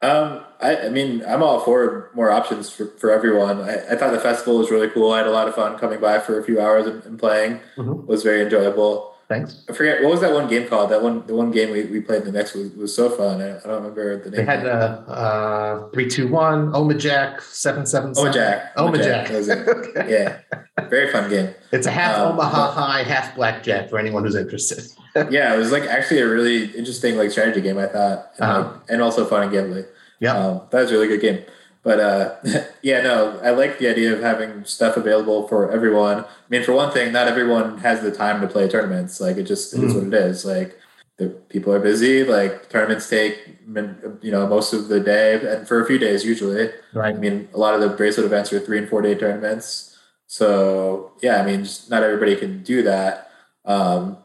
Um, 0.02 0.44
I, 0.62 0.78
I 0.78 0.90
mean, 0.90 1.24
I'm 1.26 1.42
all 1.42 1.60
for 1.62 2.12
more 2.14 2.30
options 2.30 2.70
for, 2.70 2.88
for 2.98 3.10
everyone. 3.10 3.62
I, 3.62 3.94
I, 3.94 3.96
thought 3.96 4.12
the 4.12 4.20
festival 4.20 4.60
was 4.60 4.70
really 4.70 4.90
cool. 4.90 5.12
I 5.12 5.20
had 5.20 5.28
a 5.28 5.32
lot 5.32 5.48
of 5.48 5.56
fun 5.56 5.80
coming 5.80 6.00
by 6.00 6.20
for 6.20 6.38
a 6.38 6.44
few 6.44 6.62
hours 6.62 6.86
and, 6.86 7.04
and 7.06 7.18
playing. 7.18 7.62
Mm-hmm. 7.76 8.02
It 8.02 8.08
was 8.08 8.22
very 8.22 8.42
enjoyable. 8.42 9.14
Thanks. 9.28 9.64
I 9.68 9.74
forget 9.74 10.04
what 10.04 10.12
was 10.12 10.22
that 10.22 10.34
one 10.34 10.48
game 10.48 10.68
called. 10.68 10.92
That 10.92 11.02
one, 11.02 11.26
the 11.26 11.36
one 11.36 11.50
game 11.50 11.72
we, 11.72 11.86
we 11.86 12.00
played 12.00 12.20
in 12.22 12.26
the 12.26 12.32
next 12.32 12.54
was, 12.54 12.70
was 12.74 12.96
so 12.96 13.10
fun. 13.10 13.42
I, 13.42 13.58
I 13.58 13.60
don't 13.62 13.82
remember 13.82 14.24
the 14.24 14.30
name. 14.30 14.38
They 14.38 14.46
had 14.46 14.68
uh, 14.68 15.02
uh, 15.08 15.90
three, 15.90 16.08
two, 16.08 16.28
one, 16.28 16.72
Omajack, 16.74 17.42
seven, 17.42 17.88
seven, 17.88 18.14
seven. 18.14 18.32
Omajack. 18.32 18.74
Omajack. 18.76 19.28
Omajack. 19.28 19.68
okay. 19.98 20.12
Yeah, 20.12 20.60
very 20.90 21.12
fun 21.12 21.28
game. 21.30 21.56
It's 21.72 21.88
a 21.88 21.92
half 21.92 22.20
um, 22.20 22.34
Omaha 22.34 22.72
high, 22.72 23.04
half 23.04 23.36
blackjack 23.36 23.90
for 23.90 23.98
anyone 23.98 24.24
who's 24.24 24.36
interested. 24.36 24.86
yeah, 25.32 25.56
it 25.56 25.58
was 25.58 25.72
like 25.72 25.84
actually 25.84 26.20
a 26.20 26.28
really 26.28 26.66
interesting 26.76 27.18
like 27.18 27.32
strategy 27.32 27.62
game. 27.62 27.80
I 27.80 27.88
thought, 27.88 28.32
and, 28.38 28.44
uh-huh. 28.44 28.72
like, 28.74 28.82
and 28.90 29.02
also 29.02 29.26
fun 29.26 29.42
and 29.42 29.52
gambling. 29.52 29.86
Yeah, 30.20 30.38
um, 30.38 30.62
that 30.70 30.82
was 30.82 30.92
a 30.92 30.94
really 30.94 31.08
good 31.08 31.22
game. 31.22 31.44
But 31.86 32.00
uh, 32.00 32.36
yeah, 32.82 33.02
no, 33.02 33.39
I 33.43 33.52
like 33.52 33.78
the 33.78 33.88
idea 33.88 34.12
of 34.12 34.19
having 34.19 34.65
stuff 34.65 34.98
available 34.98 35.48
for 35.48 35.71
everyone. 35.71 36.26
I 36.26 36.50
mean, 36.50 36.63
for 36.63 36.74
one 36.74 36.91
thing, 36.91 37.13
not 37.13 37.28
everyone 37.28 37.78
has 37.78 38.02
the 38.02 38.12
time 38.12 38.41
to 38.41 38.48
play 38.48 38.67
tournaments. 38.67 39.21
Like 39.21 39.38
it 39.38 39.43
just 39.43 39.74
mm. 39.74 39.84
is 39.84 39.93
what 39.93 40.08
it 40.08 40.13
is. 40.15 40.43
Like 40.43 40.80
the 41.17 41.30
people 41.48 41.71
are 41.71 41.80
busy. 41.80 42.24
Like 42.24 42.69
tournaments 42.69 43.08
take 43.08 43.39
you 43.67 44.32
know 44.32 44.48
most 44.48 44.74
of 44.74 44.88
the 44.88 45.00
day, 45.00 45.36
and 45.36 45.67
for 45.67 45.80
a 45.80 45.86
few 45.86 46.00
days 46.00 46.26
usually. 46.26 46.71
Right. 46.91 47.15
I 47.15 47.17
mean, 47.19 47.48
a 47.54 47.60
lot 47.60 47.76
of 47.76 47.82
the 47.82 47.89
bracelet 47.89 48.26
events 48.26 48.52
are 48.52 48.60
three 48.60 48.80
and 48.80 48.89
four 48.89 49.04
day 49.04 49.13
tournaments. 49.13 49.95
So 50.26 51.12
yeah, 51.21 51.39
I 51.39 51.45
mean, 51.45 51.65
just 51.65 51.91
not 51.91 52.02
everybody 52.02 52.36
can 52.36 52.63
do 52.63 52.82
that. 52.82 53.30
Um, 53.63 54.17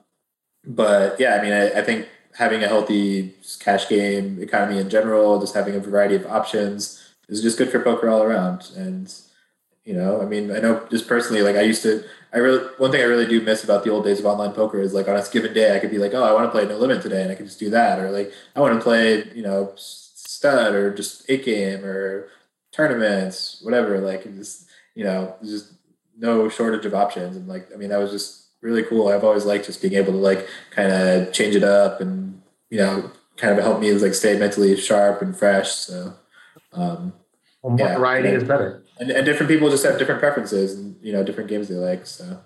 but 0.65 1.21
yeah, 1.21 1.37
I 1.37 1.43
mean, 1.43 1.53
I, 1.53 1.81
I 1.81 1.83
think 1.83 2.09
having 2.39 2.65
a 2.65 2.69
healthy 2.69 3.35
cash 3.59 3.87
game 3.87 4.43
economy 4.43 4.79
in 4.79 4.89
general, 4.89 5.39
just 5.41 5.53
having 5.53 5.75
a 5.75 5.81
variety 5.81 6.15
of 6.15 6.25
options 6.25 7.00
is 7.31 7.43
just 7.43 7.57
good 7.57 7.71
for 7.71 7.81
poker 7.81 8.09
all 8.09 8.23
around. 8.23 8.71
And 8.77 9.13
you 9.85 9.95
know, 9.95 10.21
I 10.21 10.27
mean, 10.27 10.51
I 10.51 10.59
know 10.59 10.87
just 10.91 11.09
personally, 11.09 11.43
like 11.43 11.57
I 11.57 11.63
used 11.63 11.83
to, 11.83 12.05
I 12.33 12.39
really 12.39 12.65
one 12.77 12.93
thing 12.93 13.01
I 13.01 13.05
really 13.05 13.27
do 13.27 13.41
miss 13.41 13.65
about 13.65 13.83
the 13.83 13.91
old 13.91 14.05
days 14.05 14.21
of 14.21 14.27
online 14.27 14.53
poker 14.53 14.81
is 14.81 14.93
like 14.93 15.09
on 15.09 15.17
a 15.17 15.25
given 15.33 15.55
day, 15.55 15.75
I 15.75 15.79
could 15.79 15.91
be 15.91 15.99
like, 15.99 16.13
oh, 16.13 16.23
I 16.23 16.33
want 16.33 16.47
to 16.47 16.51
play 16.51 16.67
no 16.67 16.77
limit 16.77 17.03
today, 17.03 17.23
and 17.23 17.33
I 17.33 17.35
could 17.35 17.47
just 17.47 17.59
do 17.59 17.71
that, 17.71 17.99
or 17.99 18.11
like 18.11 18.33
I 18.55 18.61
want 18.61 18.79
to 18.79 18.83
play, 18.83 19.25
you 19.35 19.43
know, 19.43 19.73
stud 19.77 20.75
or 20.75 20.93
just 20.93 21.25
eight 21.29 21.45
game 21.45 21.85
or 21.85 22.29
tournaments, 22.73 23.61
whatever. 23.63 24.01
Like 24.01 24.25
just 24.37 24.69
you 24.95 25.05
know, 25.05 25.35
just 25.43 25.73
no 26.19 26.49
shortage 26.49 26.85
of 26.85 26.95
options, 26.95 27.37
and 27.37 27.49
like 27.49 27.69
I 27.73 27.77
mean, 27.77 27.89
that 27.89 27.99
was 27.99 28.11
just 28.11 28.49
really 28.61 28.83
cool. 28.83 29.09
I've 29.09 29.25
always 29.25 29.47
liked 29.47 29.67
just 29.67 29.81
being 29.81 29.95
able 29.95 30.13
to 30.13 30.19
like 30.19 30.47
kind 30.73 30.93
of 30.93 31.33
change 31.33 31.57
it 31.57 31.65
up 31.65 32.01
and 32.03 32.43
you 32.69 32.79
know, 32.79 33.11
kind 33.39 33.57
of 33.59 33.65
help 33.65 33.81
me 33.81 33.93
like 33.93 34.15
stay 34.15 34.39
mentally 34.39 34.77
sharp 34.77 35.23
and 35.23 35.37
fresh. 35.37 35.71
So. 35.71 36.15
Um, 36.73 37.15
well, 37.63 37.77
more 37.77 37.87
yeah, 37.87 37.99
variety 37.99 38.29
and, 38.29 38.37
is 38.37 38.45
better. 38.45 38.83
And, 38.99 39.11
and 39.11 39.25
different 39.25 39.51
people 39.51 39.71
just 39.71 39.85
have 39.85 39.99
different 39.99 40.21
preferences 40.21 40.79
and 40.79 40.97
you 41.03 41.13
know 41.13 41.23
different 41.23 41.49
games 41.49 41.69
they 41.69 41.75
like. 41.75 42.07
So 42.07 42.41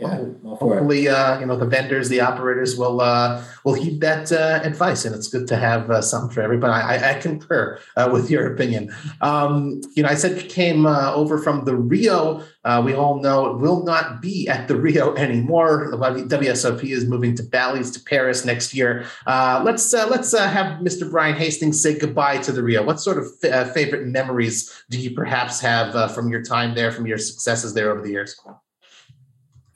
yeah, 0.00 0.24
hopefully, 0.44 1.08
uh, 1.08 1.40
you 1.40 1.46
know, 1.46 1.56
the 1.56 1.66
vendors, 1.66 2.08
the 2.08 2.20
operators 2.20 2.76
will 2.76 3.00
uh, 3.00 3.42
will 3.64 3.74
heed 3.74 4.00
that 4.00 4.30
uh, 4.30 4.60
advice, 4.62 5.04
and 5.04 5.14
it's 5.14 5.28
good 5.28 5.46
to 5.48 5.56
have 5.56 5.90
uh, 5.90 6.02
something 6.02 6.34
for 6.34 6.42
everybody. 6.42 6.72
I, 6.72 7.12
I 7.12 7.14
concur 7.20 7.78
uh, 7.96 8.10
with 8.12 8.30
your 8.30 8.52
opinion. 8.52 8.94
Um, 9.20 9.80
you 9.94 10.02
know, 10.02 10.08
I 10.08 10.14
said 10.14 10.42
you 10.42 10.48
came 10.48 10.86
uh, 10.86 11.12
over 11.14 11.38
from 11.38 11.64
the 11.64 11.76
Rio. 11.76 12.42
we 12.84 12.94
all 12.94 13.20
know 13.20 13.46
it 13.46 13.58
will 13.58 13.84
not 13.84 14.20
be 14.20 14.48
at 14.48 14.68
the 14.68 14.76
Rio 14.76 15.14
anymore. 15.14 15.92
WSOP 15.92 16.84
is 16.84 17.06
moving 17.06 17.34
to 17.36 17.42
Bally's 17.42 17.90
to 17.92 18.00
Paris 18.00 18.44
next 18.44 18.74
year. 18.74 19.06
let's 19.26 19.92
let's 19.92 20.36
have 20.36 20.80
Mr. 20.80 21.10
Brian 21.10 21.36
Hastings 21.36 21.82
say 21.82 21.98
goodbye 21.98 22.38
to 22.38 22.52
the 22.52 22.62
Rio. 22.62 22.82
What 22.82 23.00
sort 23.00 23.18
of 23.18 23.26
f- 23.42 23.72
favorite 23.72 24.06
memories 24.06 24.70
do 24.90 24.98
you 24.98 25.12
perhaps 25.12 25.60
have 25.60 26.14
from 26.14 26.28
your 26.28 26.42
time 26.42 26.74
there, 26.74 26.92
from 26.92 27.06
your 27.06 27.18
successes 27.18 27.72
there 27.74 27.90
over 27.90 28.02
the 28.02 28.10
years? 28.10 28.38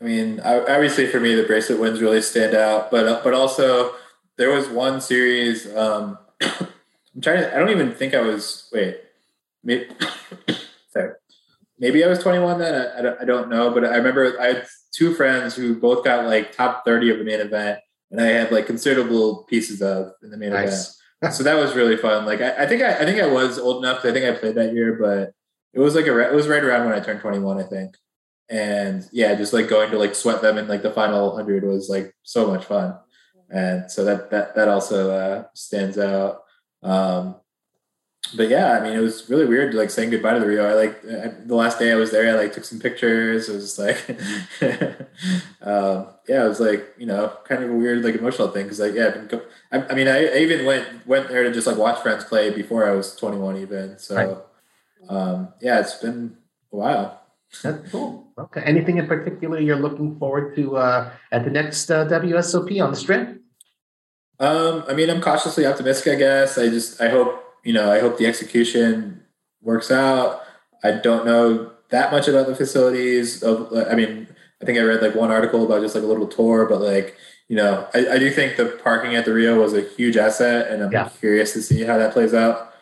I 0.05 0.07
mean, 0.07 0.41
obviously 0.41 1.07
for 1.07 1.19
me, 1.19 1.35
the 1.35 1.45
bracelet 1.45 1.81
wins 1.81 2.03
really 2.03 2.21
stand 2.21 2.55
out, 2.55 2.91
but 2.91 3.25
but 3.25 3.33
also 3.33 3.95
there 4.37 4.51
was 4.51 4.69
one 4.69 5.01
series. 5.01 5.75
Um, 5.75 6.19
I'm 6.43 7.23
trying 7.23 7.39
to. 7.39 7.55
I 7.55 7.59
don't 7.59 7.71
even 7.71 7.95
think 7.95 8.13
I 8.13 8.21
was. 8.21 8.69
Wait, 8.71 8.99
maybe. 9.63 9.89
sorry, 10.91 11.13
maybe 11.79 12.05
I 12.05 12.09
was 12.09 12.19
21 12.19 12.59
then. 12.59 12.75
I, 12.75 12.99
I, 12.99 13.03
don't, 13.03 13.23
I 13.23 13.25
don't 13.25 13.49
know, 13.49 13.71
but 13.71 13.87
I 13.87 13.97
remember 13.97 14.39
I 14.39 14.49
had 14.49 14.67
two 14.93 15.15
friends 15.15 15.55
who 15.55 15.75
both 15.75 16.05
got 16.05 16.27
like 16.27 16.53
top 16.53 16.85
30 16.85 17.11
of 17.11 17.19
the 17.19 17.25
main 17.25 17.41
event, 17.41 17.79
and 18.11 18.21
I 18.21 18.27
had 18.27 18.53
like 18.53 18.67
considerable 18.67 19.45
pieces 19.45 19.81
of 19.81 20.13
in 20.23 20.31
the 20.31 20.37
main 20.37 20.51
nice. 20.51 21.01
event. 21.23 21.35
so 21.35 21.45
that 21.45 21.55
was 21.57 21.75
really 21.75 21.97
fun. 21.97 22.27
Like 22.27 22.43
I, 22.43 22.65
I 22.65 22.67
think 22.67 22.83
I, 22.83 22.93
I 22.93 23.05
think 23.07 23.23
I 23.23 23.27
was 23.27 23.59
old 23.59 23.83
enough. 23.83 24.05
I 24.05 24.13
think 24.13 24.27
I 24.27 24.39
played 24.39 24.57
that 24.57 24.75
year, 24.75 24.99
but 25.01 25.33
it 25.73 25.81
was 25.81 25.95
like 25.95 26.07
a 26.07 26.31
it 26.31 26.35
was 26.35 26.47
right 26.47 26.63
around 26.63 26.85
when 26.85 26.95
I 26.95 27.01
turned 27.01 27.21
21. 27.21 27.59
I 27.59 27.63
think 27.63 27.97
and 28.55 29.09
yeah, 29.11 29.35
just 29.35 29.53
like 29.53 29.69
going 29.69 29.91
to 29.91 29.99
like 29.99 30.15
sweat 30.15 30.41
them 30.41 30.59
in 30.59 30.69
like 30.69 30.83
the 30.83 30.91
final 30.93 31.35
hundred 31.35 31.65
was 31.65 31.89
like 31.89 32.15
so 32.23 32.47
much 32.47 32.65
fun, 32.65 32.97
and 33.51 33.91
so 33.91 34.05
that 34.05 34.31
that 34.31 34.55
that 34.55 34.69
also 34.69 35.11
uh, 35.11 35.45
stands 35.55 35.99
out. 35.99 36.45
Um, 36.81 37.35
but 38.37 38.49
yeah, 38.49 38.79
I 38.79 38.81
mean, 38.81 38.93
it 38.93 39.01
was 39.01 39.29
really 39.29 39.45
weird 39.45 39.75
like 39.75 39.91
saying 39.91 40.11
goodbye 40.11 40.35
to 40.35 40.41
the 40.41 40.47
Rio. 40.47 40.69
I 40.69 40.75
like 40.75 41.05
I, 41.05 41.35
the 41.45 41.57
last 41.57 41.81
day 41.81 41.91
I 41.91 41.97
was 41.97 42.13
there, 42.13 42.29
I 42.31 42.41
like 42.41 42.53
took 42.53 42.65
some 42.65 42.79
pictures. 42.79 43.49
It 43.49 43.55
was 43.55 43.77
like, 43.77 44.09
um, 45.61 46.15
yeah, 46.29 46.45
it 46.45 46.49
was 46.49 46.61
like 46.61 46.95
you 46.97 47.07
know 47.07 47.37
kind 47.45 47.65
of 47.65 47.71
a 47.71 47.75
weird 47.75 48.05
like 48.05 48.15
emotional 48.15 48.49
thing 48.49 48.67
because 48.67 48.79
like 48.79 48.95
yeah, 48.95 49.17
I, 49.73 49.79
I, 49.79 49.95
mean, 49.97 50.07
I, 50.07 50.27
I, 50.27 50.37
even 50.37 50.65
went 50.65 51.05
went 51.09 51.29
there 51.29 51.43
to 51.43 51.51
just 51.51 51.67
like 51.67 51.77
watch 51.77 52.01
friends 52.03 52.23
play 52.23 52.51
before 52.51 52.89
I 52.89 52.93
was 52.93 53.17
twenty 53.17 53.37
one 53.37 53.57
even. 53.57 53.99
So 53.99 54.45
um, 55.09 55.55
yeah, 55.61 55.81
it's 55.81 55.97
been 55.97 56.37
a 56.73 56.77
while. 56.77 57.24
That's 57.63 57.91
cool. 57.91 58.29
Okay. 58.39 58.63
Anything 58.63 58.99
in 58.99 59.07
particular 59.07 59.61
you're 59.61 59.81
looking 59.81 60.19
forward 60.19 60.57
to 60.57 60.77
uh, 60.77 61.11
at 61.33 61.45
the 61.45 61.51
next 61.51 61.91
uh, 61.91 62.07
WSOP 62.07 62.83
on 62.83 62.91
the 62.91 62.97
strip? 62.97 63.41
Um, 64.41 64.85
I 64.89 64.95
mean, 64.95 65.11
I'm 65.11 65.21
cautiously 65.21 65.67
optimistic. 65.67 66.15
I 66.15 66.17
guess. 66.17 66.59
I 66.59 66.69
just 66.69 67.01
I 67.01 67.09
hope 67.09 67.43
you 67.63 67.73
know 67.73 67.91
I 67.91 68.01
hope 68.01 68.19
the 68.19 68.27
execution 68.27 69.23
works 69.63 69.91
out. 69.91 70.43
I 70.83 70.93
don't 70.93 71.25
know 71.25 71.71
that 71.91 72.11
much 72.11 72.29
about 72.29 72.47
the 72.47 72.57
facilities. 72.57 73.43
Of 73.43 73.73
I 73.73 73.95
mean, 73.95 74.27
I 74.61 74.65
think 74.65 74.79
I 74.79 74.83
read 74.83 75.03
like 75.03 75.15
one 75.15 75.31
article 75.31 75.65
about 75.65 75.83
just 75.83 75.95
like 75.95 76.05
a 76.05 76.07
little 76.07 76.27
tour, 76.27 76.67
but 76.67 76.81
like 76.81 77.17
you 77.49 77.57
know, 77.57 77.87
I, 77.95 78.07
I 78.09 78.19
do 78.19 78.31
think 78.31 78.57
the 78.57 78.67
parking 78.83 79.15
at 79.15 79.25
the 79.25 79.33
Rio 79.33 79.61
was 79.61 79.75
a 79.75 79.83
huge 79.83 80.17
asset, 80.17 80.71
and 80.71 80.83
I'm 80.83 80.93
yeah. 80.93 81.09
curious 81.21 81.53
to 81.53 81.63
see 81.63 81.85
how 81.85 81.99
that 81.99 82.13
plays 82.13 82.35
out. 82.35 82.73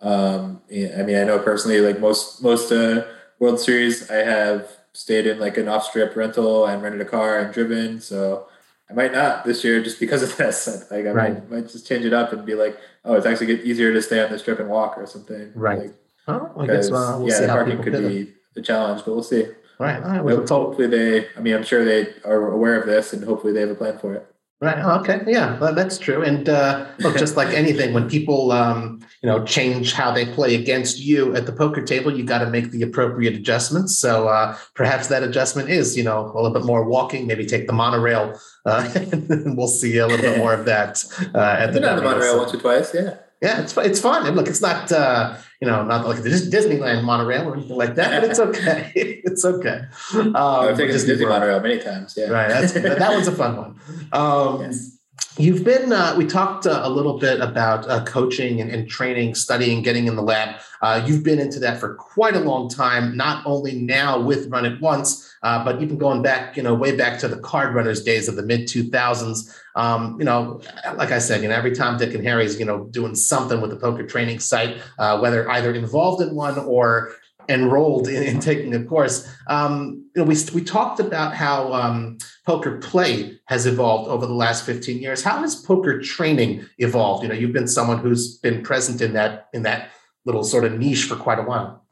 Um, 0.00 0.62
I 0.70 1.02
mean, 1.02 1.16
I 1.16 1.24
know 1.24 1.38
personally, 1.38 1.80
like 1.80 2.00
most 2.00 2.42
most 2.42 2.72
uh, 2.72 3.04
World 3.38 3.60
Series, 3.60 4.10
I 4.10 4.16
have 4.16 4.68
stayed 4.92 5.26
in 5.26 5.38
like 5.38 5.56
an 5.58 5.68
off 5.68 5.84
strip 5.84 6.16
rental 6.16 6.66
and 6.66 6.82
rented 6.82 7.00
a 7.00 7.04
car 7.04 7.38
and 7.38 7.52
driven. 7.52 8.00
So 8.00 8.48
I 8.88 8.94
might 8.94 9.12
not 9.12 9.44
this 9.44 9.62
year 9.62 9.82
just 9.82 10.00
because 10.00 10.22
of 10.22 10.36
this. 10.38 10.90
Like 10.90 11.06
I 11.06 11.10
right. 11.10 11.34
might, 11.34 11.50
might, 11.50 11.68
just 11.68 11.86
change 11.86 12.04
it 12.04 12.12
up 12.12 12.32
and 12.32 12.46
be 12.46 12.54
like, 12.54 12.78
oh, 13.04 13.14
it's 13.14 13.26
actually 13.26 13.46
get 13.46 13.60
easier 13.60 13.92
to 13.92 14.02
stay 14.02 14.24
on 14.24 14.30
the 14.30 14.38
strip 14.38 14.58
and 14.58 14.68
walk 14.68 14.96
or 14.96 15.06
something. 15.06 15.52
Right. 15.54 15.78
Like, 15.78 15.94
oh, 16.28 16.52
I 16.58 16.66
guess 16.66 16.90
uh, 16.90 17.16
we'll 17.18 17.28
yeah, 17.28 17.34
see 17.34 17.46
the 17.46 17.48
parking 17.48 17.82
could 17.82 17.92
be 17.92 18.32
a 18.56 18.62
challenge, 18.62 19.04
but 19.04 19.12
we'll 19.12 19.22
see. 19.22 19.46
Right. 19.78 20.02
All 20.02 20.10
right. 20.10 20.24
Well, 20.24 20.46
hopefully 20.46 20.86
they. 20.86 21.28
I 21.36 21.40
mean, 21.40 21.54
I'm 21.54 21.62
sure 21.62 21.84
they 21.84 22.14
are 22.24 22.50
aware 22.50 22.80
of 22.80 22.86
this, 22.86 23.12
and 23.12 23.22
hopefully 23.22 23.52
they 23.52 23.60
have 23.60 23.70
a 23.70 23.74
plan 23.74 23.98
for 23.98 24.14
it. 24.14 24.26
Right. 24.58 24.78
Okay. 24.78 25.20
Yeah, 25.26 25.58
that's 25.74 25.98
true. 25.98 26.22
And 26.22 26.48
uh, 26.48 26.86
look, 27.00 27.18
just 27.18 27.36
like 27.36 27.48
anything, 27.48 27.92
when 27.92 28.08
people, 28.08 28.52
um, 28.52 29.00
you 29.22 29.28
know, 29.28 29.44
change 29.44 29.92
how 29.92 30.10
they 30.10 30.24
play 30.24 30.54
against 30.54 30.98
you 30.98 31.36
at 31.36 31.44
the 31.44 31.52
poker 31.52 31.82
table, 31.82 32.16
you 32.16 32.24
got 32.24 32.38
to 32.38 32.48
make 32.48 32.70
the 32.70 32.80
appropriate 32.80 33.34
adjustments. 33.34 33.98
So 33.98 34.28
uh, 34.28 34.56
perhaps 34.74 35.08
that 35.08 35.22
adjustment 35.22 35.68
is, 35.68 35.94
you 35.94 36.02
know, 36.02 36.32
a 36.32 36.40
little 36.40 36.54
bit 36.54 36.64
more 36.64 36.88
walking. 36.88 37.26
Maybe 37.26 37.44
take 37.44 37.66
the 37.66 37.74
monorail, 37.74 38.40
uh, 38.64 38.90
and 38.94 39.58
we'll 39.58 39.68
see 39.68 39.98
a 39.98 40.06
little 40.06 40.22
bit 40.22 40.38
more 40.38 40.54
of 40.54 40.64
that 40.64 41.04
uh, 41.34 41.56
at 41.58 41.74
the, 41.74 41.80
the 41.80 42.00
monorail 42.00 42.38
once 42.38 42.54
or 42.54 42.58
twice. 42.58 42.94
Yeah. 42.94 43.16
Yeah, 43.42 43.62
it's 43.62 43.76
it's 43.76 44.00
fun. 44.00 44.26
And 44.26 44.34
look, 44.34 44.48
it's 44.48 44.62
not 44.62 44.90
uh, 44.90 45.36
you 45.60 45.68
know 45.68 45.84
not 45.84 46.06
like 46.06 46.22
the 46.22 46.30
Disneyland 46.30 47.04
monorail 47.04 47.48
or 47.48 47.54
anything 47.54 47.76
like 47.76 47.94
that, 47.96 48.22
but 48.22 48.30
it's 48.30 48.40
okay. 48.40 48.92
it's 48.94 49.44
okay. 49.44 49.82
Um, 50.14 50.34
I've 50.36 50.76
taken 50.76 50.92
Disney, 50.92 51.14
Disney 51.14 51.26
monorail 51.26 51.60
many 51.60 51.78
times. 51.78 52.14
Yeah, 52.16 52.28
right. 52.28 52.48
That's, 52.48 52.72
that 52.72 53.10
one's 53.10 53.28
a 53.28 53.32
fun 53.32 53.56
one. 53.56 53.80
Um, 54.12 54.62
yes. 54.62 54.96
You've 55.38 55.64
been, 55.64 55.92
uh, 55.92 56.14
we 56.16 56.24
talked 56.24 56.66
uh, 56.66 56.80
a 56.82 56.88
little 56.88 57.18
bit 57.18 57.40
about 57.40 57.88
uh, 57.90 58.02
coaching 58.04 58.60
and, 58.62 58.70
and, 58.70 58.88
training, 58.88 59.34
studying, 59.34 59.82
getting 59.82 60.06
in 60.06 60.16
the 60.16 60.22
lab. 60.22 60.56
Uh, 60.80 61.02
you've 61.06 61.22
been 61.22 61.38
into 61.38 61.58
that 61.60 61.78
for 61.78 61.94
quite 61.94 62.34
a 62.34 62.40
long 62.40 62.70
time, 62.70 63.14
not 63.16 63.44
only 63.44 63.74
now 63.74 64.18
with 64.18 64.48
Run 64.48 64.64
It 64.64 64.80
Once, 64.80 65.25
uh, 65.42 65.64
but 65.64 65.82
even 65.82 65.98
going 65.98 66.22
back, 66.22 66.56
you 66.56 66.62
know, 66.62 66.74
way 66.74 66.96
back 66.96 67.18
to 67.20 67.28
the 67.28 67.38
card 67.38 67.74
runners 67.74 68.02
days 68.02 68.28
of 68.28 68.36
the 68.36 68.42
mid 68.42 68.62
2000s. 68.62 69.54
Um, 69.74 70.16
you 70.18 70.24
know, 70.24 70.60
like 70.96 71.12
I 71.12 71.18
said, 71.18 71.42
you 71.42 71.48
know, 71.48 71.54
every 71.54 71.74
time 71.74 71.98
Dick 71.98 72.14
and 72.14 72.24
Harry's, 72.24 72.58
you 72.58 72.64
know, 72.64 72.84
doing 72.90 73.14
something 73.14 73.60
with 73.60 73.70
the 73.70 73.76
poker 73.76 74.06
training 74.06 74.38
site, 74.38 74.80
uh, 74.98 75.18
whether 75.18 75.50
either 75.50 75.74
involved 75.74 76.22
in 76.22 76.34
one 76.34 76.58
or 76.58 77.12
enrolled 77.48 78.08
in, 78.08 78.22
in 78.22 78.40
taking 78.40 78.74
a 78.74 78.82
course. 78.84 79.30
Um, 79.46 80.04
you 80.14 80.22
know, 80.22 80.28
we, 80.28 80.36
we 80.54 80.62
talked 80.62 81.00
about 81.00 81.34
how 81.34 81.72
um, 81.72 82.18
poker 82.44 82.78
play 82.78 83.38
has 83.46 83.66
evolved 83.66 84.10
over 84.10 84.26
the 84.26 84.34
last 84.34 84.64
15 84.64 85.00
years. 85.00 85.22
How 85.22 85.38
has 85.38 85.54
poker 85.54 86.00
training 86.00 86.66
evolved? 86.78 87.22
You 87.22 87.28
know, 87.28 87.34
you've 87.34 87.52
been 87.52 87.68
someone 87.68 87.98
who's 87.98 88.38
been 88.38 88.62
present 88.62 89.00
in 89.00 89.12
that 89.14 89.48
in 89.52 89.62
that 89.62 89.90
little 90.24 90.42
sort 90.42 90.64
of 90.64 90.72
niche 90.78 91.04
for 91.04 91.16
quite 91.16 91.38
a 91.38 91.42
while. 91.42 91.85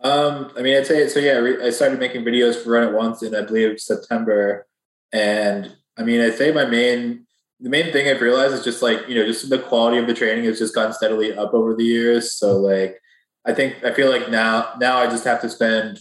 Um, 0.00 0.52
I 0.56 0.62
mean, 0.62 0.76
I'd 0.76 0.86
say 0.86 1.08
so. 1.08 1.18
Yeah, 1.18 1.64
I 1.64 1.70
started 1.70 1.98
making 1.98 2.24
videos 2.24 2.62
for 2.62 2.70
Run 2.70 2.88
It 2.88 2.94
Once 2.94 3.22
in 3.22 3.34
I 3.34 3.42
believe 3.42 3.80
September, 3.80 4.66
and 5.12 5.76
I 5.96 6.04
mean, 6.04 6.20
I'd 6.20 6.36
say 6.36 6.52
my 6.52 6.64
main 6.64 7.26
the 7.60 7.70
main 7.70 7.92
thing 7.92 8.08
I've 8.08 8.20
realized 8.20 8.54
is 8.54 8.64
just 8.64 8.82
like 8.82 9.08
you 9.08 9.16
know 9.16 9.26
just 9.26 9.50
the 9.50 9.58
quality 9.58 9.98
of 9.98 10.06
the 10.06 10.14
training 10.14 10.44
has 10.44 10.58
just 10.58 10.74
gone 10.74 10.92
steadily 10.92 11.36
up 11.36 11.52
over 11.52 11.74
the 11.74 11.84
years. 11.84 12.34
So 12.34 12.56
like 12.58 13.00
I 13.44 13.52
think 13.52 13.82
I 13.84 13.92
feel 13.92 14.10
like 14.10 14.30
now 14.30 14.74
now 14.78 14.98
I 14.98 15.06
just 15.06 15.24
have 15.24 15.40
to 15.40 15.48
spend 15.48 15.98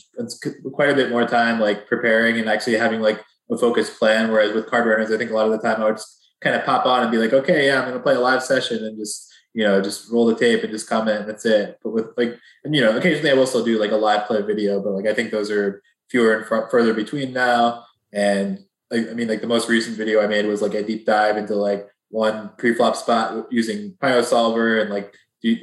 quite 0.74 0.90
a 0.90 0.96
bit 0.96 1.10
more 1.10 1.26
time 1.26 1.60
like 1.60 1.88
preparing 1.88 2.38
and 2.38 2.50
actually 2.50 2.78
having 2.78 3.02
like 3.02 3.24
a 3.52 3.58
focused 3.58 3.98
plan. 3.98 4.32
Whereas 4.32 4.54
with 4.54 4.68
card 4.68 4.86
runners, 4.86 5.12
I 5.12 5.18
think 5.18 5.32
a 5.32 5.34
lot 5.34 5.48
of 5.48 5.54
the 5.54 5.60
time 5.60 5.82
I 5.82 5.86
would 5.86 5.98
just 5.98 6.18
kind 6.42 6.56
of 6.56 6.66
pop 6.66 6.86
on 6.86 7.02
and 7.02 7.12
be 7.12 7.18
like, 7.18 7.34
okay, 7.34 7.68
yeah, 7.68 7.80
I'm 7.80 7.86
going 7.86 7.94
to 7.94 8.04
play 8.04 8.16
a 8.16 8.20
live 8.20 8.44
session 8.44 8.84
and 8.86 8.98
just 8.98 9.34
you 9.58 9.64
know 9.64 9.82
just 9.82 10.12
roll 10.12 10.28
the 10.28 10.36
tape 10.36 10.62
and 10.62 10.72
just 10.72 10.88
comment 10.88 11.26
that's 11.26 11.44
it. 11.44 11.80
But 11.84 11.90
with 11.90 12.10
like 12.16 12.38
and 12.64 12.76
you 12.76 12.82
know 12.82 12.96
occasionally 12.96 13.32
I 13.32 13.34
will 13.34 13.48
still 13.48 13.66
do 13.66 13.80
like 13.80 13.92
a 13.92 13.96
live 13.96 14.28
play 14.28 14.44
video, 14.44 14.80
but 14.80 14.92
like 14.92 15.08
I 15.08 15.16
think 15.16 15.32
those 15.32 15.50
are 15.50 15.82
fewer 16.12 16.36
and 16.36 16.46
further 16.70 16.94
between 16.94 17.34
now. 17.34 17.84
And 18.14 18.60
like, 18.92 19.10
I 19.10 19.14
mean, 19.14 19.28
like 19.28 19.42
the 19.42 19.48
most 19.48 19.68
recent 19.68 19.98
video 19.98 20.22
I 20.22 20.28
made 20.28 20.46
was 20.46 20.62
like 20.62 20.76
a 20.76 20.84
deep 20.84 21.08
dive 21.08 21.38
into 21.38 21.56
like 21.56 21.88
one 22.10 22.52
pre-flop 22.60 22.96
spot 22.96 23.48
using 23.52 23.98
Pio 24.00 24.22
Solver 24.22 24.80
and 24.80 24.92
like 24.92 25.16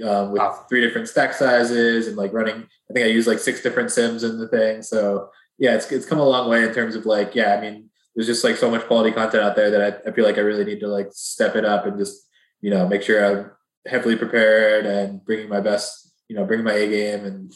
um, 0.04 0.32
with 0.32 0.40
wow. 0.40 0.66
three 0.68 0.80
different 0.80 1.08
stack 1.08 1.32
sizes 1.32 2.08
and 2.08 2.16
like 2.16 2.32
running. 2.32 2.66
I 2.90 2.92
think 2.92 3.06
I 3.06 3.10
use 3.10 3.28
like 3.28 3.38
six 3.38 3.62
different 3.62 3.92
sims 3.92 4.24
in 4.24 4.40
the 4.40 4.48
thing. 4.48 4.82
So 4.82 5.30
yeah, 5.56 5.76
it's 5.76 5.90
it's 5.92 6.04
come 6.04 6.18
a 6.18 6.28
long 6.28 6.50
way 6.50 6.64
in 6.64 6.74
terms 6.74 6.96
of 6.96 7.06
like 7.06 7.36
yeah. 7.36 7.54
I 7.54 7.60
mean, 7.60 7.90
there's 8.16 8.26
just 8.26 8.42
like 8.42 8.56
so 8.56 8.72
much 8.72 8.86
quality 8.88 9.12
content 9.12 9.44
out 9.44 9.54
there 9.54 9.70
that 9.70 10.02
I, 10.04 10.10
I 10.10 10.12
feel 10.12 10.24
like 10.24 10.38
I 10.38 10.40
really 10.40 10.64
need 10.64 10.80
to 10.80 10.88
like 10.88 11.10
step 11.12 11.54
it 11.54 11.64
up 11.64 11.86
and 11.86 11.96
just 11.96 12.28
you 12.60 12.70
know 12.70 12.88
make 12.88 13.02
sure 13.02 13.24
I'm 13.24 13.50
heavily 13.86 14.16
prepared 14.16 14.86
and 14.86 15.24
bringing 15.24 15.48
my 15.48 15.60
best. 15.60 16.12
You 16.28 16.36
know, 16.36 16.44
bringing 16.44 16.64
my 16.64 16.72
A 16.72 16.88
game 16.88 17.24
and 17.24 17.52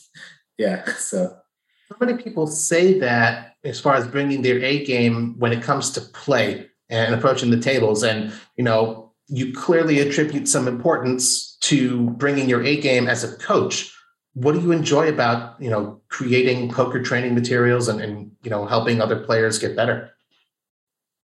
yeah. 0.58 0.84
So 0.98 1.36
how 1.88 1.96
many 2.06 2.22
people 2.22 2.46
say 2.46 2.98
that 2.98 3.54
as 3.64 3.80
far 3.80 3.94
as 3.94 4.06
bringing 4.06 4.42
their 4.42 4.62
A 4.62 4.84
game 4.84 5.38
when 5.38 5.52
it 5.52 5.62
comes 5.62 5.90
to 5.92 6.00
play 6.00 6.68
and 6.90 7.14
approaching 7.14 7.50
the 7.50 7.58
tables 7.58 8.02
and 8.02 8.32
you 8.56 8.64
know 8.64 9.12
you 9.28 9.52
clearly 9.52 10.00
attribute 10.00 10.48
some 10.48 10.66
importance 10.66 11.56
to 11.60 12.10
bringing 12.10 12.48
your 12.48 12.62
A 12.64 12.80
game 12.80 13.08
as 13.08 13.24
a 13.24 13.36
coach. 13.36 13.94
What 14.34 14.52
do 14.52 14.60
you 14.60 14.72
enjoy 14.72 15.08
about 15.08 15.60
you 15.60 15.70
know 15.70 16.00
creating 16.08 16.70
poker 16.70 17.02
training 17.02 17.34
materials 17.34 17.88
and, 17.88 18.00
and 18.00 18.30
you 18.42 18.50
know 18.50 18.66
helping 18.66 19.00
other 19.00 19.18
players 19.24 19.58
get 19.58 19.76
better? 19.76 20.10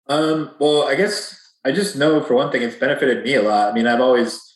Um, 0.08 0.52
well, 0.60 0.88
I 0.88 0.96
guess 0.96 1.38
I 1.64 1.72
just 1.72 1.96
know 1.96 2.22
for 2.22 2.34
one 2.34 2.52
thing, 2.52 2.62
it's 2.62 2.76
benefited 2.76 3.24
me 3.24 3.36
a 3.36 3.42
lot. 3.42 3.72
I 3.72 3.74
mean, 3.74 3.88
I've 3.88 4.02
always 4.02 4.51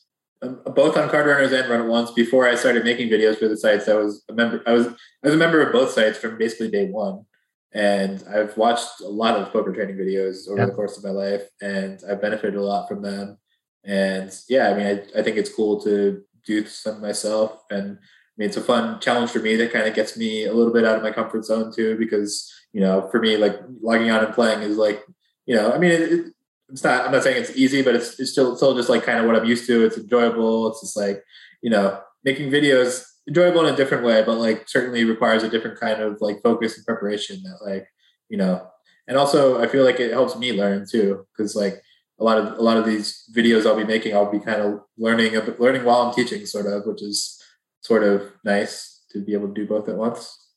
both 0.74 0.98
on 0.98 1.10
Card 1.10 1.28
Runners 1.28 1.52
and 1.52 1.70
Run 1.70 1.82
It 1.82 1.90
Once. 1.90 2.12
Before 2.12 2.48
I 2.48 2.56
started 2.56 2.84
making 2.84 3.10
videos 3.10 3.38
for 3.38 3.48
the 3.48 3.58
sites, 3.58 3.88
I 3.88 3.96
was 3.96 4.24
a 4.30 4.34
member. 4.34 4.62
I 4.66 4.74
was 4.74 4.88
I 4.88 5.28
was 5.28 5.34
a 5.34 5.38
member 5.38 5.62
of 5.62 5.72
both 5.72 5.92
sites 5.92 6.18
from 6.18 6.38
basically 6.38 6.70
day 6.70 6.88
one, 6.88 7.26
and 7.74 8.24
I've 8.28 8.56
watched 8.58 9.02
a 9.02 9.08
lot 9.08 9.36
of 9.36 9.52
poker 9.52 9.74
training 9.74 9.98
videos 9.98 10.48
over 10.50 10.66
the 10.66 10.72
course 10.72 10.98
of 10.98 11.04
my 11.04 11.12
life, 11.12 11.44
and 11.62 12.00
I've 12.10 12.22
benefited 12.22 12.56
a 12.56 12.64
lot 12.64 12.88
from 12.88 13.02
them. 13.02 13.38
And 13.84 14.32
yeah, 14.50 14.70
I 14.70 14.74
mean, 14.76 14.88
I, 14.88 15.20
I 15.20 15.24
think 15.24 15.38
it's 15.38 15.54
cool 15.54 15.80
to 15.82 16.24
do 16.46 16.66
some 16.66 17.02
myself. 17.02 17.64
And 17.70 17.98
I 17.98 18.36
mean, 18.38 18.48
it's 18.50 18.58
a 18.58 18.62
fun 18.62 19.00
challenge 19.00 19.32
for 19.32 19.40
me 19.40 19.56
that 19.58 19.72
kind 19.72 19.88
of 19.88 19.94
gets 19.94 20.18
me 20.18 20.46
a 20.46 20.54
little 20.54 20.74
bit 20.74 20.86
out 20.86 20.98
of 20.98 21.04
my 21.04 21.12
comfort 21.12 21.46
zone 21.46 21.72
too, 21.74 21.98
because, 21.98 22.52
you 22.74 22.82
know, 22.82 23.08
for 23.12 23.20
me, 23.20 23.38
like 23.38 23.60
logging 23.82 24.12
on 24.12 24.26
and 24.26 24.34
playing 24.34 24.62
is 24.62 24.78
like, 24.78 25.04
you 25.46 25.56
know, 25.56 25.72
I 25.72 25.78
mean, 25.78 25.92
it, 25.92 26.34
it's 26.70 26.84
not, 26.84 27.06
I'm 27.06 27.12
not 27.12 27.24
saying 27.24 27.42
it's 27.42 27.56
easy, 27.56 27.82
but 27.82 27.96
it's, 27.96 28.20
it's 28.20 28.32
still, 28.32 28.56
still 28.56 28.76
just 28.76 28.90
like 28.90 29.04
kind 29.04 29.20
of 29.20 29.26
what 29.26 29.36
I'm 29.36 29.46
used 29.46 29.68
to. 29.68 29.86
It's 29.86 29.98
enjoyable. 29.98 30.70
It's 30.70 30.82
just 30.82 30.98
like, 30.98 31.24
you 31.62 31.70
know, 31.70 32.00
making 32.24 32.52
videos 32.52 33.06
enjoyable 33.28 33.66
in 33.66 33.74
a 33.74 33.78
different 33.78 34.04
way, 34.04 34.24
but 34.24 34.38
like 34.38 34.68
certainly 34.68 35.04
requires 35.04 35.44
a 35.44 35.50
different 35.50 35.80
kind 35.80 36.02
of 36.02 36.18
like 36.22 36.42
focus 36.44 36.78
and 36.78 36.86
preparation 36.86 37.42
that 37.44 37.60
like, 37.66 37.88
you 38.30 38.38
know, 38.38 38.68
and 39.08 39.18
also 39.18 39.62
I 39.62 39.68
feel 39.68 39.84
like 39.84 40.00
it 40.00 40.12
helps 40.12 40.36
me 40.36 40.54
learn 40.54 40.86
too. 40.90 41.26
Cause 41.38 41.56
like, 41.56 41.82
a 42.18 42.24
lot 42.24 42.38
of 42.38 42.58
a 42.58 42.62
lot 42.62 42.78
of 42.78 42.86
these 42.86 43.30
videos 43.36 43.66
I'll 43.66 43.76
be 43.76 43.84
making, 43.84 44.16
I'll 44.16 44.32
be 44.32 44.40
kind 44.40 44.62
of 44.62 44.80
learning 44.98 45.36
a 45.36 45.42
learning 45.60 45.84
while 45.84 46.04
I'm 46.04 46.14
teaching, 46.14 46.46
sort 46.46 46.66
of, 46.66 46.86
which 46.86 47.02
is 47.02 47.44
sort 47.82 48.04
of 48.04 48.32
nice 48.46 49.04
to 49.12 49.22
be 49.22 49.34
able 49.34 49.50
to 49.50 49.54
do 49.54 49.68
both 49.68 49.90
at 49.90 49.98
once. 49.98 50.48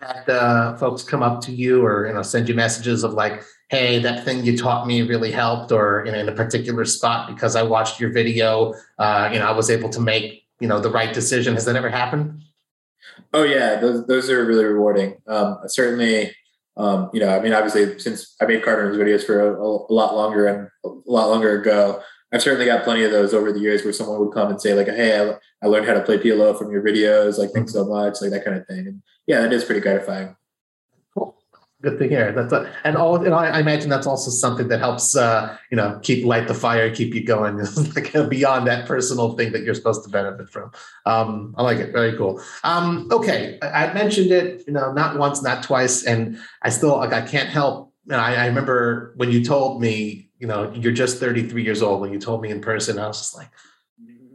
Had 0.00 0.26
uh, 0.26 0.74
folks 0.78 1.02
come 1.02 1.22
up 1.22 1.42
to 1.42 1.52
you 1.52 1.84
or 1.84 2.06
you 2.06 2.14
know 2.14 2.22
send 2.22 2.48
you 2.48 2.54
messages 2.54 3.04
of 3.04 3.12
like, 3.12 3.44
"Hey, 3.70 3.98
that 4.00 4.24
thing 4.24 4.44
you 4.44 4.56
taught 4.56 4.86
me 4.86 5.02
really 5.02 5.30
helped," 5.30 5.72
or 5.72 6.02
you 6.06 6.12
know, 6.12 6.18
in 6.18 6.28
a 6.28 6.32
particular 6.32 6.84
spot 6.84 7.28
because 7.28 7.56
I 7.56 7.62
watched 7.62 8.00
your 8.00 8.12
video, 8.12 8.74
uh, 8.98 9.30
you 9.32 9.38
know, 9.38 9.46
I 9.46 9.52
was 9.52 9.70
able 9.70 9.88
to 9.90 10.00
make 10.00 10.44
you 10.60 10.68
know 10.68 10.80
the 10.80 10.90
right 10.90 11.12
decision. 11.12 11.54
Has 11.54 11.64
that 11.64 11.76
ever 11.76 11.90
happened? 11.90 12.40
Oh 13.32 13.42
yeah, 13.42 13.76
those 13.76 14.06
those 14.06 14.30
are 14.30 14.44
really 14.44 14.64
rewarding. 14.64 15.16
Um, 15.26 15.58
certainly, 15.66 16.34
um, 16.76 17.10
you 17.12 17.20
know, 17.20 17.28
I 17.28 17.40
mean, 17.40 17.52
obviously, 17.52 17.98
since 17.98 18.36
I 18.40 18.46
made 18.46 18.62
card 18.62 18.78
runners 18.78 18.96
videos 18.96 19.26
for 19.26 19.40
a, 19.40 19.60
a, 19.60 19.92
lot 19.92 20.14
longer 20.14 20.46
and 20.46 20.68
a 20.84 21.10
lot 21.10 21.28
longer 21.28 21.60
ago, 21.60 22.02
I've 22.32 22.42
certainly 22.42 22.66
got 22.66 22.84
plenty 22.84 23.04
of 23.04 23.10
those 23.10 23.34
over 23.34 23.52
the 23.52 23.60
years 23.60 23.84
where 23.84 23.92
someone 23.92 24.18
would 24.20 24.32
come 24.34 24.50
and 24.50 24.60
say 24.60 24.74
like, 24.74 24.88
"Hey, 24.88 25.20
I, 25.20 25.34
I 25.62 25.68
learned 25.68 25.86
how 25.86 25.94
to 25.94 26.02
play 26.02 26.18
PLO 26.18 26.56
from 26.58 26.70
your 26.70 26.82
videos. 26.82 27.38
Like, 27.38 27.50
thanks 27.50 27.72
so 27.72 27.84
much." 27.84 28.20
Like 28.20 28.30
that 28.30 28.44
kind 28.44 28.56
of 28.56 28.66
thing. 28.66 28.86
And 28.86 29.02
yeah, 29.26 29.44
it 29.44 29.52
is 29.52 29.64
pretty 29.64 29.80
gratifying 29.80 30.36
good 31.84 31.98
to 31.98 32.08
hear. 32.08 32.32
That's 32.32 32.52
a, 32.52 32.72
and 32.82 32.96
all. 32.96 33.16
And 33.16 33.32
I, 33.32 33.46
I, 33.46 33.60
imagine 33.60 33.88
that's 33.88 34.06
also 34.06 34.30
something 34.30 34.68
that 34.68 34.80
helps, 34.80 35.14
uh, 35.14 35.56
you 35.70 35.76
know, 35.76 36.00
keep 36.02 36.24
light 36.24 36.48
the 36.48 36.54
fire, 36.54 36.92
keep 36.92 37.14
you 37.14 37.22
going. 37.24 37.58
beyond 38.28 38.66
that 38.66 38.86
personal 38.86 39.36
thing 39.36 39.52
that 39.52 39.62
you're 39.62 39.74
supposed 39.74 40.02
to 40.04 40.10
benefit 40.10 40.48
from. 40.48 40.72
Um, 41.06 41.54
I 41.56 41.62
like 41.62 41.78
it. 41.78 41.92
Very 41.92 42.16
cool. 42.16 42.42
Um, 42.64 43.08
okay, 43.12 43.58
I, 43.62 43.86
I, 43.86 43.94
mentioned 43.94 44.32
it, 44.32 44.64
you 44.66 44.72
know, 44.72 44.92
not 44.92 45.18
once, 45.18 45.42
not 45.42 45.62
twice, 45.62 46.04
and 46.04 46.38
I 46.62 46.70
still 46.70 46.96
like 46.96 47.12
I 47.12 47.20
can't 47.20 47.50
help. 47.50 47.92
And 48.10 48.20
I, 48.20 48.34
I 48.34 48.46
remember 48.46 49.12
when 49.16 49.30
you 49.30 49.44
told 49.44 49.80
me, 49.80 50.30
you 50.38 50.46
know, 50.46 50.72
you're 50.74 50.92
just 50.92 51.18
33 51.20 51.62
years 51.62 51.82
old. 51.82 52.00
When 52.00 52.12
you 52.12 52.18
told 52.18 52.42
me 52.42 52.50
in 52.50 52.60
person, 52.60 52.98
I 52.98 53.06
was 53.06 53.18
just 53.18 53.36
like, 53.36 53.50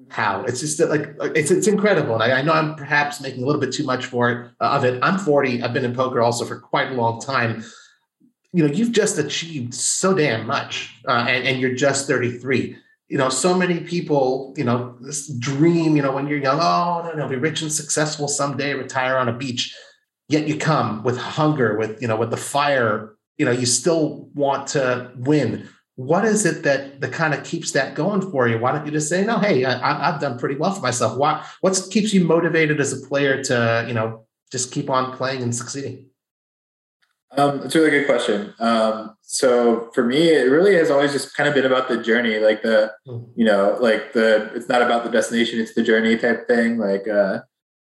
how. 0.10 0.44
It's 0.44 0.60
just 0.60 0.80
like 0.80 1.16
it's 1.36 1.52
it's 1.52 1.68
incredible 1.68 2.16
and 2.16 2.24
I, 2.24 2.40
I, 2.40 2.42
know 2.42 2.54
i'm 2.54 2.76
perhaps 2.76 3.22
making 3.22 3.44
a 3.44 3.46
little 3.46 3.62
bit 3.62 3.72
too 3.72 3.84
much 3.84 4.06
for 4.06 4.32
it 4.32 4.52
uh, 4.60 4.70
of 4.70 4.84
it. 4.86 5.00
I'm 5.04 5.18
40 5.18 5.64
i've 5.64 5.74
been 5.74 5.86
in 5.86 5.96
poker 5.96 6.22
also 6.22 6.46
for 6.46 6.60
quite 6.60 6.92
a 6.92 6.96
long 6.96 7.22
time. 7.22 7.64
You 8.52 8.68
know 8.68 8.74
you've 8.74 8.92
just 8.92 9.18
achieved 9.18 9.74
so 9.74 10.14
damn 10.14 10.48
much 10.48 10.96
uh, 11.08 11.26
and, 11.28 11.48
and 11.48 11.62
you're 11.62 11.76
just 11.76 12.08
33 12.08 12.76
you 13.08 13.18
know 13.18 13.30
so 13.30 13.54
many 13.54 13.82
people 13.82 14.54
you 14.58 14.64
know 14.64 14.96
this 15.02 15.28
dream 15.28 15.96
you 15.96 16.02
know 16.02 16.12
when 16.12 16.28
you're 16.28 16.40
young 16.40 16.60
oh 16.62 17.02
no 17.06 17.14
no 17.14 17.28
be 17.28 17.36
rich 17.36 17.62
and 17.62 17.72
successful 17.72 18.28
someday 18.28 18.74
retire 18.74 19.18
on 19.18 19.30
a 19.30 19.34
beach. 19.34 19.76
Yet 20.28 20.48
you 20.48 20.58
come 20.58 21.04
with 21.04 21.18
hunger 21.18 21.78
with 21.78 22.02
you 22.02 22.08
know 22.08 22.16
with 22.16 22.30
the 22.32 22.38
fire. 22.38 23.16
You 23.38 23.46
know 23.46 23.52
you 23.52 23.66
still 23.66 24.30
want 24.34 24.68
to 24.70 25.12
win 25.16 25.70
what 26.00 26.24
is 26.24 26.46
it 26.46 26.64
that 26.64 27.02
that 27.02 27.12
kind 27.12 27.34
of 27.34 27.44
keeps 27.44 27.74
that 27.74 27.94
going 27.94 28.22
for 28.32 28.48
you 28.48 28.58
why 28.58 28.72
don't 28.72 28.86
you 28.86 28.92
just 28.92 29.10
say 29.10 29.26
no 29.26 29.38
hey 29.38 29.66
I, 29.66 30.12
have 30.12 30.22
done 30.22 30.40
pretty 30.40 30.56
well 30.56 30.72
for 30.72 30.82
myself 30.82 31.18
why 31.18 31.46
what 31.60 31.78
keeps 31.92 32.14
you 32.14 32.24
motivated 32.24 32.80
as 32.80 32.94
a 32.94 33.06
player 33.06 33.44
to 33.44 33.84
you 33.86 33.94
know 33.94 34.26
just 34.50 34.72
keep 34.72 34.90
on 34.90 35.12
playing 35.18 35.44
and 35.44 35.54
succeeding 35.54 36.06
um, 37.38 37.62
it's 37.64 37.76
a 37.76 37.80
really 37.80 37.92
good 37.92 38.08
question. 38.08 38.56
Um, 38.60 39.16
so 39.22 39.92
for 39.94 40.04
me, 40.04 40.30
it 40.30 40.50
really 40.50 40.74
has 40.74 40.90
always 40.90 41.12
just 41.12 41.38
kind 41.38 41.48
of 41.48 41.54
been 41.54 41.64
about 41.64 41.88
the 41.88 42.02
journey, 42.02 42.40
like 42.40 42.64
the, 42.64 42.92
hmm. 43.06 43.20
you 43.36 43.46
know, 43.46 43.78
like 43.80 44.14
the, 44.14 44.52
it's 44.56 44.68
not 44.68 44.82
about 44.82 45.04
the 45.04 45.12
destination, 45.12 45.60
it's 45.60 45.76
the 45.76 45.84
journey 45.84 46.18
type 46.18 46.48
thing. 46.48 46.80
Like, 46.80 47.08
uh, 47.08 47.42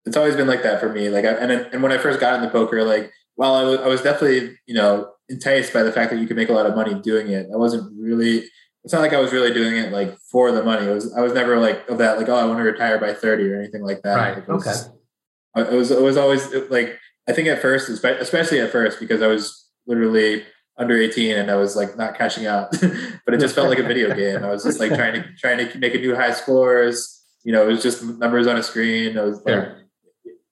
it's 0.06 0.18
always 0.18 0.36
been 0.36 0.48
like 0.48 0.64
that 0.64 0.82
for 0.82 0.90
me. 0.90 1.08
Like, 1.08 1.24
I, 1.24 1.30
and, 1.30 1.50
and 1.50 1.82
when 1.82 1.94
I 1.94 1.98
first 1.98 2.20
got 2.20 2.36
into 2.36 2.50
poker, 2.50 2.84
like, 2.84 3.10
while 3.36 3.56
I 3.56 3.64
was, 3.64 3.80
I 3.80 3.88
was 3.88 4.02
definitely, 4.02 4.60
you 4.66 4.76
know, 4.76 5.11
enticed 5.30 5.74
by 5.74 5.84
the 5.84 5.92
fact 5.92 6.12
that 6.12 6.20
you 6.20 6.28
could 6.28 6.38
make 6.38 6.50
a 6.50 6.54
lot 6.54 6.66
of 6.66 6.76
money 6.76 6.94
doing 6.94 7.30
it. 7.30 7.48
I 7.54 7.58
wasn't 7.58 7.92
really, 8.00 8.44
it's 8.84 8.94
not 8.94 9.02
like 9.02 9.14
I 9.14 9.20
was 9.20 9.32
really 9.32 9.54
doing 9.54 9.78
it 9.78 9.92
like 9.92 10.18
for 10.32 10.52
the 10.52 10.64
money. 10.64 10.88
It 10.88 10.94
was, 10.94 11.14
I 11.14 11.22
was 11.22 11.34
never 11.34 11.60
like 11.60 11.88
of 11.90 11.98
that, 12.00 12.18
like, 12.18 12.30
oh, 12.30 12.36
I 12.36 12.46
want 12.46 12.60
to 12.60 12.64
retire 12.64 13.00
by 13.00 13.14
30 13.14 13.50
or 13.50 13.60
anything 13.60 13.84
like 13.84 14.02
that. 14.04 14.16
Right. 14.16 14.38
It 14.38 14.48
was, 14.48 14.68
okay. 14.68 15.72
It 15.72 15.76
was, 15.76 15.92
it 15.92 16.02
was 16.02 16.18
always 16.18 16.54
like, 16.70 16.98
I 17.28 17.34
think 17.34 17.48
at 17.48 17.62
first, 17.62 17.90
especially 17.90 18.60
at 18.60 18.72
first, 18.72 19.00
because 19.00 19.22
I 19.22 19.28
was 19.28 19.70
literally 19.86 20.44
under 20.78 20.98
18 20.98 21.38
and 21.38 21.52
I 21.52 21.56
was 21.56 21.76
like 21.76 21.98
not 21.98 22.18
cashing 22.18 22.46
out, 22.46 22.72
but 23.26 23.34
it 23.34 23.40
just 23.40 23.56
felt 23.56 23.70
like 23.70 23.80
a 23.80 23.84
video 23.84 24.14
game. 24.16 24.44
I 24.44 24.50
was 24.50 24.64
just 24.64 24.80
like 24.80 24.94
trying 24.94 25.14
to, 25.14 25.26
trying 25.38 25.58
to 25.58 25.78
make 25.78 25.94
a 25.94 26.00
new 26.00 26.16
high 26.16 26.32
scores. 26.32 27.20
You 27.44 27.52
know, 27.52 27.64
it 27.64 27.72
was 27.72 27.84
just 27.84 28.04
numbers 28.04 28.48
on 28.48 28.58
a 28.58 28.64
screen. 28.64 29.18
I 29.18 29.24
was 29.24 29.38
like, 29.46 29.56
yeah 29.56 29.74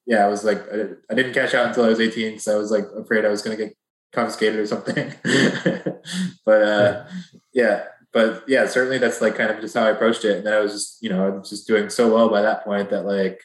yeah, 0.09 0.25
I 0.25 0.27
was 0.27 0.43
like, 0.43 0.59
I, 0.73 0.87
I 1.11 1.13
didn't 1.13 1.33
cash 1.33 1.53
out 1.53 1.67
until 1.67 1.85
I 1.85 1.89
was 1.89 1.99
18 1.99 2.31
because 2.31 2.47
I 2.47 2.55
was 2.55 2.71
like 2.71 2.85
afraid 2.97 3.25
I 3.25 3.29
was 3.29 3.43
going 3.43 3.55
to 3.55 3.63
get 3.63 3.75
confiscated 4.11 4.59
or 4.59 4.67
something. 4.67 5.13
but 6.45 6.61
uh, 6.61 7.05
yeah, 7.53 7.85
but 8.11 8.43
yeah, 8.47 8.65
certainly 8.65 8.97
that's 8.97 9.21
like 9.21 9.35
kind 9.35 9.51
of 9.51 9.61
just 9.61 9.75
how 9.75 9.85
I 9.85 9.91
approached 9.91 10.25
it. 10.25 10.37
And 10.37 10.45
then 10.45 10.53
I 10.53 10.59
was 10.59 10.73
just, 10.73 11.01
you 11.01 11.09
know, 11.09 11.25
I 11.25 11.29
was 11.29 11.49
just 11.49 11.67
doing 11.67 11.89
so 11.89 12.13
well 12.13 12.29
by 12.29 12.41
that 12.41 12.63
point 12.63 12.89
that 12.89 13.05
like, 13.05 13.41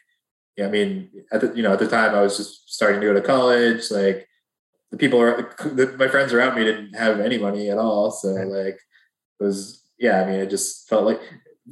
yeah, 0.56 0.66
I 0.66 0.70
mean, 0.70 1.10
at 1.32 1.40
the, 1.40 1.52
you 1.54 1.62
know, 1.62 1.72
at 1.72 1.78
the 1.78 1.88
time 1.88 2.14
I 2.14 2.22
was 2.22 2.36
just 2.36 2.72
starting 2.72 3.00
to 3.00 3.06
go 3.06 3.12
to 3.12 3.20
college. 3.20 3.90
Like 3.90 4.26
the 4.90 4.96
people, 4.96 5.20
the, 5.20 5.94
my 5.98 6.08
friends 6.08 6.32
around 6.32 6.56
me 6.56 6.64
didn't 6.64 6.94
have 6.94 7.20
any 7.20 7.38
money 7.38 7.70
at 7.70 7.78
all. 7.78 8.10
So 8.10 8.28
like, 8.28 8.78
it 9.40 9.44
was, 9.44 9.84
yeah, 9.98 10.22
I 10.22 10.26
mean, 10.26 10.40
it 10.40 10.50
just 10.50 10.88
felt 10.88 11.04
like, 11.04 11.20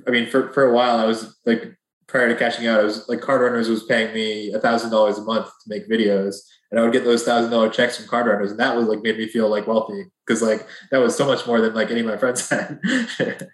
I 0.06 0.10
mean, 0.10 0.28
for, 0.28 0.52
for 0.52 0.64
a 0.64 0.74
while 0.74 0.98
I 0.98 1.04
was 1.04 1.36
like 1.46 1.76
prior 2.12 2.28
to 2.28 2.36
cashing 2.36 2.66
out, 2.66 2.78
I 2.78 2.84
was 2.84 3.08
like 3.08 3.22
card 3.22 3.40
runners 3.40 3.70
was 3.70 3.84
paying 3.84 4.14
me 4.14 4.52
a 4.52 4.60
thousand 4.60 4.90
dollars 4.90 5.16
a 5.16 5.22
month 5.22 5.46
to 5.46 5.68
make 5.68 5.88
videos. 5.88 6.36
And 6.70 6.78
I 6.78 6.84
would 6.84 6.92
get 6.92 7.04
those 7.04 7.24
thousand 7.24 7.50
dollar 7.50 7.70
checks 7.70 7.96
from 7.96 8.06
card 8.06 8.26
runners. 8.26 8.50
And 8.50 8.60
that 8.60 8.76
was 8.76 8.86
like 8.86 9.00
made 9.00 9.16
me 9.16 9.26
feel 9.26 9.48
like 9.48 9.66
wealthy 9.66 10.04
because 10.26 10.42
like 10.42 10.66
that 10.90 10.98
was 10.98 11.16
so 11.16 11.24
much 11.26 11.46
more 11.46 11.60
than 11.60 11.74
like 11.74 11.90
any 11.90 12.00
of 12.00 12.06
my 12.06 12.18
friends 12.18 12.48
had. 12.50 13.48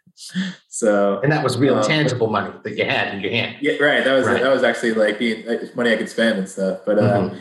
so 0.66 1.20
And 1.20 1.30
that 1.30 1.44
was 1.44 1.56
real 1.56 1.76
um, 1.76 1.84
tangible 1.84 2.28
money 2.28 2.52
that 2.64 2.76
you 2.76 2.84
had 2.84 3.14
in 3.14 3.20
your 3.20 3.30
hand. 3.30 3.56
Yeah, 3.60 3.74
right. 3.74 4.04
That 4.04 4.12
was 4.12 4.26
right. 4.26 4.42
that 4.42 4.52
was 4.52 4.64
actually 4.64 4.92
like 4.92 5.20
being 5.20 5.46
like, 5.46 5.76
money 5.76 5.92
I 5.92 5.96
could 5.96 6.10
spend 6.10 6.40
and 6.40 6.48
stuff. 6.48 6.80
But 6.84 6.98
uh, 6.98 7.20
mm-hmm. 7.20 7.38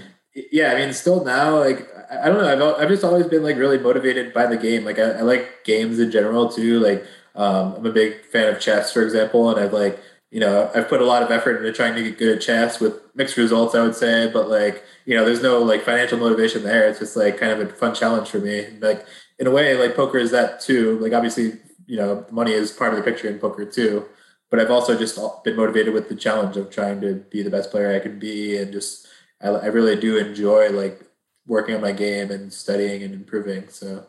yeah, 0.52 0.72
I 0.72 0.76
mean 0.76 0.94
still 0.94 1.26
now 1.26 1.58
like 1.58 1.88
I 2.12 2.28
don't 2.30 2.38
know. 2.38 2.76
I've 2.76 2.84
I've 2.84 2.90
just 2.90 3.04
always 3.04 3.26
been 3.26 3.42
like 3.42 3.58
really 3.58 3.80
motivated 3.80 4.36
by 4.36 4.46
the 4.46 4.58
game. 4.58 4.86
Like 4.86 5.00
I, 5.00 5.14
I 5.14 5.22
like 5.22 5.64
games 5.64 5.98
in 5.98 6.12
general 6.12 6.48
too. 6.48 6.80
Like 6.80 7.04
um, 7.36 7.74
I'm 7.76 7.86
a 7.88 7.92
big 7.92 8.26
fan 8.26 8.54
of 8.54 8.60
chess, 8.60 8.94
for 8.94 9.02
example, 9.02 9.50
and 9.50 9.60
I've 9.60 9.74
like 9.74 10.00
you 10.32 10.40
know, 10.40 10.70
I've 10.76 10.90
put 10.90 11.02
a 11.02 11.06
lot 11.06 11.24
of 11.24 11.32
effort 11.32 11.58
into 11.58 11.72
trying 11.72 11.96
to 11.96 12.04
get 12.04 12.18
good 12.18 12.36
at 12.36 12.42
chess 12.42 12.80
with 12.80 13.00
mixed 13.16 13.38
results, 13.38 13.76
I 13.76 13.82
would 13.82 13.96
say, 13.96 14.30
but 14.32 14.50
like, 14.50 14.84
you 15.06 15.16
know, 15.16 15.24
there's 15.24 15.42
no 15.42 15.60
like 15.60 15.84
financial 15.84 16.18
motivation 16.18 16.64
there. 16.64 16.88
It's 16.88 17.00
just 17.00 17.16
like 17.16 17.38
kind 17.38 17.52
of 17.54 17.62
a 17.62 17.74
fun 17.74 17.96
challenge 17.96 18.30
for 18.30 18.40
me. 18.40 18.68
Like 18.82 19.06
in 19.40 19.48
a 19.48 19.52
way, 19.52 19.78
like 19.78 19.96
poker 19.96 20.18
is 20.18 20.32
that 20.32 20.60
too. 20.60 21.00
Like 21.00 21.14
obviously, 21.14 21.54
you 21.86 21.98
know, 21.98 22.26
money 22.30 22.52
is 22.52 22.72
part 22.72 22.94
of 22.94 22.98
the 22.98 23.10
picture 23.10 23.30
in 23.30 23.40
poker 23.40 23.66
too. 23.66 24.06
But 24.50 24.60
I've 24.60 24.72
also 24.72 24.98
just 24.98 25.20
been 25.44 25.56
motivated 25.56 25.94
with 25.94 26.10
the 26.10 26.16
challenge 26.16 26.58
of 26.58 26.70
trying 26.70 27.02
to 27.02 27.16
be 27.16 27.42
the 27.42 27.50
best 27.50 27.70
player 27.72 27.94
I 27.94 28.00
can 28.00 28.18
be, 28.18 28.58
and 28.58 28.72
just 28.72 29.08
I, 29.42 29.50
I 29.50 29.66
really 29.68 30.00
do 30.00 30.18
enjoy 30.18 30.70
like 30.70 31.02
working 31.46 31.76
on 31.76 31.82
my 31.82 31.92
game 31.92 32.32
and 32.32 32.52
studying 32.54 33.04
and 33.04 33.14
improving. 33.14 33.68
So 33.70 34.06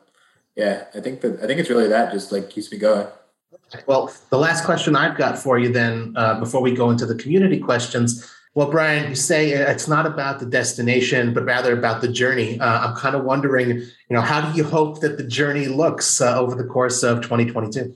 yeah, 0.56 0.84
I 0.94 1.00
think 1.00 1.22
that 1.22 1.40
I 1.42 1.46
think 1.46 1.60
it's 1.60 1.70
really 1.70 1.88
that 1.88 2.12
just 2.12 2.30
like 2.32 2.50
keeps 2.50 2.70
me 2.70 2.78
going. 2.78 3.08
Well, 3.86 4.12
the 4.30 4.38
last 4.38 4.64
question 4.64 4.96
I've 4.96 5.16
got 5.16 5.38
for 5.38 5.58
you 5.58 5.72
then, 5.72 6.14
uh, 6.16 6.40
before 6.40 6.62
we 6.62 6.72
go 6.72 6.90
into 6.90 7.06
the 7.06 7.14
community 7.14 7.58
questions. 7.58 8.30
Well, 8.54 8.70
Brian, 8.70 9.10
you 9.10 9.14
say 9.14 9.50
it's 9.50 9.86
not 9.86 10.06
about 10.06 10.40
the 10.40 10.46
destination, 10.46 11.32
but 11.34 11.44
rather 11.44 11.72
about 11.78 12.00
the 12.00 12.08
journey. 12.08 12.58
Uh, 12.58 12.88
I'm 12.88 12.96
kind 12.96 13.14
of 13.14 13.24
wondering, 13.24 13.68
you 13.68 13.92
know, 14.10 14.20
how 14.20 14.40
do 14.40 14.56
you 14.56 14.64
hope 14.64 15.00
that 15.00 15.16
the 15.16 15.22
journey 15.22 15.66
looks 15.66 16.20
uh, 16.20 16.38
over 16.38 16.56
the 16.56 16.64
course 16.64 17.02
of 17.02 17.20
2022? 17.20 17.94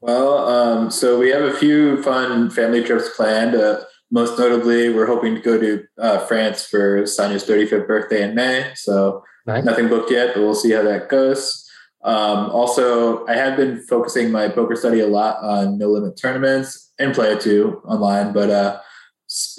Well, 0.00 0.48
um, 0.48 0.90
so 0.90 1.18
we 1.18 1.30
have 1.30 1.42
a 1.42 1.54
few 1.54 2.02
fun 2.02 2.50
family 2.50 2.84
trips 2.84 3.08
planned. 3.16 3.54
Uh, 3.54 3.80
most 4.10 4.38
notably, 4.38 4.90
we're 4.90 5.06
hoping 5.06 5.34
to 5.34 5.40
go 5.40 5.58
to 5.58 5.84
uh, 5.98 6.18
France 6.20 6.66
for 6.66 7.06
Sonia's 7.06 7.44
35th 7.44 7.86
birthday 7.86 8.22
in 8.22 8.34
May. 8.34 8.72
So 8.74 9.24
nice. 9.46 9.64
nothing 9.64 9.88
booked 9.88 10.10
yet, 10.10 10.34
but 10.34 10.42
we'll 10.42 10.54
see 10.54 10.72
how 10.72 10.82
that 10.82 11.08
goes. 11.08 11.67
Um, 12.04 12.50
also, 12.50 13.26
I 13.26 13.34
have 13.34 13.56
been 13.56 13.82
focusing 13.82 14.30
my 14.30 14.48
poker 14.48 14.76
study 14.76 15.00
a 15.00 15.06
lot 15.06 15.42
on 15.42 15.78
no 15.78 15.88
limit 15.88 16.16
tournaments 16.16 16.92
and 16.98 17.14
play 17.14 17.32
it 17.32 17.40
too 17.40 17.82
online, 17.84 18.32
but 18.32 18.50
uh, 18.50 18.80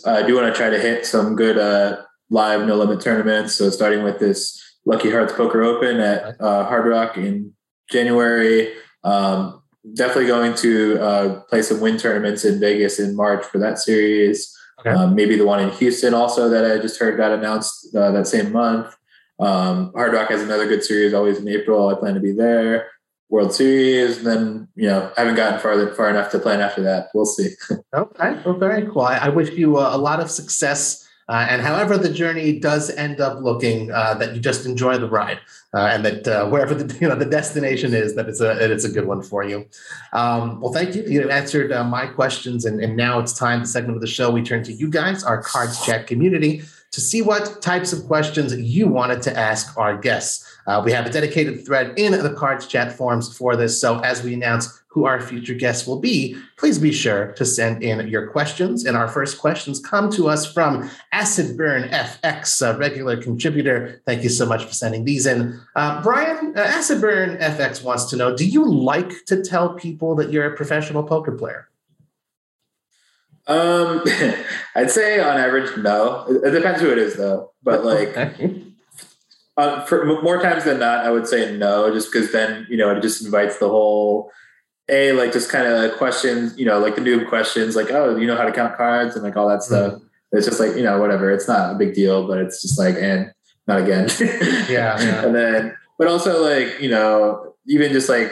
I 0.06 0.26
do 0.26 0.36
want 0.36 0.54
to 0.54 0.58
try 0.58 0.70
to 0.70 0.80
hit 0.80 1.06
some 1.06 1.36
good 1.36 1.58
uh, 1.58 2.02
live 2.30 2.66
no 2.66 2.76
limit 2.76 3.02
tournaments. 3.02 3.56
So 3.56 3.70
starting 3.70 4.04
with 4.04 4.20
this 4.20 4.60
Lucky 4.86 5.12
Hearts 5.12 5.34
Poker 5.34 5.64
Open 5.64 6.00
at 6.00 6.40
uh, 6.40 6.66
Hard 6.66 6.88
Rock 6.88 7.18
in 7.18 7.54
January. 7.92 8.74
Um, 9.04 9.62
definitely 9.96 10.28
going 10.28 10.56
to 10.56 11.00
uh, 11.02 11.40
play 11.42 11.62
some 11.62 11.80
Wynn 11.80 11.98
tournaments 11.98 12.46
in 12.46 12.60
Vegas 12.60 13.00
in 13.00 13.16
March 13.16 13.46
for 13.46 13.58
that 13.60 13.80
series. 13.80 14.56
Okay. 14.80 14.90
Um, 14.90 15.16
maybe 15.16 15.36
the 15.36 15.46
one 15.46 15.60
in 15.60 15.70
Houston 15.72 16.14
also 16.14 16.50
that 16.50 16.70
I 16.70 16.82
just 16.82 17.00
heard 17.00 17.18
got 17.18 17.32
announced 17.32 17.94
uh, 17.96 18.12
that 18.12 18.28
same 18.28 18.52
month. 18.52 18.96
Um, 19.40 19.92
Hard 19.94 20.14
Rock 20.14 20.30
has 20.30 20.42
another 20.42 20.68
good 20.68 20.84
series 20.84 21.14
always 21.14 21.40
in 21.40 21.48
April. 21.48 21.88
I 21.88 21.96
plan 21.96 22.14
to 22.14 22.20
be 22.20 22.34
there. 22.34 22.90
World 23.30 23.54
Series, 23.54 24.24
then 24.24 24.68
you 24.76 24.88
know 24.88 25.12
I 25.16 25.22
haven't 25.22 25.36
gotten 25.36 25.60
farther 25.60 25.94
far 25.94 26.10
enough 26.10 26.32
to 26.32 26.40
plan 26.40 26.62
after 26.62 26.82
that. 26.82 27.10
We'll 27.14 27.26
see. 27.26 27.50
okay, 27.94 28.42
well, 28.44 28.56
very 28.56 28.88
cool. 28.88 29.04
I, 29.04 29.18
I 29.18 29.30
wish 29.30 29.52
you 29.52 29.78
a, 29.78 29.96
a 29.96 29.98
lot 29.98 30.20
of 30.20 30.32
success. 30.32 31.06
Uh, 31.28 31.46
and 31.48 31.62
however 31.62 31.96
the 31.96 32.12
journey 32.12 32.60
does 32.60 32.90
end 32.90 33.22
up 33.22 33.40
looking, 33.40 33.92
uh, 33.92 34.16
that 34.16 34.34
you 34.34 34.42
just 34.42 34.66
enjoy 34.66 34.98
the 34.98 35.08
ride, 35.08 35.40
uh, 35.76 35.90
and 35.92 36.04
that 36.04 36.28
uh, 36.28 36.50
wherever 36.50 36.74
the 36.74 36.92
you 37.02 37.08
know 37.08 37.16
the 37.16 37.24
destination 37.24 37.94
is, 37.94 38.16
that 38.16 38.28
it's 38.28 38.42
a 38.42 38.72
it's 38.72 38.84
a 38.84 38.90
good 38.90 39.06
one 39.06 39.22
for 39.22 39.44
you. 39.44 39.64
Um, 40.12 40.60
well, 40.60 40.74
thank 40.74 40.96
you. 40.96 41.04
You 41.04 41.30
answered 41.30 41.72
uh, 41.72 41.84
my 41.84 42.08
questions, 42.08 42.66
and, 42.66 42.82
and 42.82 42.98
now 42.98 43.20
it's 43.20 43.34
time. 43.34 43.60
The 43.60 43.68
segment 43.68 43.96
of 43.96 44.02
the 44.02 44.08
show 44.08 44.32
we 44.32 44.42
turn 44.42 44.64
to 44.64 44.74
you 44.74 44.90
guys, 44.90 45.24
our 45.24 45.40
Cards 45.40 45.86
Chat 45.86 46.08
community 46.08 46.64
to 46.92 47.02
see 47.02 47.22
what 47.22 47.62
types 47.62 47.94
of 47.94 48.06
questions 48.08 48.56
you 48.56 48.88
wanted 48.88 49.22
to 49.24 49.38
ask 49.38 49.78
our 49.78 49.98
guests. 49.98 50.46
Uh, 50.66 50.82
we 50.84 50.92
have 50.92 51.06
a 51.06 51.10
dedicated 51.10 51.66
thread 51.66 51.98
in 51.98 52.12
the 52.12 52.34
cards 52.34 52.68
chat 52.68 52.92
forums 52.94 53.36
for 53.36 53.56
this. 53.56 53.80
So 53.80 54.00
as 54.00 54.24
we 54.24 54.34
announce 54.34 54.82
who 54.88 55.06
our 55.06 55.22
future 55.22 55.54
guests 55.54 55.88
will 55.88 56.00
be, 56.00 56.36
please 56.58 56.80
be 56.80 56.92
sure 56.92 57.32
to 57.34 57.46
send 57.46 57.84
in 57.84 58.08
your 58.08 58.28
questions. 58.28 58.86
And 58.86 58.98
our 58.98 59.08
first 59.08 59.38
questions 59.38 59.80
come 59.80 60.12
to 60.12 60.28
us 60.28 60.52
from 60.52 60.90
Acid 61.12 61.56
Burn 61.56 61.84
FX, 61.90 62.68
a 62.68 62.78
regular 62.78 63.22
contributor. 63.22 64.02
Thank 64.06 64.24
you 64.24 64.30
so 64.30 64.48
much 64.48 64.66
for 64.66 64.74
sending 64.74 65.06
these 65.06 65.28
in. 65.28 65.60
Uh, 65.76 66.02
Brian, 66.02 66.54
uh, 66.58 66.62
Acid 66.62 67.02
Burn 67.02 67.38
FX 67.38 67.84
wants 67.84 68.06
to 68.06 68.16
know 68.16 68.36
Do 68.36 68.48
you 68.48 68.68
like 68.68 69.26
to 69.28 69.44
tell 69.44 69.74
people 69.76 70.16
that 70.16 70.32
you're 70.32 70.52
a 70.52 70.56
professional 70.56 71.04
poker 71.04 71.34
player? 71.34 71.69
Um, 73.50 74.04
I'd 74.76 74.92
say 74.92 75.20
on 75.20 75.38
average, 75.38 75.76
no. 75.78 76.26
It, 76.30 76.52
depends 76.52 76.80
who 76.80 76.92
it 76.92 76.98
is, 76.98 77.16
though. 77.16 77.52
But 77.64 77.84
like, 77.84 78.16
uh, 79.58 79.84
for 79.86 80.06
more 80.22 80.42
times 80.42 80.64
than 80.64 80.80
not, 80.80 81.06
I 81.06 81.12
would 81.12 81.28
say 81.28 81.58
no, 81.58 81.92
just 81.92 82.12
because 82.12 82.32
then 82.32 82.66
you 82.70 82.78
know 82.78 82.96
it 82.96 83.02
just 83.02 83.26
invites 83.26 83.58
the 83.58 83.68
whole 83.68 84.32
a 84.88 85.12
like 85.14 85.34
just 85.34 85.50
kind 85.50 85.68
of 85.68 85.98
questions, 85.98 86.58
you 86.58 86.66
know, 86.66 86.80
like 86.80 86.96
the 86.96 87.02
noob 87.02 87.28
questions, 87.28 87.76
like 87.76 87.92
oh, 87.92 88.16
you 88.16 88.28
know 88.28 88.38
how 88.38 88.46
to 88.46 88.52
count 88.52 88.78
cards 88.78 89.16
and 89.16 89.24
like 89.24 89.36
all 89.36 89.50
that 89.50 89.64
stuff. 89.64 89.94
Mm-hmm. 89.94 90.06
It's 90.32 90.46
just 90.46 90.60
like 90.60 90.76
you 90.76 90.84
know 90.84 91.00
whatever. 91.00 91.32
It's 91.32 91.48
not 91.48 91.74
a 91.74 91.78
big 91.78 91.94
deal, 91.94 92.28
but 92.28 92.38
it's 92.38 92.62
just 92.62 92.78
like 92.78 92.96
and 92.96 93.32
not 93.68 93.82
again. 93.82 94.10
yeah, 94.70 95.00
yeah. 95.02 95.26
And 95.26 95.36
then, 95.36 95.76
but 95.98 96.08
also 96.08 96.42
like 96.44 96.80
you 96.80 96.90
know 96.90 97.56
even 97.68 97.92
just 97.92 98.10
like 98.10 98.32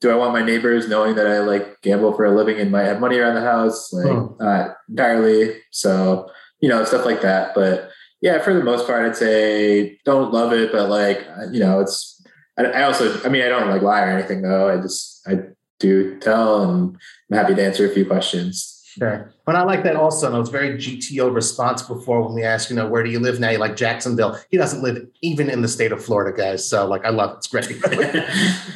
do 0.00 0.10
I 0.10 0.16
want 0.16 0.32
my 0.32 0.42
neighbors 0.42 0.88
knowing 0.88 1.14
that 1.16 1.26
I 1.26 1.40
like 1.40 1.82
gamble 1.82 2.14
for 2.14 2.24
a 2.24 2.34
living 2.34 2.58
and 2.58 2.70
might 2.70 2.84
have 2.84 3.00
money 3.00 3.18
around 3.18 3.34
the 3.34 3.42
house? 3.42 3.92
Like 3.92 4.10
hmm. 4.10 4.42
not 4.42 4.76
entirely. 4.88 5.56
So, 5.70 6.30
you 6.60 6.68
know, 6.68 6.84
stuff 6.84 7.04
like 7.04 7.20
that. 7.20 7.54
But 7.54 7.90
yeah, 8.22 8.38
for 8.38 8.54
the 8.54 8.64
most 8.64 8.86
part, 8.86 9.04
I'd 9.04 9.16
say 9.16 9.98
don't 10.04 10.32
love 10.32 10.52
it, 10.52 10.72
but 10.72 10.88
like, 10.88 11.26
you 11.52 11.60
know, 11.60 11.80
it's, 11.80 12.22
I, 12.58 12.64
I 12.64 12.82
also, 12.84 13.20
I 13.24 13.28
mean, 13.28 13.42
I 13.42 13.48
don't 13.48 13.68
like 13.68 13.82
lie 13.82 14.02
or 14.02 14.08
anything 14.08 14.42
though. 14.42 14.70
I 14.70 14.80
just, 14.80 15.26
I 15.28 15.40
do 15.78 16.18
tell 16.18 16.62
and 16.62 16.96
I'm 17.30 17.36
happy 17.36 17.54
to 17.54 17.64
answer 17.64 17.90
a 17.90 17.94
few 17.94 18.06
questions. 18.06 18.78
Sure. 18.98 19.32
But 19.46 19.54
I 19.54 19.62
like 19.62 19.84
that 19.84 19.96
also. 19.96 20.26
And 20.26 20.34
it 20.34 20.40
was 20.40 20.48
very 20.48 20.76
GTO 20.76 21.32
response 21.32 21.82
before 21.82 22.22
when 22.22 22.34
we 22.34 22.42
asked, 22.42 22.70
you 22.70 22.76
know, 22.76 22.88
where 22.88 23.02
do 23.02 23.10
you 23.10 23.20
live 23.20 23.38
now? 23.38 23.50
You 23.50 23.58
like 23.58 23.76
Jacksonville. 23.76 24.38
He 24.50 24.56
doesn't 24.56 24.82
live 24.82 25.06
even 25.22 25.48
in 25.48 25.62
the 25.62 25.68
state 25.68 25.92
of 25.92 26.04
Florida, 26.04 26.36
guys. 26.36 26.68
So 26.68 26.86
like 26.86 27.04
I 27.04 27.10
love 27.10 27.32
it. 27.32 27.36
It's 27.36 27.46
great. 27.46 28.24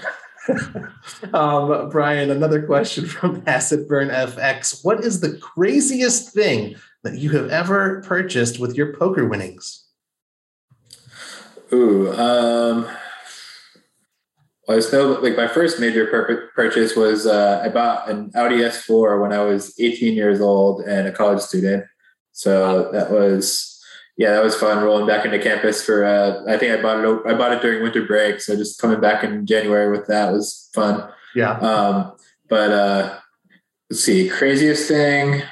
um, 1.33 1.89
Brian, 1.91 2.31
another 2.31 2.63
question 2.63 3.07
from 3.07 3.43
Acid 3.47 3.89
Burn 3.89 4.09
FX. 4.09 4.85
What 4.85 5.05
is 5.05 5.21
the 5.21 5.37
craziest 5.39 6.33
thing 6.33 6.77
that 7.03 7.19
you 7.19 7.31
have 7.31 7.51
ever 7.51 8.03
purchased 8.03 8.59
with 8.59 8.77
your 8.77 8.95
poker 8.95 9.27
winnings? 9.27 9.87
Ooh, 11.73 12.13
um, 12.13 12.89
well, 14.67 14.79
I 14.79 14.81
still 14.81 15.21
like 15.23 15.37
my 15.37 15.49
first 15.49 15.79
major 15.79 16.07
purchase 16.55 16.97
was 16.97 17.27
uh, 17.27 17.61
I 17.63 17.69
bought 17.69 18.09
an 18.09 18.31
Audi 18.35 18.59
S4 18.59 19.21
when 19.21 19.33
I 19.33 19.41
was 19.41 19.75
18 19.79 20.15
years 20.15 20.41
old 20.41 20.83
and 20.83 21.07
a 21.07 21.13
college 21.13 21.41
student. 21.41 21.85
So 22.33 22.91
that 22.93 23.11
was 23.11 23.74
yeah, 24.17 24.31
that 24.33 24.45
was 24.45 24.55
fun 24.55 24.83
rolling 24.83 25.07
back 25.07 25.25
into 25.25 25.39
campus 25.39 25.85
for. 25.85 26.05
Uh, 26.05 26.45
I 26.49 26.57
think 26.57 26.79
I 26.79 26.81
bought 26.81 27.05
it. 27.05 27.27
I 27.27 27.35
bought 27.35 27.53
it 27.53 27.63
during 27.63 27.83
winter 27.83 28.05
break, 28.05 28.41
so 28.41 28.57
just 28.57 28.81
coming 28.81 29.01
back 29.01 29.25
in 29.25 29.45
January 29.45 29.91
with 29.91 30.07
that 30.07 30.33
was 30.33 30.71
fun. 30.73 31.09
Yeah. 31.35 31.53
Um, 31.59 32.13
but 32.49 32.71
uh, 32.71 33.19
let's 33.91 34.05
see, 34.05 34.29
craziest 34.29 34.87
thing. 34.87 35.43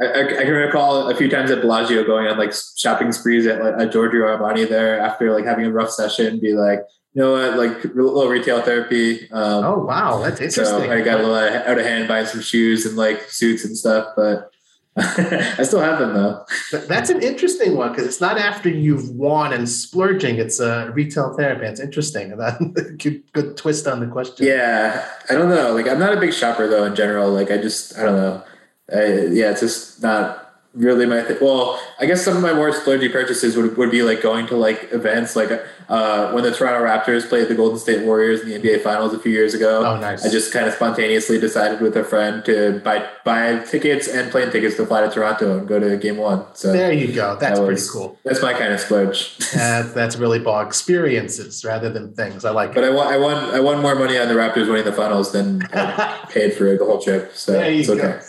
I, 0.00 0.24
I, 0.24 0.44
can 0.44 0.52
recall 0.52 1.08
a 1.08 1.16
few 1.16 1.30
times 1.30 1.50
at 1.50 1.62
Bellagio 1.62 2.04
going 2.04 2.26
on 2.26 2.36
like 2.36 2.52
shopping 2.76 3.12
sprees 3.12 3.46
at, 3.46 3.60
at 3.62 3.92
Giorgio 3.92 4.26
Armani 4.26 4.68
there 4.68 5.00
after 5.00 5.32
like 5.32 5.46
having 5.46 5.64
a 5.64 5.72
rough 5.72 5.90
session, 5.90 6.38
be 6.38 6.52
like, 6.52 6.80
you 7.14 7.22
know 7.22 7.32
what, 7.32 7.56
like 7.56 7.84
a 7.84 7.88
little 7.88 8.28
retail 8.28 8.60
therapy. 8.60 9.30
Um, 9.30 9.64
oh 9.64 9.78
wow, 9.84 10.20
that's 10.22 10.40
interesting. 10.40 10.80
So 10.80 10.92
I 10.92 11.00
got 11.00 11.20
a 11.20 11.22
little 11.22 11.36
out 11.36 11.78
of 11.78 11.84
hand 11.86 12.08
buying 12.08 12.26
some 12.26 12.42
shoes 12.42 12.84
and 12.84 12.96
like 12.96 13.22
suits 13.30 13.64
and 13.64 13.76
stuff, 13.76 14.08
but 14.16 14.50
I 15.58 15.62
still 15.62 15.80
have 15.80 15.98
them 15.98 16.14
though. 16.14 16.46
That's 16.88 17.10
an 17.10 17.22
interesting 17.22 17.76
one 17.76 17.90
because 17.90 18.06
it's 18.06 18.20
not 18.20 18.38
after 18.38 18.70
you've 18.70 19.10
won 19.10 19.52
and 19.52 19.68
splurging. 19.68 20.36
It's 20.36 20.58
a 20.58 20.90
retail 20.94 21.34
therapy. 21.36 21.66
It's 21.66 21.80
interesting. 21.80 22.36
That 22.36 22.96
good, 22.98 23.22
good 23.32 23.56
twist 23.58 23.86
on 23.86 24.00
the 24.00 24.06
question. 24.06 24.46
Yeah, 24.46 25.06
I 25.28 25.34
don't 25.34 25.50
know. 25.50 25.74
Like 25.74 25.86
I'm 25.86 25.98
not 25.98 26.16
a 26.16 26.20
big 26.20 26.32
shopper 26.32 26.66
though 26.66 26.84
in 26.84 26.94
general. 26.94 27.30
Like 27.30 27.50
I 27.50 27.58
just 27.58 27.98
I 27.98 28.04
don't 28.04 28.16
know. 28.16 28.42
I, 28.90 29.04
yeah, 29.32 29.50
it's 29.50 29.60
just 29.60 30.02
not 30.02 30.45
really 30.76 31.06
my 31.06 31.22
thing. 31.22 31.38
Well, 31.40 31.80
I 31.98 32.06
guess 32.06 32.24
some 32.24 32.36
of 32.36 32.42
my 32.42 32.52
more 32.52 32.70
splurgy 32.70 33.10
purchases 33.10 33.56
would, 33.56 33.76
would 33.76 33.90
be 33.90 34.02
like 34.02 34.22
going 34.22 34.46
to 34.48 34.56
like 34.56 34.92
events 34.92 35.34
like 35.34 35.50
uh, 35.88 36.32
when 36.32 36.44
the 36.44 36.52
Toronto 36.52 36.84
Raptors 36.84 37.28
played 37.28 37.48
the 37.48 37.54
Golden 37.54 37.78
State 37.78 38.04
Warriors 38.04 38.42
in 38.42 38.48
the 38.48 38.58
NBA 38.58 38.82
Finals 38.82 39.14
a 39.14 39.18
few 39.18 39.32
years 39.32 39.54
ago. 39.54 39.84
Oh, 39.84 39.98
nice! 39.98 40.24
I 40.24 40.30
just 40.30 40.52
kind 40.52 40.66
of 40.66 40.74
spontaneously 40.74 41.40
decided 41.40 41.80
with 41.80 41.96
a 41.96 42.04
friend 42.04 42.44
to 42.44 42.80
buy 42.80 43.08
buy 43.24 43.58
tickets 43.60 44.08
and 44.08 44.30
plane 44.30 44.50
tickets 44.50 44.76
to 44.76 44.86
fly 44.86 45.00
to 45.02 45.10
Toronto 45.10 45.58
and 45.58 45.68
go 45.68 45.78
to 45.78 45.96
Game 45.96 46.18
One. 46.18 46.44
So 46.54 46.72
there 46.72 46.92
you 46.92 47.12
go. 47.12 47.36
That's 47.40 47.58
that 47.58 47.66
was, 47.66 47.88
pretty 47.88 47.92
cool. 47.92 48.18
That's 48.24 48.42
my 48.42 48.52
kind 48.52 48.72
of 48.72 48.80
splurge. 48.80 49.38
that's 49.54 49.92
that's 49.92 50.16
really 50.16 50.38
ball 50.38 50.60
experiences 50.60 51.64
rather 51.64 51.90
than 51.90 52.14
things. 52.14 52.44
I 52.44 52.50
like. 52.50 52.74
But 52.74 52.84
it. 52.84 52.88
I 52.88 52.94
won 52.94 53.06
I 53.06 53.16
won 53.16 53.54
I 53.54 53.60
won 53.60 53.80
more 53.80 53.94
money 53.94 54.18
on 54.18 54.28
the 54.28 54.34
Raptors 54.34 54.68
winning 54.68 54.84
the 54.84 54.92
finals 54.92 55.32
than 55.32 55.62
I 55.72 56.26
paid 56.30 56.54
for 56.54 56.76
the 56.76 56.84
whole 56.84 57.00
trip. 57.00 57.32
So 57.34 57.58
it's 57.58 57.88
okay. 57.88 58.00
Go. 58.00 58.20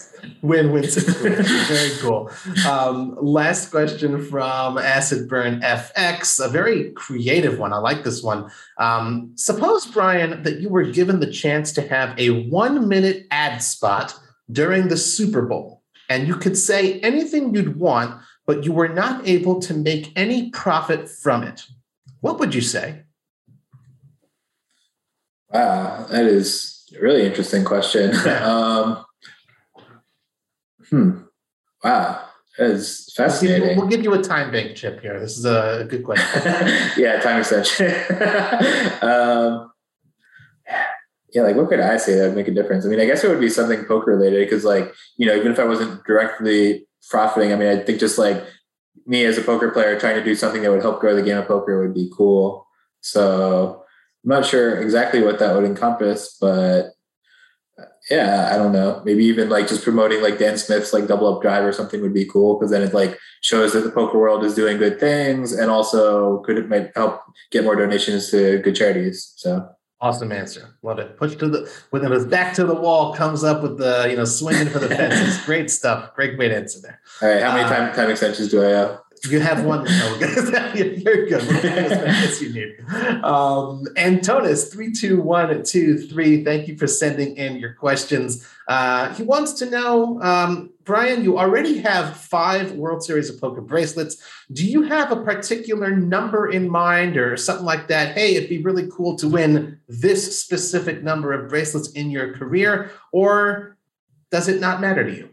Win-win 0.42 0.84
situation. 0.90 1.44
very 1.44 1.90
cool. 2.00 2.32
Um, 2.68 3.18
last 3.22 3.72
question 3.72 4.24
from 4.24 4.78
Acid 4.78 5.28
Burn 5.28 5.62
FX, 5.62 6.44
a 6.44 6.50
very 6.50 6.92
creative 6.92 7.60
one. 7.60 7.74
I 7.74 7.78
like 7.78 8.04
this 8.04 8.24
one. 8.24 8.50
Um, 8.78 9.32
suppose, 9.36 9.86
Brian, 9.86 10.44
that 10.44 10.60
you 10.60 10.70
were 10.70 10.84
given 10.84 11.20
the 11.20 11.32
chance 11.32 11.72
to 11.74 11.88
have 11.88 12.18
a 12.20 12.48
one-minute 12.50 13.28
ad 13.32 13.62
spot 13.62 14.18
during 14.52 14.88
the 14.88 14.98
Super 14.98 15.42
Bowl, 15.42 15.84
and 16.10 16.28
you 16.28 16.36
could 16.36 16.58
say 16.58 17.00
anything 17.02 17.54
you'd 17.54 17.78
want, 17.78 18.22
but 18.46 18.64
you 18.64 18.72
were 18.72 18.88
not 18.88 19.28
able 19.28 19.60
to 19.62 19.74
make 19.74 20.12
any 20.16 20.50
profit 20.52 21.10
from 21.10 21.44
it. 21.44 21.66
What 22.22 22.40
would 22.40 22.56
you 22.56 22.62
say? 22.62 23.04
Wow, 25.52 26.08
that 26.10 26.26
is 26.26 26.86
a 26.98 27.02
really 27.02 27.26
interesting 27.26 27.64
question. 27.64 28.16
um, 28.28 29.06
Hmm. 30.90 31.24
Wow. 31.84 32.24
That 32.58 32.72
is 32.72 33.14
fascinating. 33.16 33.62
We'll 33.62 33.70
give, 33.70 33.78
we'll 33.78 33.88
give 33.88 34.04
you 34.04 34.14
a 34.14 34.22
time 34.22 34.52
bank 34.52 34.76
chip 34.76 35.02
here. 35.02 35.20
This 35.20 35.38
is 35.38 35.46
a 35.46 35.86
good 35.88 36.04
question. 36.04 36.42
yeah, 36.98 37.20
time 37.20 37.40
extension. 37.40 37.88
um, 39.02 39.72
yeah, 41.34 41.44
like 41.44 41.56
what 41.56 41.70
could 41.70 41.80
I 41.80 41.98
say 41.98 42.16
that 42.16 42.28
would 42.28 42.36
make 42.36 42.48
a 42.48 42.54
difference? 42.54 42.86
I 42.86 42.90
mean, 42.90 43.00
I 43.00 43.06
guess 43.06 43.24
it 43.24 43.30
would 43.30 43.40
be 43.40 43.50
something 43.50 43.86
poker 43.86 44.16
related 44.16 44.46
because, 44.46 44.66
like, 44.66 44.92
you 45.18 45.28
know, 45.28 45.36
even 45.36 45.52
if 45.52 45.60
I 45.60 45.66
wasn't 45.66 46.04
directly 46.06 46.88
profiting, 47.10 47.54
I 47.54 47.58
mean, 47.58 47.68
I 47.68 47.84
think 47.84 48.00
just 48.00 48.18
like 48.18 48.44
me 49.06 49.24
as 49.24 49.38
a 49.38 49.42
poker 49.42 49.70
player 49.70 50.00
trying 50.00 50.16
to 50.16 50.24
do 50.24 50.34
something 50.34 50.64
that 50.64 50.72
would 50.72 50.82
help 50.82 51.00
grow 51.00 51.16
the 51.16 51.22
game 51.22 51.38
of 51.38 51.48
poker 51.48 51.82
would 51.82 51.94
be 51.94 52.12
cool. 52.16 52.66
So 53.02 53.84
I'm 54.24 54.30
not 54.30 54.46
sure 54.46 54.82
exactly 54.82 55.22
what 55.22 55.38
that 55.40 55.56
would 55.56 55.64
encompass, 55.64 56.38
but 56.42 56.94
yeah, 58.10 58.50
I 58.54 58.58
don't 58.58 58.72
know. 58.72 59.02
Maybe 59.04 59.26
even 59.26 59.50
like 59.50 59.68
just 59.68 59.84
promoting 59.84 60.22
like 60.22 60.40
Dan 60.40 60.58
Smith's 60.58 60.94
like 60.94 61.08
double 61.08 61.34
up 61.34 61.42
drive 61.42 61.66
or 61.66 61.74
something 61.74 62.02
would 62.02 62.14
be 62.14 62.26
cool 62.26 62.58
because 62.58 62.72
then 62.72 62.82
it 62.82 62.94
like 62.94 63.18
shows 63.42 63.74
that 63.74 63.82
the 63.82 63.92
poker 63.92 64.18
world 64.18 64.44
is 64.44 64.56
doing 64.56 64.78
good 64.78 65.00
things 65.00 65.52
and 65.52 65.70
also 65.70 66.40
could 66.44 66.58
it 66.58 66.70
might 66.70 66.92
help 66.96 67.22
get 67.52 67.66
more 67.66 67.76
donations 67.76 68.32
to 68.32 68.60
good 68.60 68.76
charities. 68.76 69.34
So 69.36 69.68
awesome 70.00 70.32
answer. 70.32 70.78
Love 70.84 71.00
it. 71.00 71.18
Push 71.18 71.36
to 71.38 71.50
the 71.50 71.72
with 71.92 72.06
it 72.06 72.10
was 72.10 72.26
back 72.26 72.54
to 72.56 72.64
the 72.64 72.76
wall 72.76 73.14
comes 73.14 73.44
up 73.44 73.62
with 73.62 73.78
the 73.78 74.08
you 74.10 74.16
know 74.16 74.26
swinging 74.26 74.70
for 74.70 74.80
the 74.80 74.88
fences. 74.88 75.38
Great 75.46 75.70
stuff. 75.70 76.16
Great 76.16 76.38
great 76.38 76.52
answer 76.52 76.80
there. 76.82 77.02
All 77.22 77.30
right. 77.30 77.44
How 77.44 77.52
many 77.52 77.66
uh, 77.66 77.70
time 77.70 77.94
time 77.94 78.10
extensions 78.10 78.50
do 78.50 78.66
I 78.66 78.70
have? 78.70 79.00
You 79.30 79.40
have 79.40 79.66
one. 79.66 79.84
No, 79.84 80.18
you're 80.76 81.28
good. 81.28 81.42
As 81.42 82.42
you 82.42 82.54
need. 82.54 82.80
Um, 83.24 83.86
Antonis 83.96 84.72
three 84.72 84.92
two 84.92 85.22
one 85.22 85.64
two 85.64 85.98
three. 85.98 86.44
Thank 86.44 86.68
you 86.68 86.78
for 86.78 86.88
sending 86.88 87.36
in 87.36 87.58
your 87.58 87.74
questions. 87.74 88.48
Uh, 88.68 89.14
he 89.14 89.24
wants 89.24 89.54
to 89.54 89.70
know, 89.70 90.22
um, 90.22 90.72
Brian. 90.84 91.24
You 91.24 91.38
already 91.38 91.80
have 91.80 92.18
five 92.18 92.74
World 92.74 93.04
Series 93.04 93.30
of 93.30 93.40
Poker 93.40 93.62
bracelets. 93.62 94.22
Do 94.52 94.66
you 94.66 94.84
have 94.84 95.12
a 95.12 95.24
particular 95.24 95.96
number 95.96 96.50
in 96.50 96.70
mind, 96.70 97.18
or 97.18 97.38
something 97.38 97.66
like 97.66 97.88
that? 97.88 98.16
Hey, 98.16 98.36
it'd 98.36 98.50
be 98.50 98.62
really 98.62 98.88
cool 98.92 99.16
to 99.18 99.28
win 99.28 99.80
this 99.88 100.40
specific 100.40 101.04
number 101.04 101.34
of 101.34 101.50
bracelets 101.50 101.92
in 101.92 102.12
your 102.12 102.34
career, 102.34 102.92
or 103.12 103.78
does 104.32 104.48
it 104.48 104.60
not 104.60 104.82
matter 104.82 105.04
to 105.04 105.16
you? 105.16 105.30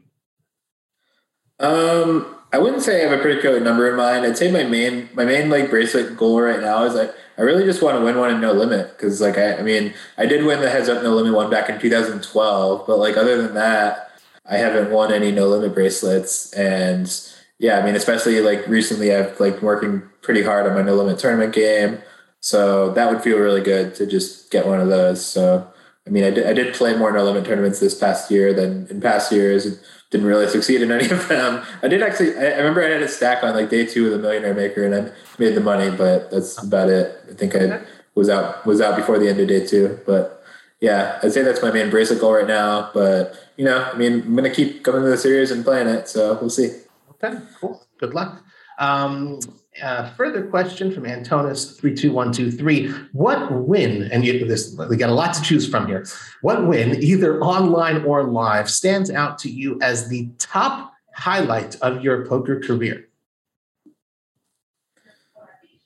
Um 1.60 2.34
I 2.54 2.58
wouldn't 2.58 2.82
say 2.82 3.00
I 3.00 3.08
have 3.10 3.18
a 3.18 3.20
particular 3.20 3.58
number 3.58 3.90
in 3.90 3.96
mind. 3.96 4.24
I'd 4.24 4.38
say 4.38 4.48
my 4.48 4.62
main 4.62 5.08
my 5.12 5.24
main 5.24 5.50
like 5.50 5.70
bracelet 5.70 6.16
goal 6.16 6.40
right 6.40 6.60
now 6.60 6.84
is 6.84 6.94
like 6.94 7.12
I 7.36 7.42
really 7.42 7.64
just 7.64 7.82
want 7.82 7.98
to 7.98 8.04
win 8.04 8.16
one 8.16 8.30
in 8.30 8.40
no 8.40 8.52
limit 8.52 8.96
because 8.96 9.20
like 9.20 9.36
I, 9.36 9.56
I 9.56 9.62
mean 9.62 9.92
I 10.16 10.26
did 10.26 10.44
win 10.44 10.60
the 10.60 10.70
heads 10.70 10.88
up 10.88 11.02
no 11.02 11.16
limit 11.16 11.34
one 11.34 11.50
back 11.50 11.68
in 11.68 11.80
2012, 11.80 12.86
but 12.86 12.98
like 13.00 13.16
other 13.16 13.42
than 13.42 13.54
that, 13.54 14.12
I 14.46 14.58
haven't 14.58 14.92
won 14.92 15.12
any 15.12 15.32
no 15.32 15.48
limit 15.48 15.74
bracelets. 15.74 16.52
And 16.52 17.12
yeah, 17.58 17.80
I 17.80 17.84
mean 17.84 17.96
especially 17.96 18.40
like 18.40 18.64
recently 18.68 19.12
I've 19.12 19.40
like 19.40 19.60
working 19.60 20.04
pretty 20.22 20.44
hard 20.44 20.68
on 20.68 20.76
my 20.76 20.82
no 20.82 20.94
limit 20.94 21.18
tournament 21.18 21.52
game, 21.52 22.02
so 22.38 22.92
that 22.92 23.10
would 23.10 23.20
feel 23.24 23.38
really 23.38 23.62
good 23.62 23.96
to 23.96 24.06
just 24.06 24.52
get 24.52 24.64
one 24.64 24.80
of 24.80 24.86
those. 24.86 25.26
So 25.26 25.68
I 26.06 26.10
mean 26.10 26.22
I 26.22 26.30
did, 26.30 26.46
I 26.46 26.52
did 26.52 26.72
play 26.72 26.96
more 26.96 27.10
no 27.10 27.24
limit 27.24 27.46
tournaments 27.46 27.80
this 27.80 27.98
past 27.98 28.30
year 28.30 28.54
than 28.54 28.86
in 28.90 29.00
past 29.00 29.32
years 29.32 29.82
didn't 30.14 30.28
really 30.28 30.46
succeed 30.46 30.80
in 30.80 30.92
any 30.92 31.10
of 31.10 31.26
them. 31.26 31.66
I 31.82 31.88
did 31.88 32.00
actually. 32.00 32.38
I, 32.38 32.56
remember 32.58 32.84
I 32.84 32.90
had 32.90 33.02
a 33.02 33.08
stack 33.08 33.42
on 33.42 33.52
like 33.54 33.68
day 33.68 33.84
two 33.84 34.06
of 34.06 34.12
the 34.12 34.18
Millionaire 34.18 34.54
Maker, 34.54 34.84
and 34.84 34.94
I 34.94 35.12
made 35.40 35.56
the 35.56 35.60
money, 35.60 35.90
but 35.90 36.30
that's 36.30 36.56
about 36.62 36.88
it. 36.88 37.18
I 37.28 37.34
think 37.34 37.56
I 37.56 37.80
was 38.14 38.28
out 38.28 38.64
was 38.64 38.80
out 38.80 38.94
before 38.94 39.18
the 39.18 39.28
end 39.28 39.40
of 39.40 39.48
day 39.48 39.66
two, 39.66 39.98
but 40.06 40.44
yeah, 40.80 41.18
I'd 41.20 41.32
say 41.32 41.42
that's 41.42 41.62
my 41.62 41.72
main 41.72 41.90
bracelet 41.90 42.20
goal 42.20 42.34
right 42.34 42.46
now. 42.46 42.90
But 42.94 43.34
you 43.56 43.64
know, 43.64 43.90
I 43.92 43.96
mean, 43.96 44.22
I'm 44.22 44.36
gonna 44.36 44.54
keep 44.54 44.84
coming 44.84 45.02
to 45.02 45.08
the 45.08 45.18
series 45.18 45.50
and 45.50 45.64
playing 45.64 45.88
it, 45.88 46.08
so 46.08 46.38
we'll 46.40 46.48
see. 46.48 46.70
Okay, 47.10 47.36
cool. 47.60 47.84
Good 47.98 48.14
luck. 48.14 48.40
Um, 48.78 49.40
uh, 49.82 50.10
further 50.14 50.46
question 50.46 50.92
from 50.92 51.04
Antonis 51.04 51.78
three 51.78 51.94
two 51.94 52.12
one 52.12 52.32
two 52.32 52.50
three. 52.50 52.90
What 53.12 53.52
win? 53.52 54.08
And 54.12 54.24
you, 54.24 54.46
this 54.46 54.76
we 54.88 54.96
got 54.96 55.10
a 55.10 55.14
lot 55.14 55.34
to 55.34 55.42
choose 55.42 55.68
from 55.68 55.86
here. 55.86 56.06
What 56.42 56.66
win, 56.66 57.02
either 57.02 57.40
online 57.40 58.04
or 58.04 58.24
live, 58.24 58.70
stands 58.70 59.10
out 59.10 59.38
to 59.40 59.50
you 59.50 59.78
as 59.82 60.08
the 60.08 60.28
top 60.38 60.92
highlight 61.14 61.76
of 61.80 62.02
your 62.02 62.26
poker 62.26 62.60
career? 62.60 63.08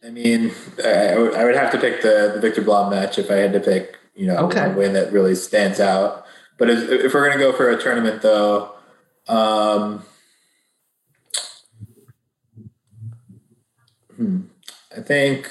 I 0.05 0.11
mean, 0.11 0.53
I 0.85 1.19
would, 1.19 1.35
would 1.35 1.57
have 1.57 1.73
to 1.73 1.79
pick 1.79 2.03
the, 2.03 2.33
the 2.35 2.41
Viktor 2.41 2.63
Blom 2.63 2.91
match 2.91 3.19
if 3.19 3.31
I 3.31 3.35
had 3.35 3.53
to 3.53 3.61
pick, 3.61 3.99
you 4.15 4.27
know, 4.27 4.37
okay. 4.47 4.73
win 4.73 4.93
that 4.93 5.13
really 5.13 5.35
stands 5.35 5.81
out. 5.81 6.25
But 6.57 6.71
if, 6.71 6.89
if 6.89 7.15
we're 7.15 7.27
going 7.27 7.39
to 7.39 7.45
go 7.45 7.53
for 7.53 7.69
a 7.69 7.81
tournament, 7.81 8.23
though, 8.23 8.75
um, 9.27 10.05
Hmm. 14.19 14.41
I 14.95 15.01
think, 15.01 15.49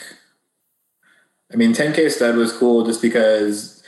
I 1.51 1.55
mean, 1.55 1.73
10K 1.73 2.11
stud 2.11 2.35
was 2.35 2.51
cool 2.51 2.85
just 2.85 3.01
because 3.01 3.81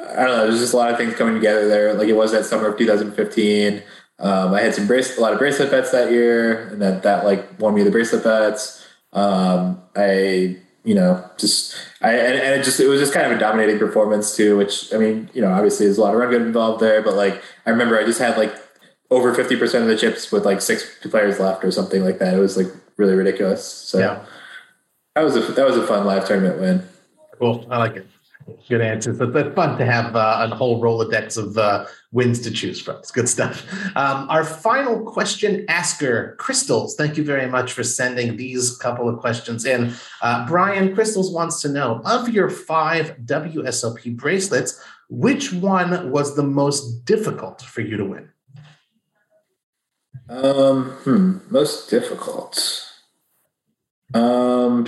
I 0.00 0.24
don't 0.24 0.36
know. 0.36 0.46
There's 0.46 0.60
just 0.60 0.74
a 0.74 0.76
lot 0.76 0.90
of 0.90 0.96
things 0.96 1.14
coming 1.14 1.34
together 1.34 1.68
there. 1.68 1.94
Like 1.94 2.08
it 2.08 2.14
was 2.14 2.32
that 2.32 2.44
summer 2.44 2.68
of 2.68 2.78
2015. 2.78 3.82
Um, 4.18 4.54
I 4.54 4.60
had 4.60 4.74
some 4.74 4.86
bracelet, 4.86 5.18
a 5.18 5.20
lot 5.20 5.32
of 5.32 5.38
bracelet 5.38 5.70
bets 5.70 5.90
that 5.90 6.10
year, 6.10 6.68
and 6.68 6.80
that 6.80 7.02
that 7.02 7.24
like 7.24 7.60
won 7.60 7.74
me 7.74 7.82
the 7.82 7.90
bracelet 7.90 8.24
bets. 8.24 8.86
Um, 9.12 9.82
I 9.94 10.58
you 10.84 10.94
know 10.94 11.28
just 11.36 11.76
I 12.00 12.12
and, 12.12 12.38
and, 12.38 12.60
it 12.60 12.64
just 12.64 12.80
it 12.80 12.88
was 12.88 13.00
just 13.00 13.12
kind 13.12 13.26
of 13.26 13.36
a 13.36 13.40
dominating 13.40 13.78
performance 13.78 14.36
too. 14.36 14.56
Which 14.56 14.92
I 14.94 14.98
mean 14.98 15.28
you 15.34 15.42
know 15.42 15.52
obviously 15.52 15.86
there's 15.86 15.98
a 15.98 16.02
lot 16.02 16.14
of 16.14 16.20
run 16.20 16.30
good 16.30 16.42
involved 16.42 16.80
there, 16.80 17.02
but 17.02 17.14
like 17.14 17.42
I 17.66 17.70
remember 17.70 17.98
I 17.98 18.04
just 18.04 18.20
had 18.20 18.38
like 18.38 18.54
over 19.12 19.34
fifty 19.34 19.56
percent 19.56 19.82
of 19.84 19.88
the 19.88 19.96
chips 19.96 20.32
with 20.32 20.44
like 20.44 20.60
six 20.60 20.98
players 21.02 21.38
left 21.38 21.64
or 21.64 21.70
something 21.70 22.02
like 22.02 22.18
that. 22.18 22.34
It 22.34 22.38
was 22.40 22.56
like 22.56 22.68
really 22.96 23.14
ridiculous. 23.14 23.64
So 23.64 23.98
yeah. 23.98 24.24
that 25.14 25.22
was 25.22 25.36
a 25.36 25.40
that 25.40 25.66
was 25.66 25.76
a 25.76 25.86
fun 25.86 26.06
live 26.06 26.26
tournament 26.26 26.60
win. 26.60 26.82
Cool, 27.38 27.66
I 27.70 27.78
like 27.78 27.96
it. 27.96 28.06
Good 28.68 28.80
answers. 28.80 29.18
But 29.18 29.36
it's 29.36 29.54
fun 29.54 29.78
to 29.78 29.84
have 29.84 30.16
uh, 30.16 30.48
a 30.50 30.54
whole 30.54 30.80
Rolodex 30.82 31.04
of 31.04 31.10
decks 31.10 31.36
of 31.36 31.58
uh, 31.58 31.86
wins 32.10 32.40
to 32.40 32.50
choose 32.50 32.80
from. 32.80 32.96
It's 32.96 33.10
good 33.10 33.28
stuff. 33.28 33.64
Um, 33.96 34.28
our 34.28 34.44
final 34.44 35.00
question 35.04 35.64
asker, 35.68 36.36
Crystals. 36.38 36.96
Thank 36.96 37.16
you 37.16 37.24
very 37.24 37.48
much 37.48 37.72
for 37.72 37.84
sending 37.84 38.36
these 38.36 38.76
couple 38.78 39.08
of 39.08 39.20
questions 39.20 39.64
in. 39.64 39.92
Uh, 40.22 40.46
Brian 40.46 40.94
Crystals 40.94 41.32
wants 41.32 41.60
to 41.62 41.68
know 41.68 42.02
of 42.04 42.28
your 42.30 42.50
five 42.50 43.16
WSOP 43.24 44.16
bracelets, 44.16 44.82
which 45.08 45.52
one 45.52 46.10
was 46.10 46.34
the 46.34 46.42
most 46.42 47.04
difficult 47.04 47.62
for 47.62 47.80
you 47.80 47.96
to 47.96 48.04
win? 48.04 48.31
Um, 50.32 50.84
hmm, 51.04 51.38
most 51.50 51.90
difficult. 51.90 52.88
Um, 54.14 54.86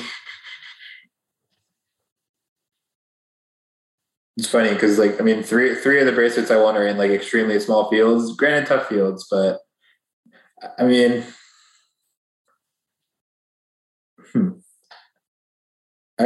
It's 4.37 4.49
funny 4.49 4.71
because 4.71 4.99
like 4.99 5.21
I 5.21 5.25
mean 5.25 5.43
three 5.45 5.75
three 5.77 6.01
of 6.01 6.07
the 6.07 6.13
bracelets 6.13 6.51
I 6.51 6.57
won 6.57 6.77
are 6.77 6.87
in 6.87 6.99
like 6.99 7.11
extremely 7.13 7.61
small 7.61 7.89
fields, 7.89 8.35
granted 8.35 8.67
tough 8.67 8.89
fields, 8.89 9.27
but 9.31 9.61
I 10.79 10.85
mean 10.85 11.25
hmm. 14.33 14.49
I, 16.19 16.25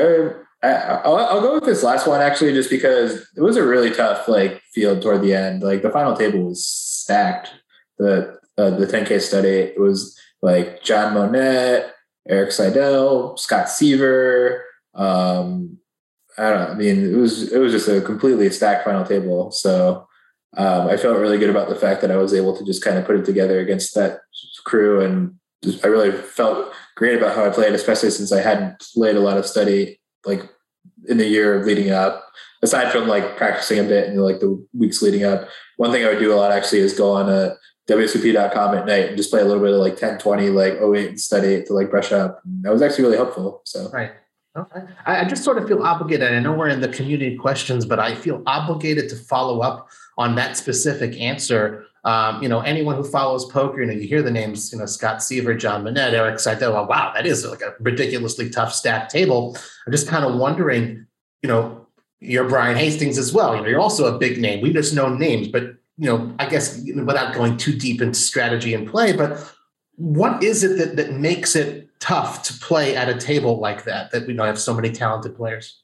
I 0.62 1.08
will 1.08 1.16
I'll 1.16 1.40
go 1.40 1.54
with 1.54 1.64
this 1.64 1.82
last 1.82 2.06
one 2.06 2.20
actually 2.20 2.52
just 2.52 2.70
because 2.70 3.26
it 3.36 3.40
was 3.40 3.56
a 3.56 3.66
really 3.66 3.90
tough 3.90 4.28
like 4.28 4.62
field 4.72 5.02
toward 5.02 5.22
the 5.22 5.34
end. 5.34 5.62
Like 5.62 5.82
the 5.82 5.90
final 5.90 6.16
table 6.16 6.44
was 6.48 6.66
stacked. 6.66 7.50
The 7.98 8.37
uh, 8.58 8.70
the 8.70 8.86
10K 8.86 9.20
study 9.20 9.48
it 9.48 9.80
was 9.80 10.18
like 10.42 10.82
John 10.82 11.14
Monnette, 11.14 11.90
Erik 12.28 12.52
Seidel, 12.52 13.36
Scott 13.36 13.68
Seiver. 13.68 14.64
um, 14.94 15.78
I 16.36 16.50
don't 16.50 16.60
know. 16.60 16.68
I 16.68 16.74
mean, 16.74 17.12
it 17.12 17.16
was 17.16 17.52
it 17.52 17.58
was 17.58 17.72
just 17.72 17.88
a 17.88 18.00
completely 18.00 18.48
stacked 18.50 18.84
final 18.84 19.04
table. 19.04 19.50
So 19.50 20.06
um, 20.56 20.86
I 20.86 20.96
felt 20.96 21.18
really 21.18 21.38
good 21.38 21.50
about 21.50 21.68
the 21.68 21.74
fact 21.74 22.00
that 22.00 22.12
I 22.12 22.16
was 22.16 22.32
able 22.32 22.56
to 22.56 22.64
just 22.64 22.82
kind 22.82 22.96
of 22.96 23.04
put 23.04 23.16
it 23.16 23.24
together 23.24 23.58
against 23.58 23.94
that 23.96 24.20
crew, 24.64 25.00
and 25.00 25.34
just, 25.64 25.84
I 25.84 25.88
really 25.88 26.12
felt 26.12 26.72
great 26.96 27.18
about 27.18 27.34
how 27.34 27.44
I 27.44 27.50
played, 27.50 27.74
especially 27.74 28.10
since 28.10 28.32
I 28.32 28.40
hadn't 28.40 28.80
played 28.94 29.16
a 29.16 29.20
lot 29.20 29.36
of 29.36 29.46
study 29.46 30.00
like 30.24 30.48
in 31.08 31.18
the 31.18 31.26
year 31.26 31.64
leading 31.64 31.90
up. 31.90 32.24
Aside 32.62 32.90
from 32.90 33.06
like 33.06 33.36
practicing 33.36 33.78
a 33.78 33.84
bit 33.84 34.08
and 34.08 34.20
like 34.20 34.40
the 34.40 34.64
weeks 34.76 35.02
leading 35.02 35.24
up, 35.24 35.48
one 35.76 35.92
thing 35.92 36.04
I 36.04 36.08
would 36.08 36.18
do 36.18 36.32
a 36.32 36.36
lot 36.36 36.52
actually 36.52 36.80
is 36.80 36.96
go 36.96 37.12
on 37.12 37.28
a 37.28 37.56
WSOP.com 37.88 38.74
at 38.74 38.86
night 38.86 39.08
and 39.08 39.16
just 39.16 39.30
play 39.30 39.40
a 39.40 39.44
little 39.44 39.62
bit 39.62 39.72
of 39.72 39.80
like 39.80 39.96
10, 39.96 40.18
20, 40.18 40.50
like 40.50 40.74
08 40.74 41.08
and 41.08 41.20
study 41.20 41.62
to 41.64 41.72
like 41.72 41.90
brush 41.90 42.12
up. 42.12 42.42
And 42.44 42.62
that 42.62 42.72
was 42.72 42.82
actually 42.82 43.04
really 43.04 43.16
helpful. 43.16 43.62
So 43.64 43.88
right. 43.90 44.12
Okay. 44.56 44.80
I, 45.06 45.24
just 45.24 45.44
sort 45.44 45.58
of 45.58 45.68
feel 45.68 45.82
obligated. 45.82 46.32
I 46.32 46.40
know 46.40 46.52
we're 46.52 46.68
in 46.68 46.80
the 46.80 46.88
community 46.88 47.36
questions, 47.36 47.84
but 47.84 48.00
I 48.00 48.14
feel 48.14 48.42
obligated 48.46 49.08
to 49.10 49.16
follow 49.16 49.60
up 49.60 49.88
on 50.16 50.34
that 50.34 50.56
specific 50.56 51.18
answer. 51.20 51.84
Um, 52.04 52.42
you 52.42 52.48
know, 52.48 52.60
anyone 52.60 52.96
who 52.96 53.04
follows 53.04 53.44
poker, 53.46 53.80
you 53.80 53.86
know, 53.86 53.92
you 53.92 54.08
hear 54.08 54.22
the 54.22 54.30
names, 54.30 54.72
you 54.72 54.78
know, 54.78 54.86
Scott 54.86 55.22
Seiver, 55.22 55.54
John 55.54 55.84
Monnette, 55.84 56.12
Erik 56.12 56.40
Seidel. 56.40 56.72
Well, 56.72 56.88
wow, 56.88 57.12
that 57.14 57.26
is 57.26 57.46
like 57.46 57.60
a 57.60 57.74
ridiculously 57.80 58.50
tough 58.50 58.74
stack 58.74 59.08
table. 59.08 59.56
I'm 59.86 59.92
just 59.92 60.08
kind 60.08 60.24
of 60.24 60.36
wondering, 60.36 61.06
you 61.42 61.48
know, 61.48 61.86
you're 62.20 62.48
Brian 62.48 62.76
Hastings 62.76 63.16
as 63.16 63.32
well. 63.32 63.54
You 63.54 63.62
know, 63.62 63.68
you're 63.68 63.80
also 63.80 64.12
a 64.12 64.18
big 64.18 64.40
name. 64.40 64.60
We 64.60 64.72
just 64.72 64.94
know 64.94 65.14
names, 65.14 65.48
but 65.48 65.77
you 65.98 66.06
know, 66.06 66.32
I 66.38 66.48
guess 66.48 66.80
without 66.94 67.34
going 67.34 67.56
too 67.56 67.76
deep 67.76 68.00
into 68.00 68.18
strategy 68.18 68.72
and 68.72 68.88
play, 68.88 69.12
but 69.12 69.52
what 69.96 70.42
is 70.42 70.62
it 70.62 70.78
that 70.78 70.96
that 70.96 71.12
makes 71.14 71.56
it 71.56 71.88
tough 71.98 72.44
to 72.44 72.54
play 72.54 72.94
at 72.94 73.08
a 73.08 73.18
table 73.18 73.58
like 73.58 73.84
that 73.84 74.12
that 74.12 74.26
we 74.26 74.32
don't 74.32 74.46
have 74.46 74.60
so 74.60 74.72
many 74.72 74.92
talented 74.92 75.36
players? 75.36 75.82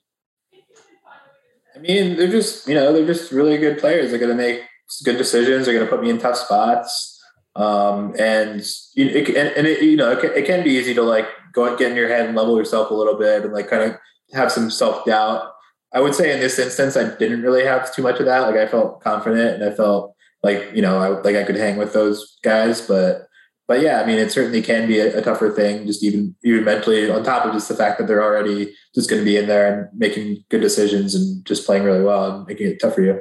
I 1.75 1.81
mean 1.81 2.17
they're 2.17 2.31
just 2.31 2.69
you 2.69 2.75
know 2.75 2.93
they're 2.93 3.07
just 3.07 3.33
really 3.33 3.59
good 3.59 3.79
players. 3.79 4.11
They're 4.11 4.21
going 4.21 4.31
to 4.31 4.37
make 4.37 4.63
good 5.05 5.19
decisions. 5.19 5.67
They're 5.67 5.75
going 5.75 5.87
to 5.87 5.91
put 5.91 6.03
me 6.03 6.11
in 6.11 6.19
tough 6.19 6.37
spots. 6.37 7.11
Um, 7.57 8.15
and 8.19 8.65
it, 8.97 9.29
and, 9.29 9.49
and 9.57 9.67
it, 9.67 9.83
you 9.83 9.97
know 9.97 10.13
it 10.13 10.21
can, 10.21 10.33
it 10.33 10.47
can, 10.47 10.65
be 10.65 10.73
easy 10.73 10.95
to 10.95 11.03
like 11.03 11.27
go 11.53 11.67
and 11.67 11.79
get 11.79 11.91
in 11.91 11.97
your 11.97 12.09
head 12.09 12.27
and 12.27 12.37
level 12.37 12.57
yourself 12.59 12.91
a 12.91 12.95
little 12.95 13.17
bit 13.17 13.45
and 13.45 13.53
like 13.53 13.69
kind 13.69 13.83
of 13.83 13.97
have 14.33 14.51
some 14.51 14.71
self-doubt 14.71 15.54
i 15.95 16.01
would 16.01 16.15
say 16.15 16.33
in 16.33 16.41
this 16.41 16.59
instance 16.59 16.97
i 16.97 17.15
didn't 17.17 17.43
really 17.43 17.65
have 17.65 17.95
too 17.95 18.03
much 18.03 18.21
of 18.21 18.27
that 18.27 18.41
like 18.41 18.57
i 18.57 18.67
felt 18.67 19.01
confident 19.01 19.63
and 19.63 19.65
i 19.65 19.75
felt 19.75 20.15
like 20.43 20.71
you 20.75 20.83
know 20.83 20.99
I, 20.99 21.09
like 21.21 21.37
i 21.37 21.45
could 21.45 21.57
hang 21.57 21.77
with 21.77 21.93
those 21.93 22.39
guys 22.43 22.81
but 22.83 23.29
but 23.67 23.81
yeah, 23.81 24.01
I 24.01 24.07
mean, 24.07 24.19
it 24.19 24.31
certainly 24.31 24.61
can 24.61 24.87
be 24.87 24.99
a, 24.99 25.19
a, 25.19 25.23
tougher 25.23 25.51
thing, 25.51 25.87
just 25.87 26.03
even 26.03 26.35
even 26.45 26.65
mentally. 26.65 27.11
On 27.11 27.23
top 27.23 27.47
of 27.47 27.53
just 27.53 27.69
the 27.69 27.75
fact 27.75 27.99
that 27.99 28.07
they're 28.07 28.23
already 28.23 28.75
just 28.95 29.09
going 29.09 29.23
to 29.23 29.25
be 29.25 29.39
in 29.39 29.47
there 29.47 29.73
and 29.73 29.99
making 29.99 30.45
good 30.51 30.61
decisions 30.61 31.15
and 31.15 31.45
just 31.47 31.65
playing 31.65 31.85
really 31.85 32.05
well 32.05 32.31
and 32.31 32.47
making 32.47 32.67
it 32.67 32.79
tough 32.81 32.95
for 32.95 33.03
you. 33.03 33.21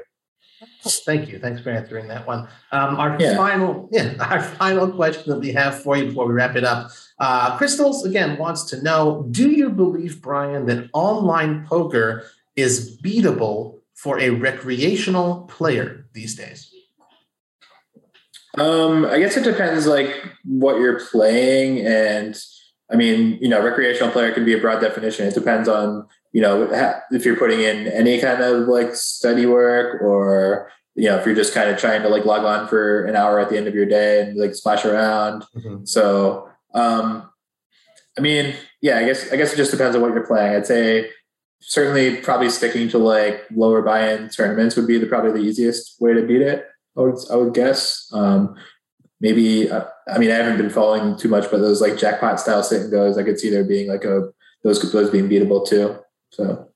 Thank 0.85 1.29
you. 1.29 1.39
Thanks 1.39 1.61
for 1.61 1.69
answering 1.69 2.09
that 2.09 2.27
one. 2.27 2.49
Um, 2.73 2.97
our 2.97 3.15
yeah. 3.17 3.37
final, 3.37 3.87
yeah, 3.91 4.15
our 4.19 4.41
final 4.41 4.89
question 4.91 5.31
that 5.31 5.39
we 5.39 5.53
have 5.53 5.81
for 5.81 5.95
you 5.95 6.07
before 6.07 6.27
we 6.27 6.33
wrap 6.33 6.57
it 6.57 6.65
up. 6.65 6.91
Uh, 7.19 7.57
Crystals 7.57 8.05
again 8.05 8.37
wants 8.37 8.65
to 8.65 8.83
know: 8.83 9.25
Do 9.31 9.49
you 9.49 9.69
believe, 9.69 10.21
Brian, 10.21 10.65
that 10.65 10.89
online 10.91 11.65
poker 11.65 12.25
is 12.55 12.99
beatable 13.01 13.79
for 13.95 14.19
a 14.19 14.29
recreational 14.29 15.41
player 15.43 16.05
these 16.13 16.35
days? 16.35 16.73
Um, 18.57 19.05
I 19.05 19.19
guess 19.19 19.35
it 19.35 19.43
depends 19.43 19.87
like 19.87 20.13
what 20.43 20.77
you're 20.77 20.99
playing 20.99 21.85
and 21.85 22.39
I 22.91 22.95
mean, 22.95 23.39
you 23.41 23.49
know, 23.49 23.63
recreational 23.63 24.11
player 24.11 24.31
can 24.31 24.45
be 24.45 24.53
a 24.53 24.59
broad 24.59 24.79
definition. 24.79 25.25
It 25.25 25.33
depends 25.33 25.67
on, 25.67 26.07
you 26.31 26.41
know, 26.41 26.69
if 27.11 27.25
you're 27.25 27.37
putting 27.37 27.61
in 27.61 27.87
any 27.87 28.19
kind 28.19 28.43
of 28.43 28.67
like 28.67 28.95
study 28.95 29.47
work 29.47 30.01
or, 30.01 30.69
you 30.93 31.09
know, 31.09 31.17
if 31.17 31.25
you're 31.25 31.33
just 31.33 31.55
kind 31.55 31.71
of 31.71 31.79
trying 31.79 32.03
to 32.03 32.09
like 32.09 32.25
log 32.25 32.43
on 32.43 32.67
for 32.67 33.05
an 33.05 33.15
hour 33.15 33.39
at 33.39 33.49
the 33.49 33.57
end 33.57 33.67
of 33.67 33.73
your 33.73 33.87
day 33.87 34.21
and 34.21 34.37
like 34.37 34.53
splash 34.53 34.85
around. 34.85 35.43
Mm-hmm. 35.55 35.85
So, 35.85 36.49
um, 36.75 37.29
I 38.15 38.21
mean, 38.21 38.53
yeah, 38.81 38.99
I 38.99 39.05
guess, 39.05 39.31
I 39.31 39.37
guess 39.37 39.53
it 39.53 39.57
just 39.57 39.71
depends 39.71 39.95
on 39.95 40.01
what 40.03 40.13
you're 40.13 40.27
playing. 40.27 40.55
I'd 40.55 40.67
say 40.67 41.09
certainly 41.65 42.17
probably 42.17 42.49
sticking 42.49 42.89
to 42.89 42.97
like 42.97 43.45
lower 43.55 43.81
buy-in 43.81 44.29
tournaments 44.29 44.75
would 44.75 44.87
be 44.87 44.97
the, 44.97 45.05
probably 45.05 45.31
the 45.31 45.47
easiest 45.47 45.99
way 45.99 46.13
to 46.13 46.21
beat 46.21 46.41
it. 46.41 46.65
I 46.97 47.01
would, 47.01 47.15
I 47.31 47.35
would 47.35 47.53
guess. 47.53 48.09
Um, 48.13 48.55
maybe, 49.19 49.71
uh, 49.71 49.85
I 50.07 50.17
mean, 50.17 50.29
I 50.29 50.35
haven't 50.35 50.57
been 50.57 50.69
following 50.69 51.17
too 51.17 51.29
much, 51.29 51.49
but 51.49 51.59
those 51.59 51.81
like 51.81 51.97
jackpot 51.97 52.39
style 52.39 52.61
sit 52.61 52.81
and 52.81 52.91
goes, 52.91 53.17
I 53.17 53.23
could 53.23 53.39
see 53.39 53.49
there 53.49 53.63
being 53.63 53.87
like 53.87 54.03
a, 54.03 54.29
those, 54.63 54.79
could 54.79 54.91
those 54.91 55.09
being 55.09 55.29
beatable 55.29 55.67
too. 55.67 55.97
So. 56.31 56.69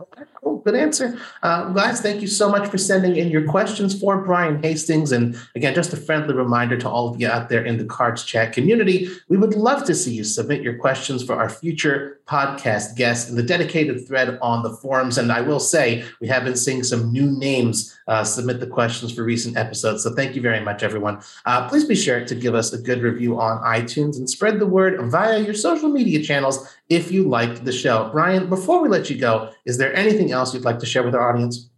Okay, 0.00 0.24
cool. 0.44 0.58
Good 0.58 0.74
answer. 0.74 1.18
Uh, 1.42 1.70
guys, 1.70 2.00
thank 2.00 2.20
you 2.20 2.28
so 2.28 2.48
much 2.48 2.68
for 2.70 2.78
sending 2.78 3.16
in 3.16 3.30
your 3.30 3.46
questions 3.48 3.98
for 3.98 4.22
Brian 4.22 4.62
Hastings. 4.62 5.10
And 5.10 5.36
again, 5.56 5.74
just 5.74 5.92
a 5.92 5.96
friendly 5.96 6.34
reminder 6.34 6.76
to 6.76 6.88
all 6.88 7.08
of 7.08 7.20
you 7.20 7.28
out 7.28 7.48
there 7.48 7.64
in 7.64 7.78
the 7.78 7.84
Cards 7.84 8.24
Chat 8.24 8.52
community, 8.52 9.08
we 9.28 9.36
would 9.36 9.54
love 9.54 9.84
to 9.84 9.94
see 9.94 10.12
you 10.14 10.24
submit 10.24 10.62
your 10.62 10.76
questions 10.76 11.24
for 11.24 11.34
our 11.34 11.48
future 11.48 12.20
podcast 12.26 12.96
guests 12.96 13.28
in 13.28 13.36
the 13.36 13.42
dedicated 13.42 14.06
thread 14.06 14.38
on 14.40 14.62
the 14.62 14.70
forums. 14.70 15.18
And 15.18 15.32
I 15.32 15.40
will 15.40 15.60
say, 15.60 16.04
we 16.20 16.28
have 16.28 16.44
been 16.44 16.56
seeing 16.56 16.82
some 16.82 17.12
new 17.12 17.26
names 17.26 17.96
uh, 18.06 18.24
submit 18.24 18.60
the 18.60 18.66
questions 18.66 19.14
for 19.14 19.24
recent 19.24 19.56
episodes. 19.56 20.02
So 20.02 20.14
thank 20.14 20.34
you 20.34 20.42
very 20.42 20.60
much, 20.60 20.82
everyone. 20.82 21.22
Uh, 21.46 21.68
please 21.68 21.84
be 21.84 21.94
sure 21.94 22.24
to 22.24 22.34
give 22.34 22.54
us 22.54 22.72
a 22.72 22.78
good 22.78 23.02
review 23.02 23.40
on 23.40 23.62
iTunes 23.62 24.18
and 24.18 24.28
spread 24.28 24.58
the 24.58 24.66
word 24.66 25.00
via 25.10 25.38
your 25.38 25.54
social 25.54 25.88
media 25.88 26.22
channels 26.22 26.68
if 26.90 27.10
you 27.10 27.26
liked 27.26 27.64
the 27.64 27.72
show. 27.72 28.10
Brian, 28.12 28.48
before 28.48 28.82
we 28.82 28.88
let 28.88 29.08
you 29.08 29.16
go, 29.16 29.50
is 29.64 29.78
there 29.78 29.94
anything 29.94 30.32
else 30.34 30.52
you'd 30.52 30.64
like 30.64 30.78
to 30.80 30.86
share 30.86 31.02
with 31.02 31.14
our 31.14 31.30
audience? 31.30 31.70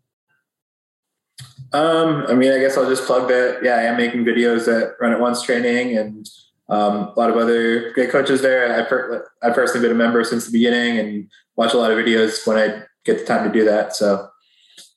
Um, 1.72 2.24
I 2.28 2.34
mean, 2.34 2.52
I 2.52 2.58
guess 2.58 2.76
I'll 2.76 2.88
just 2.88 3.04
plug 3.04 3.28
that. 3.28 3.60
Yeah, 3.62 3.74
I 3.74 3.82
am 3.82 3.96
making 3.96 4.24
videos 4.24 4.66
at 4.68 4.92
Run 5.00 5.12
It 5.12 5.20
Once 5.20 5.42
training 5.42 5.96
and 5.96 6.28
um, 6.68 6.96
a 6.96 7.14
lot 7.16 7.30
of 7.30 7.36
other 7.36 7.92
great 7.92 8.10
coaches 8.10 8.42
there. 8.42 8.80
I've, 8.80 8.88
per- 8.88 9.30
I've 9.42 9.54
personally 9.54 9.86
been 9.86 9.96
a 9.96 9.98
member 9.98 10.24
since 10.24 10.46
the 10.46 10.52
beginning 10.52 10.98
and 10.98 11.30
watch 11.56 11.74
a 11.74 11.78
lot 11.78 11.90
of 11.90 11.98
videos 11.98 12.46
when 12.46 12.56
I 12.56 12.82
get 13.04 13.18
the 13.18 13.24
time 13.24 13.46
to 13.46 13.52
do 13.52 13.64
that. 13.64 13.94
So, 13.94 14.28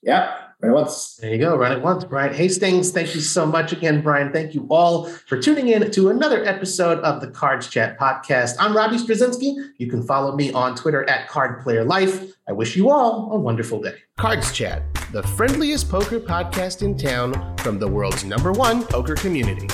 yeah, 0.02 0.39
Run 0.62 0.72
it 0.72 0.76
once. 0.76 1.16
There 1.16 1.32
you 1.32 1.38
go. 1.38 1.56
Run 1.56 1.72
it 1.72 1.82
once. 1.82 2.04
Brian 2.04 2.34
Hastings. 2.34 2.92
Thank 2.92 3.16
you 3.16 3.22
so 3.22 3.46
much 3.46 3.72
again, 3.72 4.02
Brian. 4.02 4.34
Thank 4.34 4.54
you 4.54 4.68
all 4.70 5.06
for 5.06 5.42
tuning 5.42 5.70
in 5.70 5.90
to 5.92 6.10
another 6.10 6.44
episode 6.44 7.00
of 7.00 7.22
the 7.22 7.28
Cards 7.28 7.70
Chat 7.70 7.98
podcast. 7.98 8.56
I'm 8.60 8.76
Robbie 8.76 8.98
Strazynski. 8.98 9.56
You 9.78 9.90
can 9.90 10.04
follow 10.04 10.36
me 10.36 10.52
on 10.52 10.76
Twitter 10.76 11.10
at 11.10 11.30
Card 11.30 11.62
Player 11.62 11.86
Life. 11.86 12.34
I 12.46 12.52
wish 12.52 12.76
you 12.76 12.90
all 12.90 13.32
a 13.32 13.40
wonderful 13.40 13.82
day. 13.82 13.96
Cards 14.18 14.52
Chat, 14.52 14.84
the 15.14 15.24
friendliest 15.24 15.90
poker 15.90 16.20
podcast 16.20 16.82
in 16.82 16.98
town 16.98 17.56
from 17.60 17.80
the 17.80 17.88
world's 17.88 18.26
number 18.26 18.52
one 18.52 18.84
poker 18.84 19.16
community. 19.16 19.68